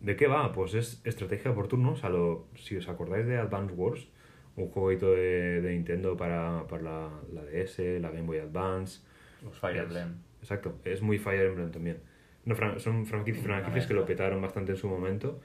[0.00, 0.54] ¿De qué va?
[0.54, 2.02] Pues es estrategia por turnos.
[2.02, 4.08] A lo, si os acordáis de Advance Wars,
[4.56, 9.02] un jueguito de, de Nintendo para, para la, la DS, la Game Boy Advance.
[9.44, 10.14] Los Fire Es- Emblem.
[10.40, 11.98] Exacto, es muy Fire Emblem también.
[12.46, 15.40] No, fran- son franquicias, franquicias que lo petaron bastante en su momento.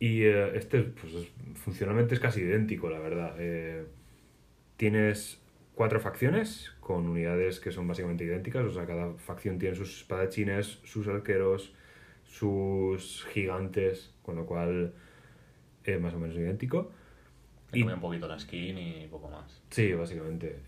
[0.00, 3.36] Y eh, este, pues, es- funcionalmente es casi idéntico, la verdad.
[3.38, 3.84] Eh,
[4.76, 5.40] tienes
[5.74, 8.64] cuatro facciones con unidades que son básicamente idénticas.
[8.64, 11.74] O sea, cada facción tiene sus espadachines, sus arqueros,
[12.24, 14.94] sus gigantes, con lo cual
[15.84, 16.90] es más o menos idéntico.
[17.72, 19.62] Y- un poquito la skin y poco más.
[19.70, 20.60] Sí, básicamente.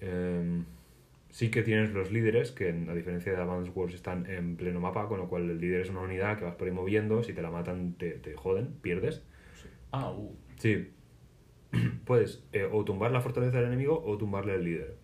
[1.32, 5.09] Sí que tienes los líderes, que a diferencia de Advance Wars están en pleno mapa,
[5.09, 7.40] con lo cual el líder es una unidad que vas por ahí moviendo, si te
[7.42, 9.24] la matan te, te joden, pierdes.
[9.92, 10.36] Ah, uh.
[10.59, 10.90] Sí.
[12.04, 14.94] Puedes eh, o tumbar la fortaleza del enemigo o tumbarle el líder.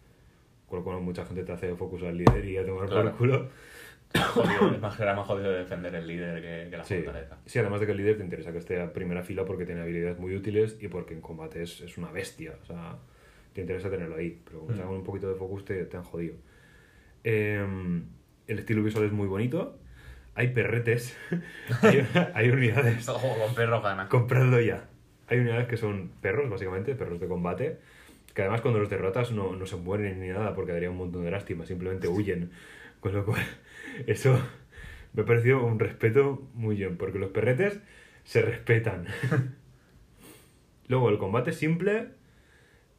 [0.69, 3.09] Con lo cual mucha gente te hace focus al líder y a tomar Claro.
[3.11, 3.49] por culo.
[4.15, 6.97] Jodido, es más, era más jodido defender el líder que, que la Sí.
[7.03, 7.39] fortaleza.
[7.47, 9.81] sí, además de que el líder te interesa que esté a primera fila porque tiene
[9.81, 12.55] habilidades muy útiles y porque en combate es, es una bestia.
[12.63, 12.99] O sea,
[13.53, 14.41] te interesa tenerlo ahí.
[14.45, 14.83] Pero como te Mm.
[14.83, 16.35] hagan un poquito de focus te, te han jodido.
[17.25, 18.05] Em,
[18.47, 19.79] el estilo visual es muy bonito.
[20.35, 21.17] Hay perretes.
[21.83, 23.09] hay, hay unidades.
[23.09, 24.09] Ojo, con perro gana.
[24.09, 24.89] Compradlo ya.
[25.27, 27.79] Hay unidades que son perros, básicamente, perros de combate.
[28.35, 31.25] Que además cuando los derrotas no, no se mueren ni nada porque daría un montón
[31.25, 32.51] de lástima, simplemente huyen.
[33.01, 33.43] Con lo cual,
[34.07, 34.41] eso
[35.13, 37.81] me ha parecido un respeto muy bien, porque los perretes
[38.25, 39.07] se respetan.
[40.87, 42.09] Luego, el combate simple,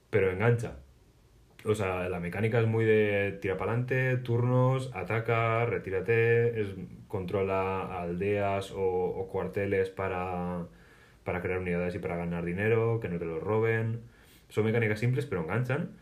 [0.10, 0.78] pero engancha.
[1.66, 6.76] O sea, la mecánica es muy de tira para adelante, turnos, ataca, retírate,
[7.08, 10.68] controla aldeas o, cuarteles para,
[11.26, 14.02] para crear unidades y para ganar dinero, que no te lo roben.
[14.48, 15.98] Son mecánicas simples, pero enganchan.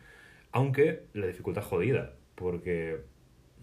[0.51, 3.01] Aunque la dificultad jodida, porque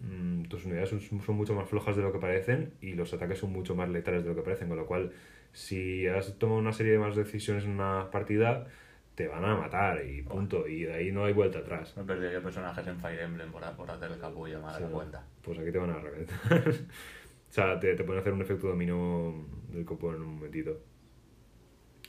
[0.02, 3.52] mm, tus unidades son mucho más flojas de lo que parecen y los ataques son
[3.52, 5.12] mucho más letales de lo que parecen, con lo cual
[5.52, 8.66] si has tomado una serie de más decisiones en una partida,
[9.14, 11.96] te van a matar y punto, y de ahí no hay vuelta atrás.
[11.96, 14.82] Me he perdido yo personajes en Fire Emblem por, por hacer el capullo, me Sí.
[14.92, 15.24] cuenta.
[15.42, 16.36] Pues aquí te van a reventar.
[16.68, 20.80] o sea, te, te pueden hacer un efecto dominó del copo en un momentito.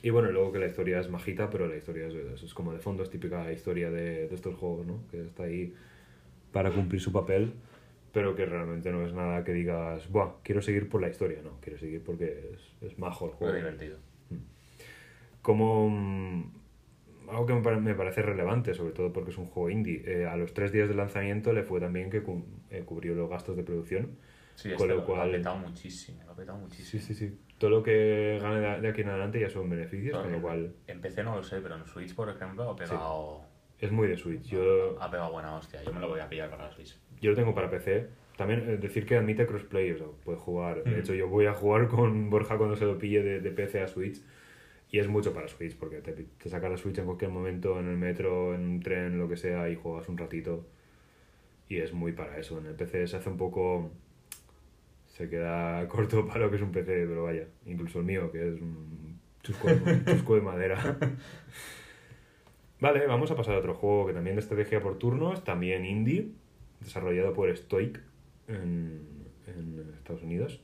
[0.02, 2.72] Y bueno, luego que la historia es majita, pero la historia es, es- es como
[2.72, 5.06] de fondo, es típica historia de, de estos juegos, ¿no?
[5.10, 5.74] Que está ahí
[6.52, 7.52] para cumplir su papel,
[8.12, 11.58] pero que realmente no es nada que digas, Buah, quiero seguir por la historia, no,
[11.60, 13.54] quiero seguir porque es, es majo el Muy juego.
[13.56, 13.98] divertido.
[15.42, 16.50] Como mm,
[17.30, 20.26] algo que me, pare- me parece relevante, sobre todo porque es un juego indie, eh,
[20.26, 23.56] a los tres días de lanzamiento le fue también que cu- eh, cubrió los gastos
[23.56, 24.16] de producción.
[24.54, 27.02] Sí, Con este lo lo, cual- ha petado muchísimo, lo ha petado Sí, muchísimo.
[27.02, 27.38] sí, sí.
[27.58, 30.74] Todo lo que gane de, aquí en adelante ya son beneficios, Claro, con lo cual
[30.86, 33.42] En PC no lo sé, pero en Switch, por ejemplo, ha pegado,
[33.78, 34.44] es muy de Switch.
[34.48, 35.82] Yo, ha pegado buena hostia.
[35.82, 36.98] Yo me lo voy a pillar para la Switch.
[37.20, 38.08] yo lo tengo para PC.
[38.36, 40.84] También eh, decir que admite crossplay, o sea, puedes jugar.
[40.84, 41.00] De Mm.
[41.00, 43.88] hecho, yo voy a jugar con Borja cuando se lo pille de, de PC a
[43.88, 44.22] Switch.
[44.90, 47.88] Y es mucho para Switch, porque te, te sacas la Switch en cualquier momento, en
[47.88, 50.64] el metro, en un tren, lo que sea, y juegas un ratito.
[51.68, 52.58] Y es muy para eso.
[52.58, 53.90] En el PC se hace un poco.
[55.06, 57.48] Se queda corto para lo que es un PC, pero vaya.
[57.66, 60.98] Incluso el mío, que es un chusco, un chusco de madera.
[62.78, 66.28] Vale, vamos a pasar a otro juego que también de estrategia por turnos, también indie,
[66.80, 68.02] desarrollado por Stoic
[68.48, 69.00] en,
[69.46, 70.60] en Estados Unidos.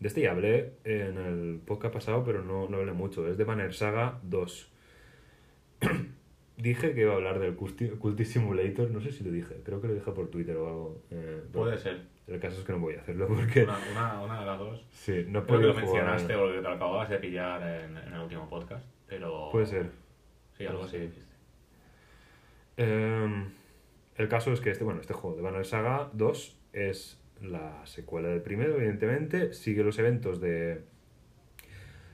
[0.00, 3.28] De este ya hablé en el podcast pasado, pero no, no hablé mucho.
[3.28, 4.72] Es de Banner Saga 2.
[6.56, 9.88] dije que iba a hablar del Culti, Simulator, no sé si lo dije, creo que
[9.88, 11.02] lo dije por Twitter o algo.
[11.10, 12.02] eh, Puede ser.
[12.26, 14.86] El caso es que no voy a hacerlo porque Una, una, una de las dos.
[14.92, 18.12] sí, no Creo que lo mencionaste o que te lo acababas de pillar en, en
[18.14, 18.86] el último podcast.
[19.08, 19.48] Pero.
[19.50, 19.90] Puede ser.
[20.56, 21.34] Sí, algo así dijiste.
[22.76, 23.50] Em,
[24.16, 28.28] el caso es que este, bueno, este juego de Banner Saga 2 es la secuela
[28.28, 29.52] del primero, evidentemente.
[29.52, 30.82] Sigue los eventos de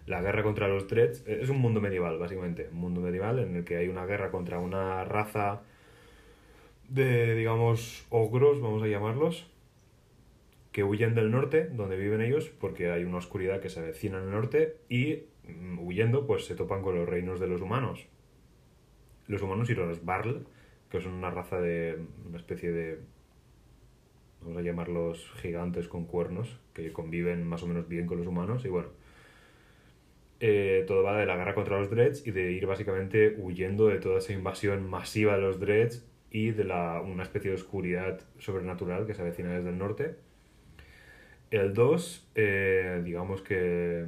[0.07, 1.24] la guerra contra los Dreads.
[1.27, 2.69] Eh, Es un mundo medieval, básicamente.
[2.73, 5.62] Un mundo medieval en el que hay una guerra contra una raza
[6.89, 9.51] de, digamos, ogros, vamos a llamarlos,
[10.73, 14.24] que huyen del norte, donde viven ellos, porque hay una oscuridad que se avecina en
[14.24, 18.07] el norte, y mm, huyendo, pues se topan con los reinos de los humanos.
[19.27, 20.47] Los humanos y los Barl,
[20.90, 21.98] que son una raza de.
[22.28, 23.01] una especie de.
[24.47, 28.64] Vamos a llamarlos gigantes con cuernos, que conviven más o menos bien con los humanos,
[28.64, 28.89] y bueno.
[30.40, 33.98] eh, todo va de la guerra contra los Dreads y de ir básicamente huyendo de
[33.98, 39.06] toda esa invasión masiva de los Dreads y de la, una especie de oscuridad sobrenatural
[39.06, 40.16] que se avecina desde el norte.
[41.51, 44.06] El 2, eh, digamos que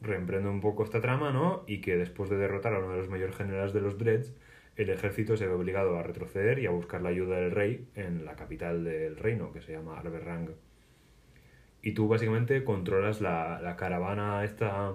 [0.00, 1.64] reemprende un poco esta trama, ¿no?
[1.66, 4.32] Y que después de derrotar a uno de los mayores generales de los Dreads,
[4.76, 8.24] el ejército se ve obligado a retroceder y a buscar la ayuda del rey en
[8.24, 10.50] la capital del reino, que se llama Arberrang.
[11.82, 14.94] y tú básicamente controlas la, la caravana esta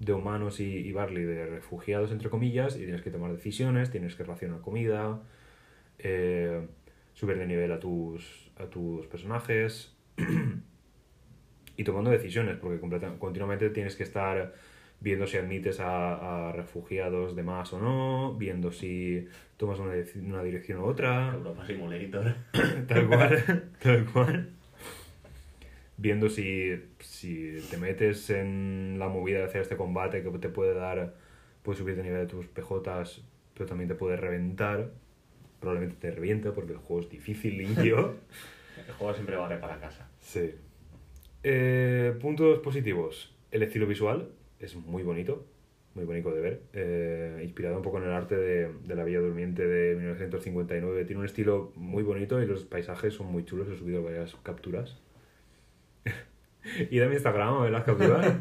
[0.00, 4.16] de humanos y, y Barley, de refugiados entre comillas, y tienes que tomar decisiones, tienes
[4.16, 5.22] que racionar comida,
[5.98, 6.66] eh,
[7.12, 9.94] subir de nivel a tus, a tus personajes
[11.76, 12.80] y tomando decisiones, porque
[13.18, 14.54] continuamente tienes que estar
[15.00, 20.78] viendo si admites a, a refugiados de más o no, viendo si tomas una, dirección
[20.78, 22.34] u otra, Europa Simulator.
[22.88, 24.50] tal cual, tal cual.
[25.96, 30.74] Viendo si, si te metes en la movida de hacer este combate que te puede
[30.74, 31.14] dar,
[31.62, 33.22] puedes subir de nivel de tus PJs,
[33.54, 34.92] pero también te puede reventar.
[35.60, 38.16] Probablemente te revienta porque el juego es difícil, limpio.
[38.88, 40.08] El juego siempre vale para casa.
[40.20, 40.54] Sí.
[41.42, 43.36] Eh, puntos positivos.
[43.50, 45.46] El estilo visual es muy bonito,
[45.94, 46.62] muy bonito de ver.
[46.72, 51.04] Eh, inspirado un poco en el arte de, de la Villa Durmiente de 1959.
[51.04, 53.68] Tiene un estilo muy bonito y los paisajes son muy chulos.
[53.68, 55.00] He subido varias capturas.
[56.90, 58.36] y de mi Instagram a ver las capturas.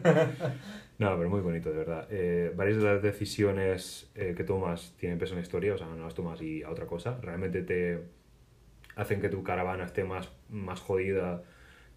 [1.00, 2.08] No, pero muy bonito, de verdad.
[2.12, 5.88] Eh, varias de las decisiones eh, que tomas tienen peso en la historia, o sea,
[5.88, 7.18] no las tomas y a otra cosa.
[7.22, 8.04] Realmente te
[8.98, 11.42] hacen que tu caravana esté más, más jodida,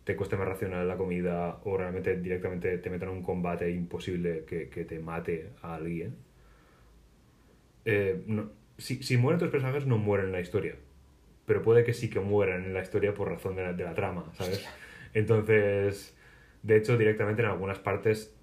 [0.04, 4.44] te cueste más racionar la comida o realmente directamente te metan en un combate imposible
[4.46, 6.16] que, que te mate a alguien.
[7.84, 10.76] Eh, no- si, si mueren tus personajes, no mueren en la historia.
[11.46, 13.94] Pero puede que sí que mueran en la historia por razón de la, de la
[13.94, 14.66] trama, ¿sabes?
[15.14, 16.16] Entonces,
[16.62, 18.34] de hecho, directamente en algunas partes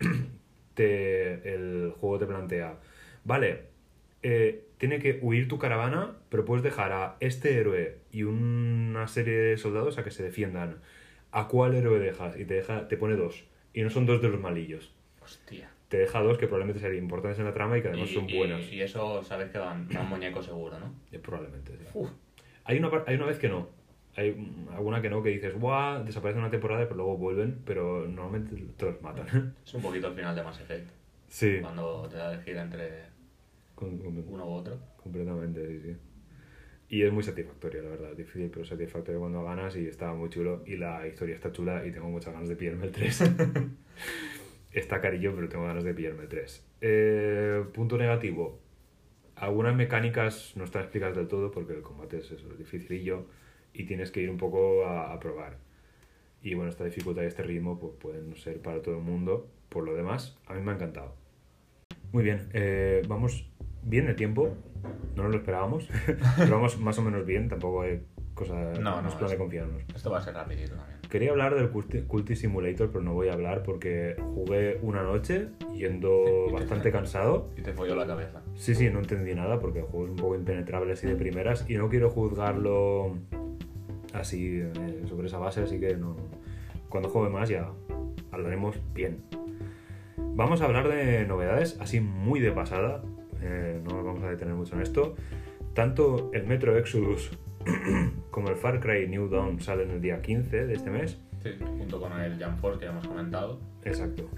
[0.74, 2.78] te, el juego te plantea,
[3.24, 3.62] vale,
[4.22, 9.34] eh, tiene que huir tu caravana, pero puedes dejar a este héroe y una serie
[9.36, 10.78] de soldados a que se defiendan.
[11.36, 12.38] ¿A cuál héroe dejas?
[12.38, 13.44] Y te, deja, te pone dos.
[13.72, 14.94] Y no son dos de los malillos.
[15.20, 15.68] Hostia.
[15.88, 18.30] Te deja dos que probablemente serían importantes en la trama y que además y, son
[18.30, 18.72] y- buenos.
[18.72, 20.94] y eso sabes que van, van muñeco seguro, ¿no?
[21.12, 21.84] Eh, Probablemente, sí.
[21.94, 22.10] Uf.
[22.64, 23.68] Hay una, hay una vez que no.
[24.16, 26.04] Hay alguna que no, que dices, ¡buah!
[26.04, 29.54] Desaparecen una temporada, pero luego vuelven, pero normalmente te los matan.
[29.66, 30.88] Es un poquito el final de Mass Effect.
[31.28, 33.06] sí, Cuando te da a elegir entre
[33.74, 34.78] con- con- uno u otro.
[35.02, 35.96] completamente, sí, sí.
[36.94, 38.12] Y es muy satisfactorio, la verdad.
[38.12, 40.62] Difícil, pero satisfactorio cuando ganas y está muy chulo.
[40.64, 43.32] Y la historia está chula y tengo muchas ganas de pillarme el 3.
[44.72, 46.66] está carillo, pero tengo ganas de pillarme el 3.
[46.82, 48.60] Eh, punto negativo.
[49.34, 53.26] Algunas mecánicas no están explicadas del todo porque el combate es eso, es dificilillo
[53.72, 55.58] y tienes que ir un poco a, a probar.
[56.44, 59.50] Y bueno, esta dificultad y este ritmo pues, pueden ser para todo el mundo.
[59.68, 61.16] Por lo demás, a mí me ha encantado.
[62.12, 63.50] Muy bien, eh, vamos
[63.84, 64.54] bien de tiempo.
[65.16, 65.88] No nos lo esperábamos,
[66.36, 67.48] pero vamos más o menos bien.
[67.48, 68.02] Tampoco hay
[68.34, 69.82] cosa, No, no, no, es plan de confiarnos.
[69.94, 70.98] Esto va a ser rapidito también.
[71.08, 76.24] Quería hablar del Culti- Simulator, pero no voy a hablar porque jugué una noche yendo
[76.52, 77.50] bastante cansado.
[77.56, 78.42] Y te folló la cabeza.
[78.56, 81.64] Sí, sí, no entendí nada porque el juego es un poco impenetrable así de primeras
[81.70, 83.16] y no quiero juzgarlo
[84.12, 86.16] así eh, sobre esa base, así que no.
[86.88, 87.70] Cuando juegue más ya
[88.32, 89.18] hablaremos bien.
[90.16, 93.02] Vamos a hablar de novedades así muy de pasada,
[93.44, 95.14] eh, no nos vamos a detener mucho en esto.
[95.74, 97.30] Tanto el Metro Exodus
[98.30, 101.20] como el Far Cry New Dawn salen el día 15 de este mes.
[101.42, 103.60] Sí, junto con el Jump Force que ya hemos comentado.
[103.84, 104.28] Exacto.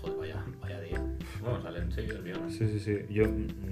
[0.00, 1.04] Joder, vaya, vaya día.
[1.40, 2.56] Bueno, salen sí, el viernes.
[2.56, 2.98] Sí, sí, sí.
[3.08, 3.24] Yo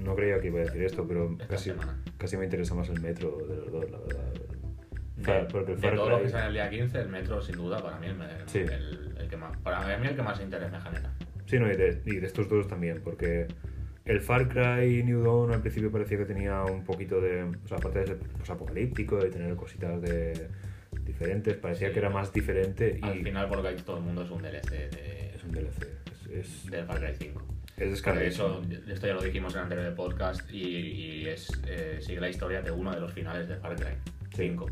[0.03, 2.01] no creía que iba a decir esto, pero Esta casi, semana.
[2.17, 4.33] casi me interesa más el Metro de los dos, la verdad.
[5.17, 7.55] De, Far- porque el de los Cry- que salen el día 15, el metro sin
[7.55, 8.15] duda para mí el,
[8.45, 8.59] Sí.
[8.59, 11.11] el, el que más para mí el que más interés me genera.
[11.47, 13.47] Sí, no, y de, y de estos dos también, porque
[14.07, 17.43] el Far Cry New Dawn al principio parecía que tenía un poquito de.
[17.43, 20.47] O sea, aparte de ser pues, apocalíptico, de tener cositas de
[21.03, 21.93] diferentes, parecía Sí.
[21.93, 23.05] que era más diferente y.
[23.05, 25.43] Al final, por lo que ha dicho todo el mundo, es un DLC de, Es
[25.43, 25.87] un DLC.
[26.31, 27.43] Es, es, del Far Cry 5.
[27.77, 28.47] es descargadísimo.
[28.47, 32.29] eso, esto ya lo dijimos en el anterior podcast y, y es, eh, sigue la
[32.29, 33.93] historia de uno de los finales de Far Cry
[34.35, 34.65] 5.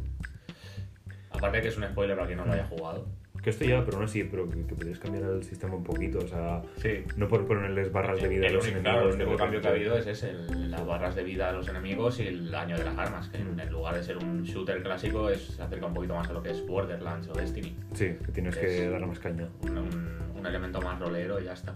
[1.32, 3.08] Aparte que es un spoiler para quien no lo haya jugado.
[3.46, 6.18] Que esto ya, pero aún así, pero que, que podrías cambiar el sistema un poquito,
[6.18, 6.64] o sea.
[6.78, 7.04] Sí.
[7.16, 8.96] No por ponerles barras de vida a El los único, enemigos.
[9.04, 11.54] claro, el único cambio que ha habido es ese, el- las barras de vida de
[11.54, 13.60] los enemigos y el daño de las armas, que Mm.
[13.60, 16.42] en lugar de ser un shooter clásico es, se acerca un poquito más a lo
[16.42, 17.76] que es Borderlands o Destiny.
[17.94, 19.48] Sí, que tienes que Es- darle más caña.
[19.62, 21.76] Un, un- un elemento más rolero y ya está.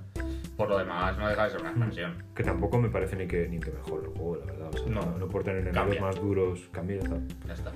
[0.57, 2.23] Por lo demás, no deja de ser una expansión.
[2.35, 4.69] Que tampoco me parece ni que, ni que mejore el juego, la verdad.
[4.73, 5.01] O sea, No.
[5.01, 6.01] no, no por tener enemigos Cambia.
[6.01, 7.19] más duros, cambia y ya está.
[7.47, 7.71] Ya está.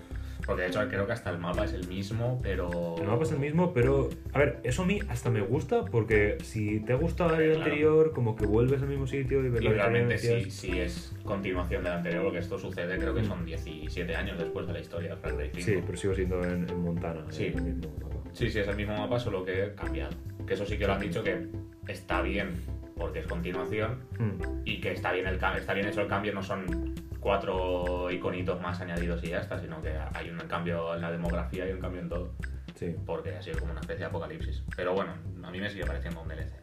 [0.46, 2.96] Porque de hecho creo que hasta el mapa es el mismo, pero...
[3.00, 4.10] El mapa es el mismo, pero.
[4.34, 7.64] A ver, eso a mí hasta me gusta porque si te ha gustado el Claro.
[7.64, 11.84] anterior, como que vuelves al mismo sitio y ves Y realmente sí, sí es continuación
[11.84, 13.26] del anterior, porque esto sucede creo que Mm.
[13.28, 15.62] son 17 años después de la historia de Far Cry 5.
[15.66, 17.26] Sí, pero sigo siendo en, en Montana.
[17.30, 17.46] Sí.
[17.46, 18.30] en el mismo mapa.
[18.34, 20.12] Sí, sí, es el mismo mapa, solo que cambiado.
[20.46, 21.48] Que eso sí que lo han dicho que
[21.88, 22.56] está bien
[22.98, 26.44] porque es continuación Mm, y que está bien, el está bien hecho el cambio, no
[26.44, 26.93] son
[27.24, 31.68] cuatro iconitos más añadidos y ya está, sino que hay un cambio en la demografía
[31.68, 32.34] y un cambio en todo.
[32.76, 32.96] sí.
[33.06, 34.64] Porque ha sido como una especie de apocalipsis.
[34.76, 35.14] Pero bueno,
[35.44, 36.54] a mí me sigue pareciendo un DLC.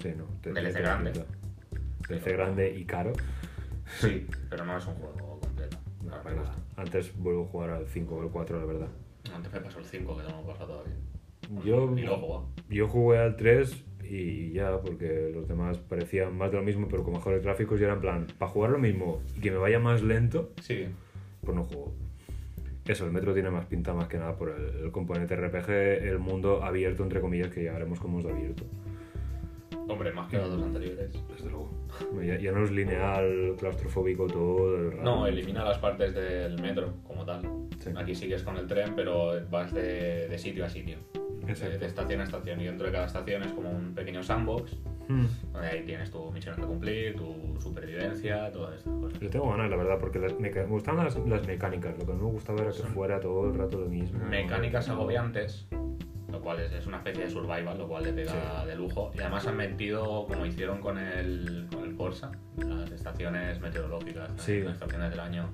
[0.00, 0.24] sí, no.
[0.40, 1.12] te- DLC te- grande.
[2.08, 3.12] DLC grande y caro.
[4.00, 5.76] Sí, pero no es un juego completo.
[6.04, 6.56] No, No, me venga, gusta.
[6.80, 8.88] Antes vuelvo a jugar al 5 o al 4, la verdad.
[9.34, 10.94] Antes me pasó el 5, que no lo he pasado todavía.
[11.64, 12.48] Yo, Y lo jugado.
[12.68, 17.04] yo jugué al 3 y ya, porque los demás parecían más de lo mismo, pero
[17.04, 19.78] con mejores gráficos y era en plan, para jugar lo mismo y que me vaya
[19.78, 20.86] más lento, Sí.
[21.44, 21.92] pues no juego.
[22.86, 25.70] Eso, el metro tiene más pinta más que nada por el, el componente RPG,
[26.08, 28.64] el mundo abierto, entre comillas, que llegaremos con mundo abierto.
[29.88, 31.12] Hombre, más que los dos anteriores.
[31.28, 31.70] Desde luego.
[32.22, 35.02] Ya, ya no es lineal, claustrofóbico todo el rato.
[35.02, 37.42] No, elimina las partes del metro como tal.
[37.78, 37.90] Sí.
[37.96, 40.98] Aquí sigues con el tren, pero vas de, de sitio a sitio.
[41.46, 42.60] De, de estación a estación.
[42.60, 44.76] Y dentro de cada estación es como un pequeño sandbox,
[45.08, 45.24] Hmm.
[45.54, 49.22] donde ahí tienes tus misiones que cumplir, tu supervivencia, todas estas cosas.
[49.22, 51.98] Le tengo ganas, la verdad, porque las me gustaban las, las mecánicas.
[51.98, 54.22] Lo que no me gustaba era que Son fuera todo el rato lo mismo.
[54.26, 55.66] Mecánicas agobiantes,
[56.28, 58.32] lo cual es, es una especie de survival, lo cual le pega
[58.62, 58.66] Sí.
[58.68, 59.10] de lujo.
[59.14, 64.60] Y además han metido, como hicieron con el, con el Forza, las estaciones meteorológicas, Sí.
[64.62, 65.48] las estaciones del año.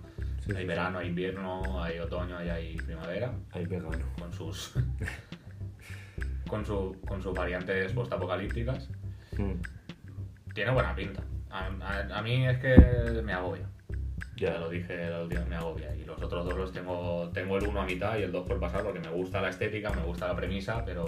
[0.44, 3.32] Sí, hay verano, hay invierno, hay otoño y hay primavera.
[3.52, 4.04] Hay vegano.
[4.18, 4.74] con sus
[6.48, 8.88] con, su, con sus variantes postapocalípticas.
[9.36, 9.52] Hmm.
[10.54, 11.22] Tiene buena pinta.
[11.50, 13.66] A, a- a mí es que me agobia.
[14.36, 15.94] Ya lo dije la última, me agobia.
[15.94, 18.58] Y los otros dos los tengo, tengo el uno a mitad y el dos por
[18.58, 21.06] pasar porque me gusta la estética, me gusta la premisa, pero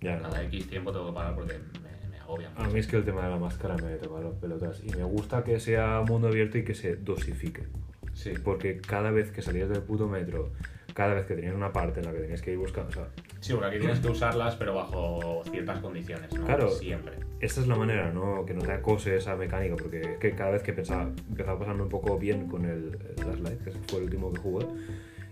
[0.00, 0.22] ya no.
[0.22, 2.50] cada X tiempo tengo que parar porque me, me agobia.
[2.56, 2.72] A mucho.
[2.72, 4.82] mí es que el tema de la máscara me toca las pelotas.
[4.82, 7.66] Y me gusta que sea mundo abierto y que se dosifique.
[8.14, 8.32] Sí.
[8.42, 10.52] Porque cada vez que salías del puto metro,
[10.98, 12.88] cada vez que tenías una parte en la que tenías que ir buscando.
[12.90, 13.08] O sea,
[13.38, 16.44] sí, porque aquí tienes que usarlas, pero bajo ciertas condiciones, ¿no?
[16.44, 16.68] Claro.
[16.70, 17.12] Siempre.
[17.38, 18.44] esta es la manera, ¿no?
[18.44, 19.76] Que no te acose esa mecánica.
[19.76, 23.26] Porque es que cada vez que pensaba, empezaba pasando un poco bien con el, el
[23.28, 24.66] Last Light, que fue el último que jugué,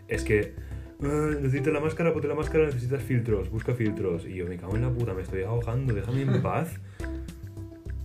[0.06, 0.54] es que.
[1.02, 4.24] "Ah, necesitas la máscara, ponte la máscara, necesitas filtros, busca filtros.
[4.24, 6.78] Y yo me cago en la puta, me estoy ahogando, déjame en paz.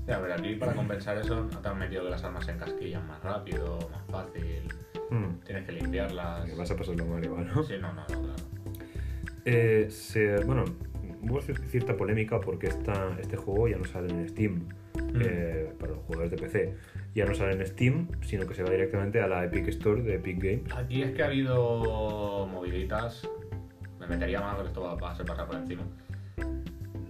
[0.07, 3.23] Ya, pero aquí para compensar eso te han metido que las armas se encasquillan más
[3.23, 4.63] rápido, más fácil.
[5.11, 6.45] Hmm, Tienes que limpiarlas.
[6.49, 7.63] que vas a pasarlo mal igual, ¿no?
[7.63, 8.33] Sí, no, no, no, claro.
[9.45, 10.63] Eh, se- bueno,
[11.21, 14.69] hubo cier- cierta polémica porque esta, este juego ya no sale en Steam
[15.21, 16.73] eh, para los jugadores de PC.
[17.13, 20.15] Ya no sale en Steam, sino que se va directamente a la Epic Store de
[20.15, 20.73] Epic Games.
[20.75, 23.27] Aquí es que ha habido moviditas.
[23.99, 25.83] Me metería más, pero esto va, va a ser pasar por encima.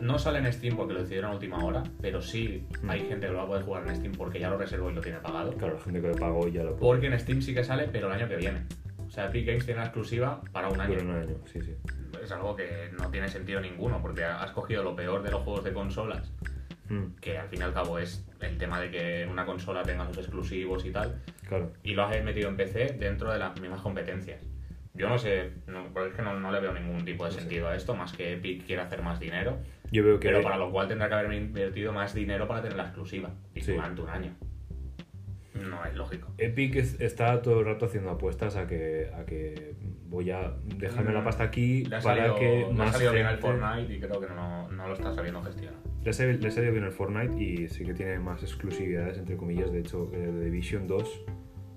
[0.01, 2.89] No sale en Steam porque lo decidieron a última hora, pero sí Mm.
[2.89, 4.93] hay gente que lo va a poder jugar en Steam porque ya lo reservó y
[4.95, 5.51] lo tiene pagado.
[5.53, 8.07] Claro, la gente que lo pagó ya lo Porque en Steam sí que sale, pero
[8.07, 8.61] el año que viene.
[9.07, 10.95] O sea, Epic Games tiene la exclusiva para un año.
[10.95, 11.75] Por un año, sí, sí.
[12.23, 15.63] Es algo que no tiene sentido ninguno, porque has cogido lo peor de los juegos
[15.63, 16.31] de consolas,
[16.89, 20.05] Mm, que al fin y al cabo es el tema de que una consola tenga
[20.07, 21.71] sus exclusivos y tal, claro.
[21.83, 24.41] y lo has metido en PC dentro de las mismas competencias.
[24.93, 27.69] Yo no sé, no, porque es que no, no le veo ningún tipo de sentido
[27.69, 29.57] a esto, más que Epic quiere hacer más dinero,
[29.91, 30.29] Yo veo que.
[30.29, 33.61] pero para lo cual tendrá que haber invertido más dinero para tener la exclusiva, y
[33.61, 33.73] Sí.
[33.73, 34.35] durante un año.
[35.69, 36.33] No es lógico.
[36.37, 39.75] Epic es- está todo el rato haciendo apuestas a que, a que
[40.07, 43.31] voy a dejarme la pasta aquí para salido, que le ha más salido bien el
[43.37, 45.75] gente- Fortnite y creo que no, no lo está sabiendo gestionar.
[46.03, 49.71] Le ha salido- bien el Fortnite y sí que tiene más exclusividades, entre comillas.
[49.71, 51.23] De hecho, el de Division 2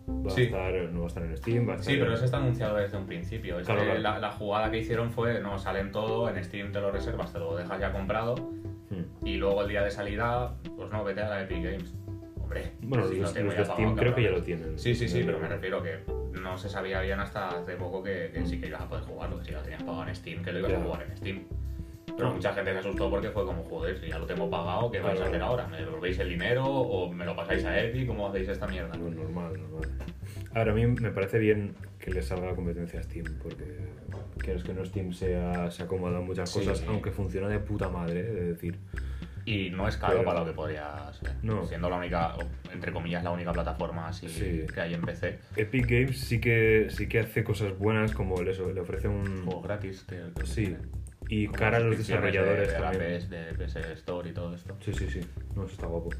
[0.08, 0.42] va Sí.
[0.42, 2.24] a estar, no va a estar en Steam, va a estar Sí, pero en- eso
[2.24, 3.58] está anunciado desde un principio.
[3.58, 3.98] Es Claro, claro.
[4.00, 7.38] La, la jugada que hicieron fue, no, salen todo, en Steam te lo reservas, te
[7.38, 8.34] lo dejas ya comprado,
[8.90, 9.04] Hmm.
[9.26, 11.94] y luego el día de salida, pues no, vete a la Epic Games.
[12.42, 14.78] Hombre, Bueno, si los, lo tengo los de Steam pagado, creo que ya lo tienen.
[14.78, 16.00] Sí, sí, sí, pero me refiero que
[16.40, 19.38] no se sabía bien hasta hace poco que, que sí que ibas a poder jugarlo,
[19.38, 20.78] que si lo tenías pagado en Steam, que lo ibas Ya.
[20.78, 21.42] a jugar en Steam.
[22.16, 25.00] Pero mucha gente se asustó porque fue como, joder, si ya lo tengo pagado, ¿qué
[25.00, 25.66] vais a hacer ahora?
[25.66, 28.06] ¿Me devolvéis el dinero o me lo pasáis a Epic?
[28.06, 28.96] ¿Cómo hacéis esta mierda?
[28.96, 29.90] No, normal, normal.
[30.54, 33.64] Ahora, a mí me parece bien que le salga la competencia a Steam, porque
[34.38, 36.60] quieres que no Steam sea, se acomoda en muchas Sí.
[36.60, 38.78] cosas, aunque funciona de puta madre, es decir.
[39.46, 41.34] Y no es caro Pero- para lo que podría ser.
[41.42, 41.66] No.
[41.66, 42.34] Siendo la única,
[42.72, 44.64] entre comillas, la única plataforma así Sí.
[44.72, 45.38] que hay en PC.
[45.56, 49.44] Epic Games sí que, sí que hace cosas buenas, como eso, le ofrece un...
[49.44, 50.04] Juegos gratis.
[50.06, 50.74] te- te- Sí,
[51.28, 53.18] y como cara a los desarrolladores de, de también.
[53.18, 54.76] PS, de PS Store y todo esto.
[54.80, 55.20] Sí, sí, sí.
[55.54, 56.10] No, eso está guapo.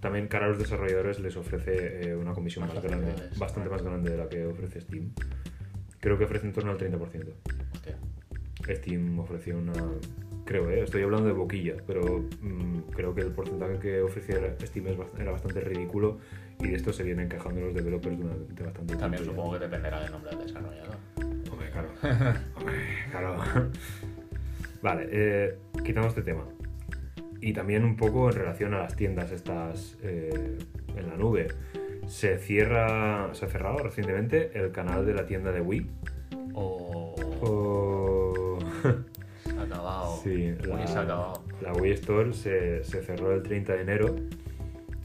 [0.00, 3.82] También cara a los desarrolladores les ofrece eh, una comisión Más más grande, bastante más
[3.82, 5.12] grande de la que ofrece Steam.
[6.00, 6.98] Creo que ofrece en torno al 30%.
[7.72, 7.96] Hostia.
[8.74, 9.72] Steam ofreció una...
[10.44, 10.80] Creo, ¿eh?
[10.82, 14.86] Estoy hablando de boquilla, pero mm, creo que el porcentaje que ofrecía Steam
[15.18, 16.18] era bastante ridículo
[16.58, 19.24] y de esto se vienen quejando los developers durante bastante También tiempo.
[19.24, 19.24] ya.
[19.30, 20.96] supongo que dependerá del nombre del desarrollador.
[21.50, 21.88] Hombre, claro.
[22.56, 22.74] Hombre,
[23.12, 23.70] claro.
[24.82, 26.44] Vale, eh, quitando este tema.
[27.40, 30.58] Y también un poco en relación a las tiendas estas eh,
[30.96, 31.48] en la nube.
[32.06, 35.86] Se cierra, se ha cerrado recientemente el canal de la tienda de Wii.
[36.54, 37.14] O...
[37.42, 38.58] O-
[40.22, 41.42] Sí, Wii se ha acabado.
[41.60, 44.16] la Wii Store se, se cerró el 30 de enero.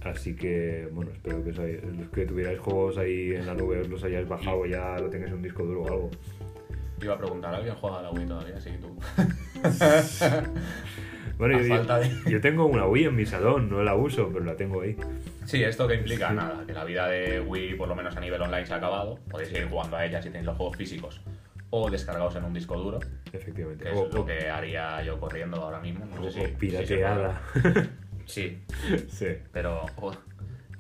[0.04, 3.80] Así que, bueno, espero que os hay- los que tuvierais juegos ahí en la nube
[3.82, 6.10] os los hayáis bajado ya lo tengáis en un disco duro o algo.
[7.02, 8.60] Iba a preguntar, ¿alguien juega a la Wii todavía?
[8.60, 8.98] Sí, tú.
[11.38, 14.56] Bueno, yo, de- yo tengo una Wii en mi salón, no la uso, pero la
[14.56, 14.98] tengo ahí.
[15.46, 18.42] Sí, esto que implica nada, que la vida de Wii, por lo menos a nivel
[18.42, 19.20] online, se ha acabado.
[19.30, 21.22] Podéis seguir jugando a ella si tenéis los juegos físicos
[21.70, 22.98] o descargados en un disco duro,
[23.32, 23.84] Efectivamente.
[23.84, 26.06] que es O- lo o- que haría yo corriendo ahora mismo.
[26.08, 27.40] No sé o si se pirateada.
[28.26, 28.64] Sí,
[29.10, 29.28] sí.
[29.54, 29.86] pero.
[29.98, 30.12] oh,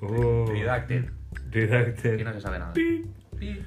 [0.02, 0.45] Oh.
[0.52, 1.06] Redacted.
[1.52, 2.14] Redacted.
[2.15, 2.73] Aquí no se sabe nada.
[2.73, 3.06] Pi.
[3.38, 3.64] Pi.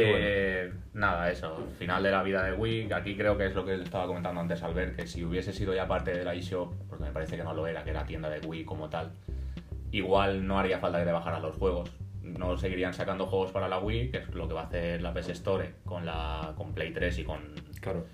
[0.00, 1.66] Eh, Nada, eso.
[1.78, 2.92] Final de la vida de Wii.
[2.92, 5.74] Aquí creo que es lo que estaba comentando antes al ver, que si hubiese sido
[5.74, 8.30] ya parte de la eShop, porque me parece que no lo era, que era tienda
[8.30, 9.12] de Wii como tal,
[9.92, 11.90] igual no haría falta que te bajaran los juegos.
[12.22, 15.12] No seguirían sacando juegos para la Wii, que es lo que va a hacer la
[15.12, 17.40] PS Store con, la, con Play 3 y con,
[17.80, 18.06] Claro.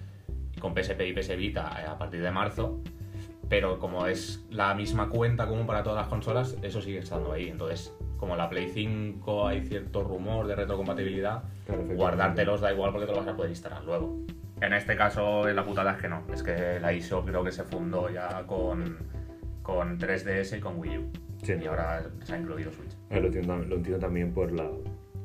[0.54, 2.80] y con PSP y PS Vita eh, a partir de marzo.
[3.48, 7.48] Pero como es la misma cuenta común para todas las consolas, eso sigue estando ahí.
[7.48, 13.06] Entonces, como la Play 5 hay cierto rumor de retrocompatibilidad, Claro, guardártelos da igual porque
[13.08, 14.16] te los vas a poder instalar luego.
[14.60, 16.22] En este caso, la putada es que no.
[16.32, 18.96] Es que la eShop creo que se fundó ya con,
[19.64, 21.10] con 3DS y con Wii U.
[21.42, 21.54] Sí.
[21.60, 22.92] Y ahora se ha incluido Switch.
[23.10, 24.70] Eh, lo, entiendo, lo entiendo también por la-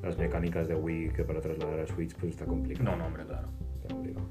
[0.01, 2.89] las mecánicas de Wii que para trasladar a Switch pues está complicado.
[2.89, 3.47] No, no, hombre, claro.
[3.75, 4.25] Está complicado.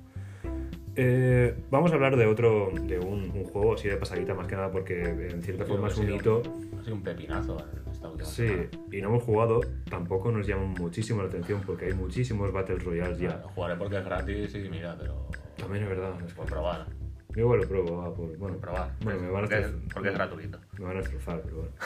[0.96, 4.56] Eh, vamos a hablar de otro, de un, un juego así de pasadita más que
[4.56, 6.42] nada porque en cierta forma es un hito.
[6.80, 8.68] Ha sido un pepinazo en esta última Sí, semana.
[8.92, 9.60] y no hemos jugado,
[9.90, 13.42] tampoco nos llama muchísimo la atención porque hay muchísimos Battle Royales ya.
[13.54, 15.28] Jugaré porque es gratis y mira, pero.
[15.56, 16.14] También es verdad.
[16.20, 16.86] Es que Por probar.
[17.34, 18.02] yo igual lo pruebo.
[18.02, 18.92] ah, por- bueno, Por probar.
[19.02, 19.92] Bueno, me van a porque, es, destrozar.
[19.94, 20.58] porque es gratuito.
[20.78, 21.72] Me van a destrozar, pero bueno.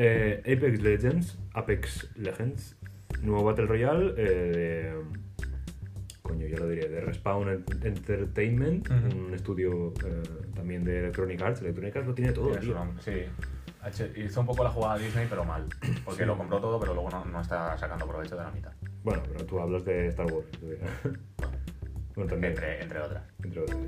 [0.00, 2.76] Eh, Apex Legends, Apex Legends,
[3.22, 5.02] nuevo Battle Royale eh, de.
[6.22, 10.22] Coño, ya lo diré, de Respawn En- Entertainment, un estudio eh,
[10.54, 11.62] también de Electronic Arts.
[11.62, 12.76] Electronic Arts lo tiene todo, tío.
[13.00, 13.12] Sí.
[14.16, 15.64] Hizo un poco la jugada Disney, pero mal.
[16.04, 18.72] Porque lo compró todo, pero luego no, no está sacando provecho de la mitad.
[19.04, 20.46] Bueno, pero tú hablas de Star Wars.
[22.14, 22.52] bueno, también.
[22.52, 23.22] Entre, entre otras.
[23.42, 23.78] entre otras.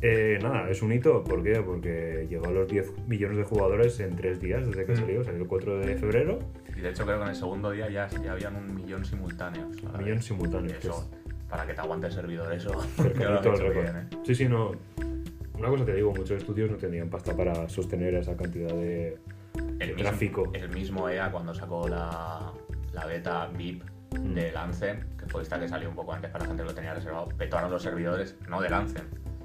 [0.00, 1.60] Eh, nada, es un hito, ¿por qué?
[1.60, 4.96] Porque llegó a los 10 millones de jugadores en 3 días desde que Mm.
[4.96, 6.38] salió, salió el 4 de febrero,
[6.76, 9.76] Y de hecho creo que en el segundo día ya, ya habían un millón simultáneos.
[9.82, 10.74] un millón simultáneos.
[10.78, 11.10] que Eso,
[11.50, 12.70] para que te aguante el servidor, eso.
[12.80, 14.06] es creo lo al hecho bien, ¿eh?
[14.24, 14.70] Sí, sí, no.
[15.58, 19.18] Una cosa te digo, muchos estudios no tendrían pasta para sostener esa cantidad de,
[19.54, 20.42] de El tráfico.
[20.46, 22.52] mismo, el mismo EA cuando sacó la,
[22.92, 24.32] la beta VIP Mm.
[24.32, 26.74] de Lancen, que fue esta que salió un poco antes para la gente que lo
[26.74, 29.02] tenía reservado, petaron los servidores, no de Lancen,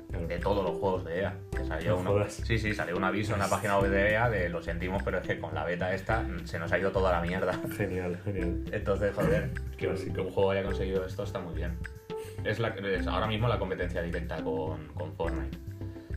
[0.09, 0.25] Claro.
[0.25, 1.35] de todos los juegos de EA.
[1.51, 2.31] Que salió No jodas.
[2.33, 5.17] sí, sí, salió un aviso en la página web de EA de lo sentimos, pero
[5.17, 7.59] es que con la beta esta se nos ha ido toda la mierda.
[7.75, 8.63] Genial, genial.
[8.71, 11.77] Entonces, joder, que, que un juego haya conseguido esto está muy bien.
[12.45, 15.57] Es, la, es ahora mismo la competencia directa con, con Fortnite.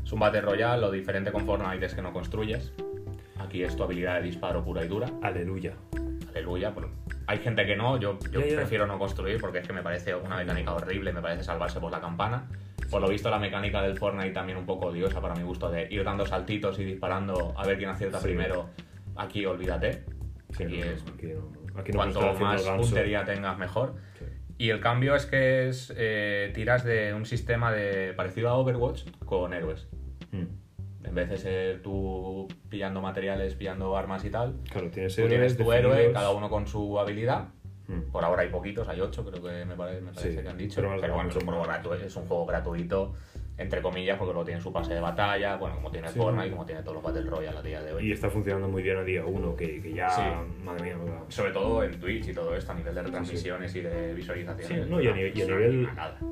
[0.06, 2.72] Es un Battle Royale, lo diferente con Fortnite es que no construyes.
[3.40, 5.08] Aquí es tu habilidad de disparo pura y dura.
[5.20, 5.72] Aleluya.
[6.30, 6.72] Aleluya.
[6.72, 6.90] pero
[7.26, 10.74] hay gente que no, yo, prefiero no construir porque es que me parece una mecánica
[10.74, 12.46] horrible, me parece salvarse por la campana.
[12.88, 15.88] Por lo visto la mecánica del Fortnite también un poco odiosa para mi gusto de
[15.90, 18.26] ir dando saltitos y disparando a ver quién acierta Sí.
[18.26, 18.68] primero.
[19.16, 20.04] Aquí olvídate.
[20.56, 23.96] Sí, Aquí no, es aquí no, aquí no cuanto más puntería tengas mejor.
[24.58, 29.04] Y el cambio es que es eh, tiras de un sistema de parecido a Overwatch
[29.24, 29.86] con héroes.
[30.32, 31.06] Mm.
[31.06, 35.56] En vez de ser tú pillando materiales, pillando armas y tal, Claro, tienes tú tienes
[35.56, 37.48] tu héroe, cada uno con su habilidad.
[37.86, 38.10] Mm.
[38.10, 40.58] Por ahora hay poquitos, hay ocho, creo que me parece, me parece Sí, que han
[40.58, 40.80] dicho.
[40.80, 43.14] pero Pero, bueno, es un, juego gratuito, es un juego gratuito,
[43.58, 46.18] entre comillas, porque luego tiene su pase de batalla, bueno, como tiene Sí.
[46.18, 48.08] Fortnite, como tiene todos los Battle Royale a día de hoy.
[48.08, 50.22] Y está funcionando muy bien a día 1, que, que ya, Sí.
[50.62, 53.80] madre mía, sea, Sobre todo en Twitch y todo esto, a nivel de retransmisiones y
[53.80, 54.84] de visualizaciones.
[54.84, 55.88] Sí, no, y a nivel- y a nivel-.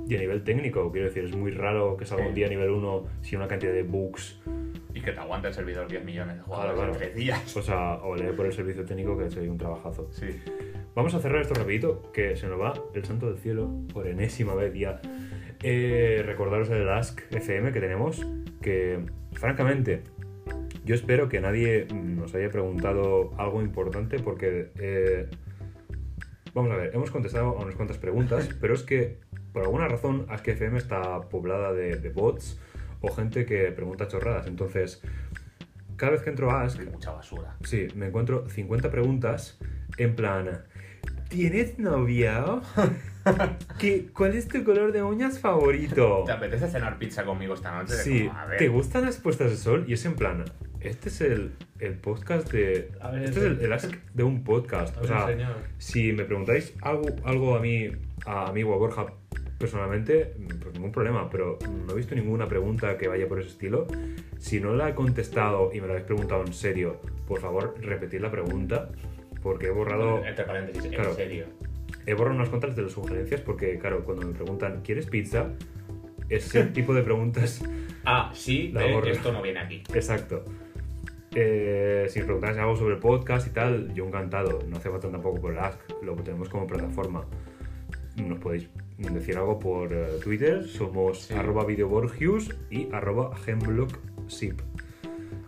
[0.08, 2.28] Y a nivel técnico, quiero decir, es muy raro que salga Sí.
[2.28, 4.38] un día a nivel 1 sin una cantidad de bugs.
[4.92, 6.92] Y que te aguante el servidor 10 millones de Claro, jugadores claro.
[6.92, 7.56] en tres días.
[7.56, 10.06] O sea, olé por el servicio técnico que ha hecho ahí un trabajazo.
[10.12, 10.26] Sí.
[10.94, 14.54] Vamos a cerrar esto rapidito, que se nos va el santo del cielo por enésima
[14.54, 15.00] vez ya.
[15.62, 18.26] Eh, recordaros el Ask FM que tenemos,
[18.60, 19.00] que
[19.32, 20.02] francamente
[20.84, 24.70] yo espero que nadie nos haya preguntado algo importante porque...
[24.78, 25.28] eh,
[26.54, 29.18] vamos a ver, hemos contestado a unas cuantas preguntas, pero es que
[29.52, 32.60] por alguna razón Ask FM está poblada de, de bots
[33.00, 34.46] o gente que pregunta chorradas.
[34.46, 35.02] Entonces,
[35.96, 37.56] cada vez que entro a Ask, Hay mucha basura.
[37.62, 39.58] Sí, me encuentro 50 preguntas
[39.98, 40.64] en plan.
[41.28, 42.44] ¿Tienes novia?
[43.78, 46.22] ¿Qué, ¿Cuál es tu color de uñas favorito?
[46.26, 47.94] ¿Te apetece cenar pizza conmigo esta noche?
[47.94, 48.58] Sí, Como, a ver.
[48.58, 49.84] ¿te gustan las puestas de sol?
[49.88, 50.44] Y es en plan.
[50.80, 52.92] Este es el, el podcast de.
[53.00, 54.96] A ver, este es el, el ask de un podcast.
[54.98, 55.54] A O sea, señor.
[55.78, 57.88] si me preguntáis algo, algo a mí,
[58.26, 59.06] a mí o a Borja,
[59.58, 63.86] personalmente, pues ningún problema, pero no he visto ninguna pregunta que vaya por ese estilo.
[64.38, 68.20] Si no la he contestado y me la habéis preguntado en serio, por favor, repetid
[68.20, 68.90] la pregunta,
[69.44, 71.10] porque he borrado, Entre paréntesis, Claro.
[71.10, 71.44] en serio.
[72.06, 75.50] he borrado unas cuantas de las sugerencias, porque, claro, cuando me preguntan, ¿quieres pizza?
[76.28, 77.62] Ese tipo de preguntas
[78.04, 79.06] Ah, sí, borro.
[79.06, 79.82] esto no viene aquí.
[79.94, 80.44] Exacto.
[81.34, 84.60] Eh, si me preguntáis algo sobre el podcast y tal, yo encantado.
[84.68, 87.24] No hace falta tampoco por el Ask, lo tenemos como plataforma.
[88.16, 88.68] Nos podéis
[88.98, 91.34] decir algo por eh, Twitter, somos Sí.
[91.34, 94.60] arroba videoborgius y arroba hemblocksip.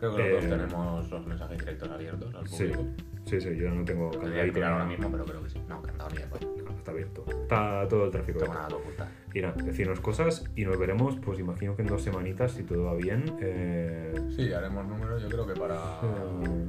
[0.00, 2.82] Creo que los dos Eh, tenemos los mensajes directos abiertos al público.
[2.82, 3.04] sí,
[3.40, 5.60] sí, yo no tengo candadito mirar ni ahora mismo, pero creo que sí.
[5.68, 6.46] No, candado ni de coña.
[6.64, 7.24] No, está abierto.
[7.28, 8.38] Está todo el tráfico.
[8.44, 8.80] Abierto.
[8.98, 9.10] nada.
[9.34, 12.84] Y nada, decirnos cosas y nos veremos, pues imagino que en dos semanitas, si todo
[12.84, 13.36] va bien.
[13.40, 16.68] eh, Sí, haremos números, yo creo que para eh,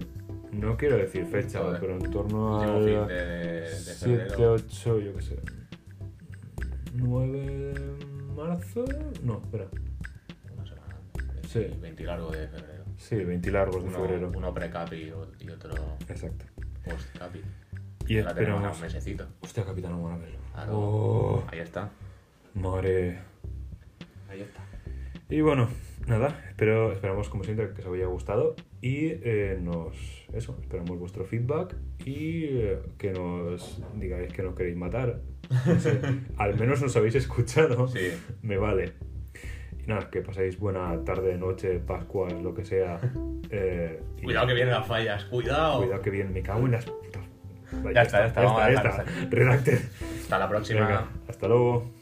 [0.51, 4.53] no quiero decir fecha, pero en torno fin de, de 7, febrero.
[4.53, 5.39] 8, yo qué sé.
[6.93, 8.05] 9 de
[8.35, 8.85] marzo.
[9.23, 9.67] No, espera.
[10.55, 10.95] Una semana.
[11.47, 11.67] Sí.
[11.79, 12.76] 20 largo de febrero.
[12.97, 14.31] Sí, 20 largos de Uno, febrero.
[14.35, 15.73] uno pre-cap y, otro
[16.09, 16.45] Exacto.
[16.83, 17.31] post-cap.
[18.07, 18.77] Y Ahora tenemos esperamos.
[18.77, 19.27] un mesecito.
[19.41, 20.33] Hostia, Capitán Marvel.
[20.53, 20.71] Claro.
[20.79, 21.89] Oh, Ahí está.
[22.53, 23.19] madre.
[24.29, 24.61] Ahí está.
[25.29, 25.69] Y bueno,
[26.07, 29.95] nada, espero, esperamos como siempre que os haya gustado y eh, nos,
[30.33, 31.75] eso, esperamos vuestro feedback
[32.05, 35.19] y eh, que nos digáis que nos queréis matar.
[35.65, 35.99] No sé,
[36.37, 38.09] al menos nos habéis escuchado, Sí.
[38.41, 38.93] me vale.
[39.87, 42.99] Y nada, que paséis buena tarde, noche, Pascuas, lo que sea.
[43.49, 45.23] eh, y Cuidado que vienen las fallas.
[45.25, 45.79] Cuidado.
[45.79, 47.23] Cuidado que bien, me cago en las putas.
[47.93, 49.05] Ya está, ya está, ya está.
[49.29, 49.79] Redacted.
[50.21, 50.81] Hasta la próxima.
[50.81, 51.96] Venga, hasta luego.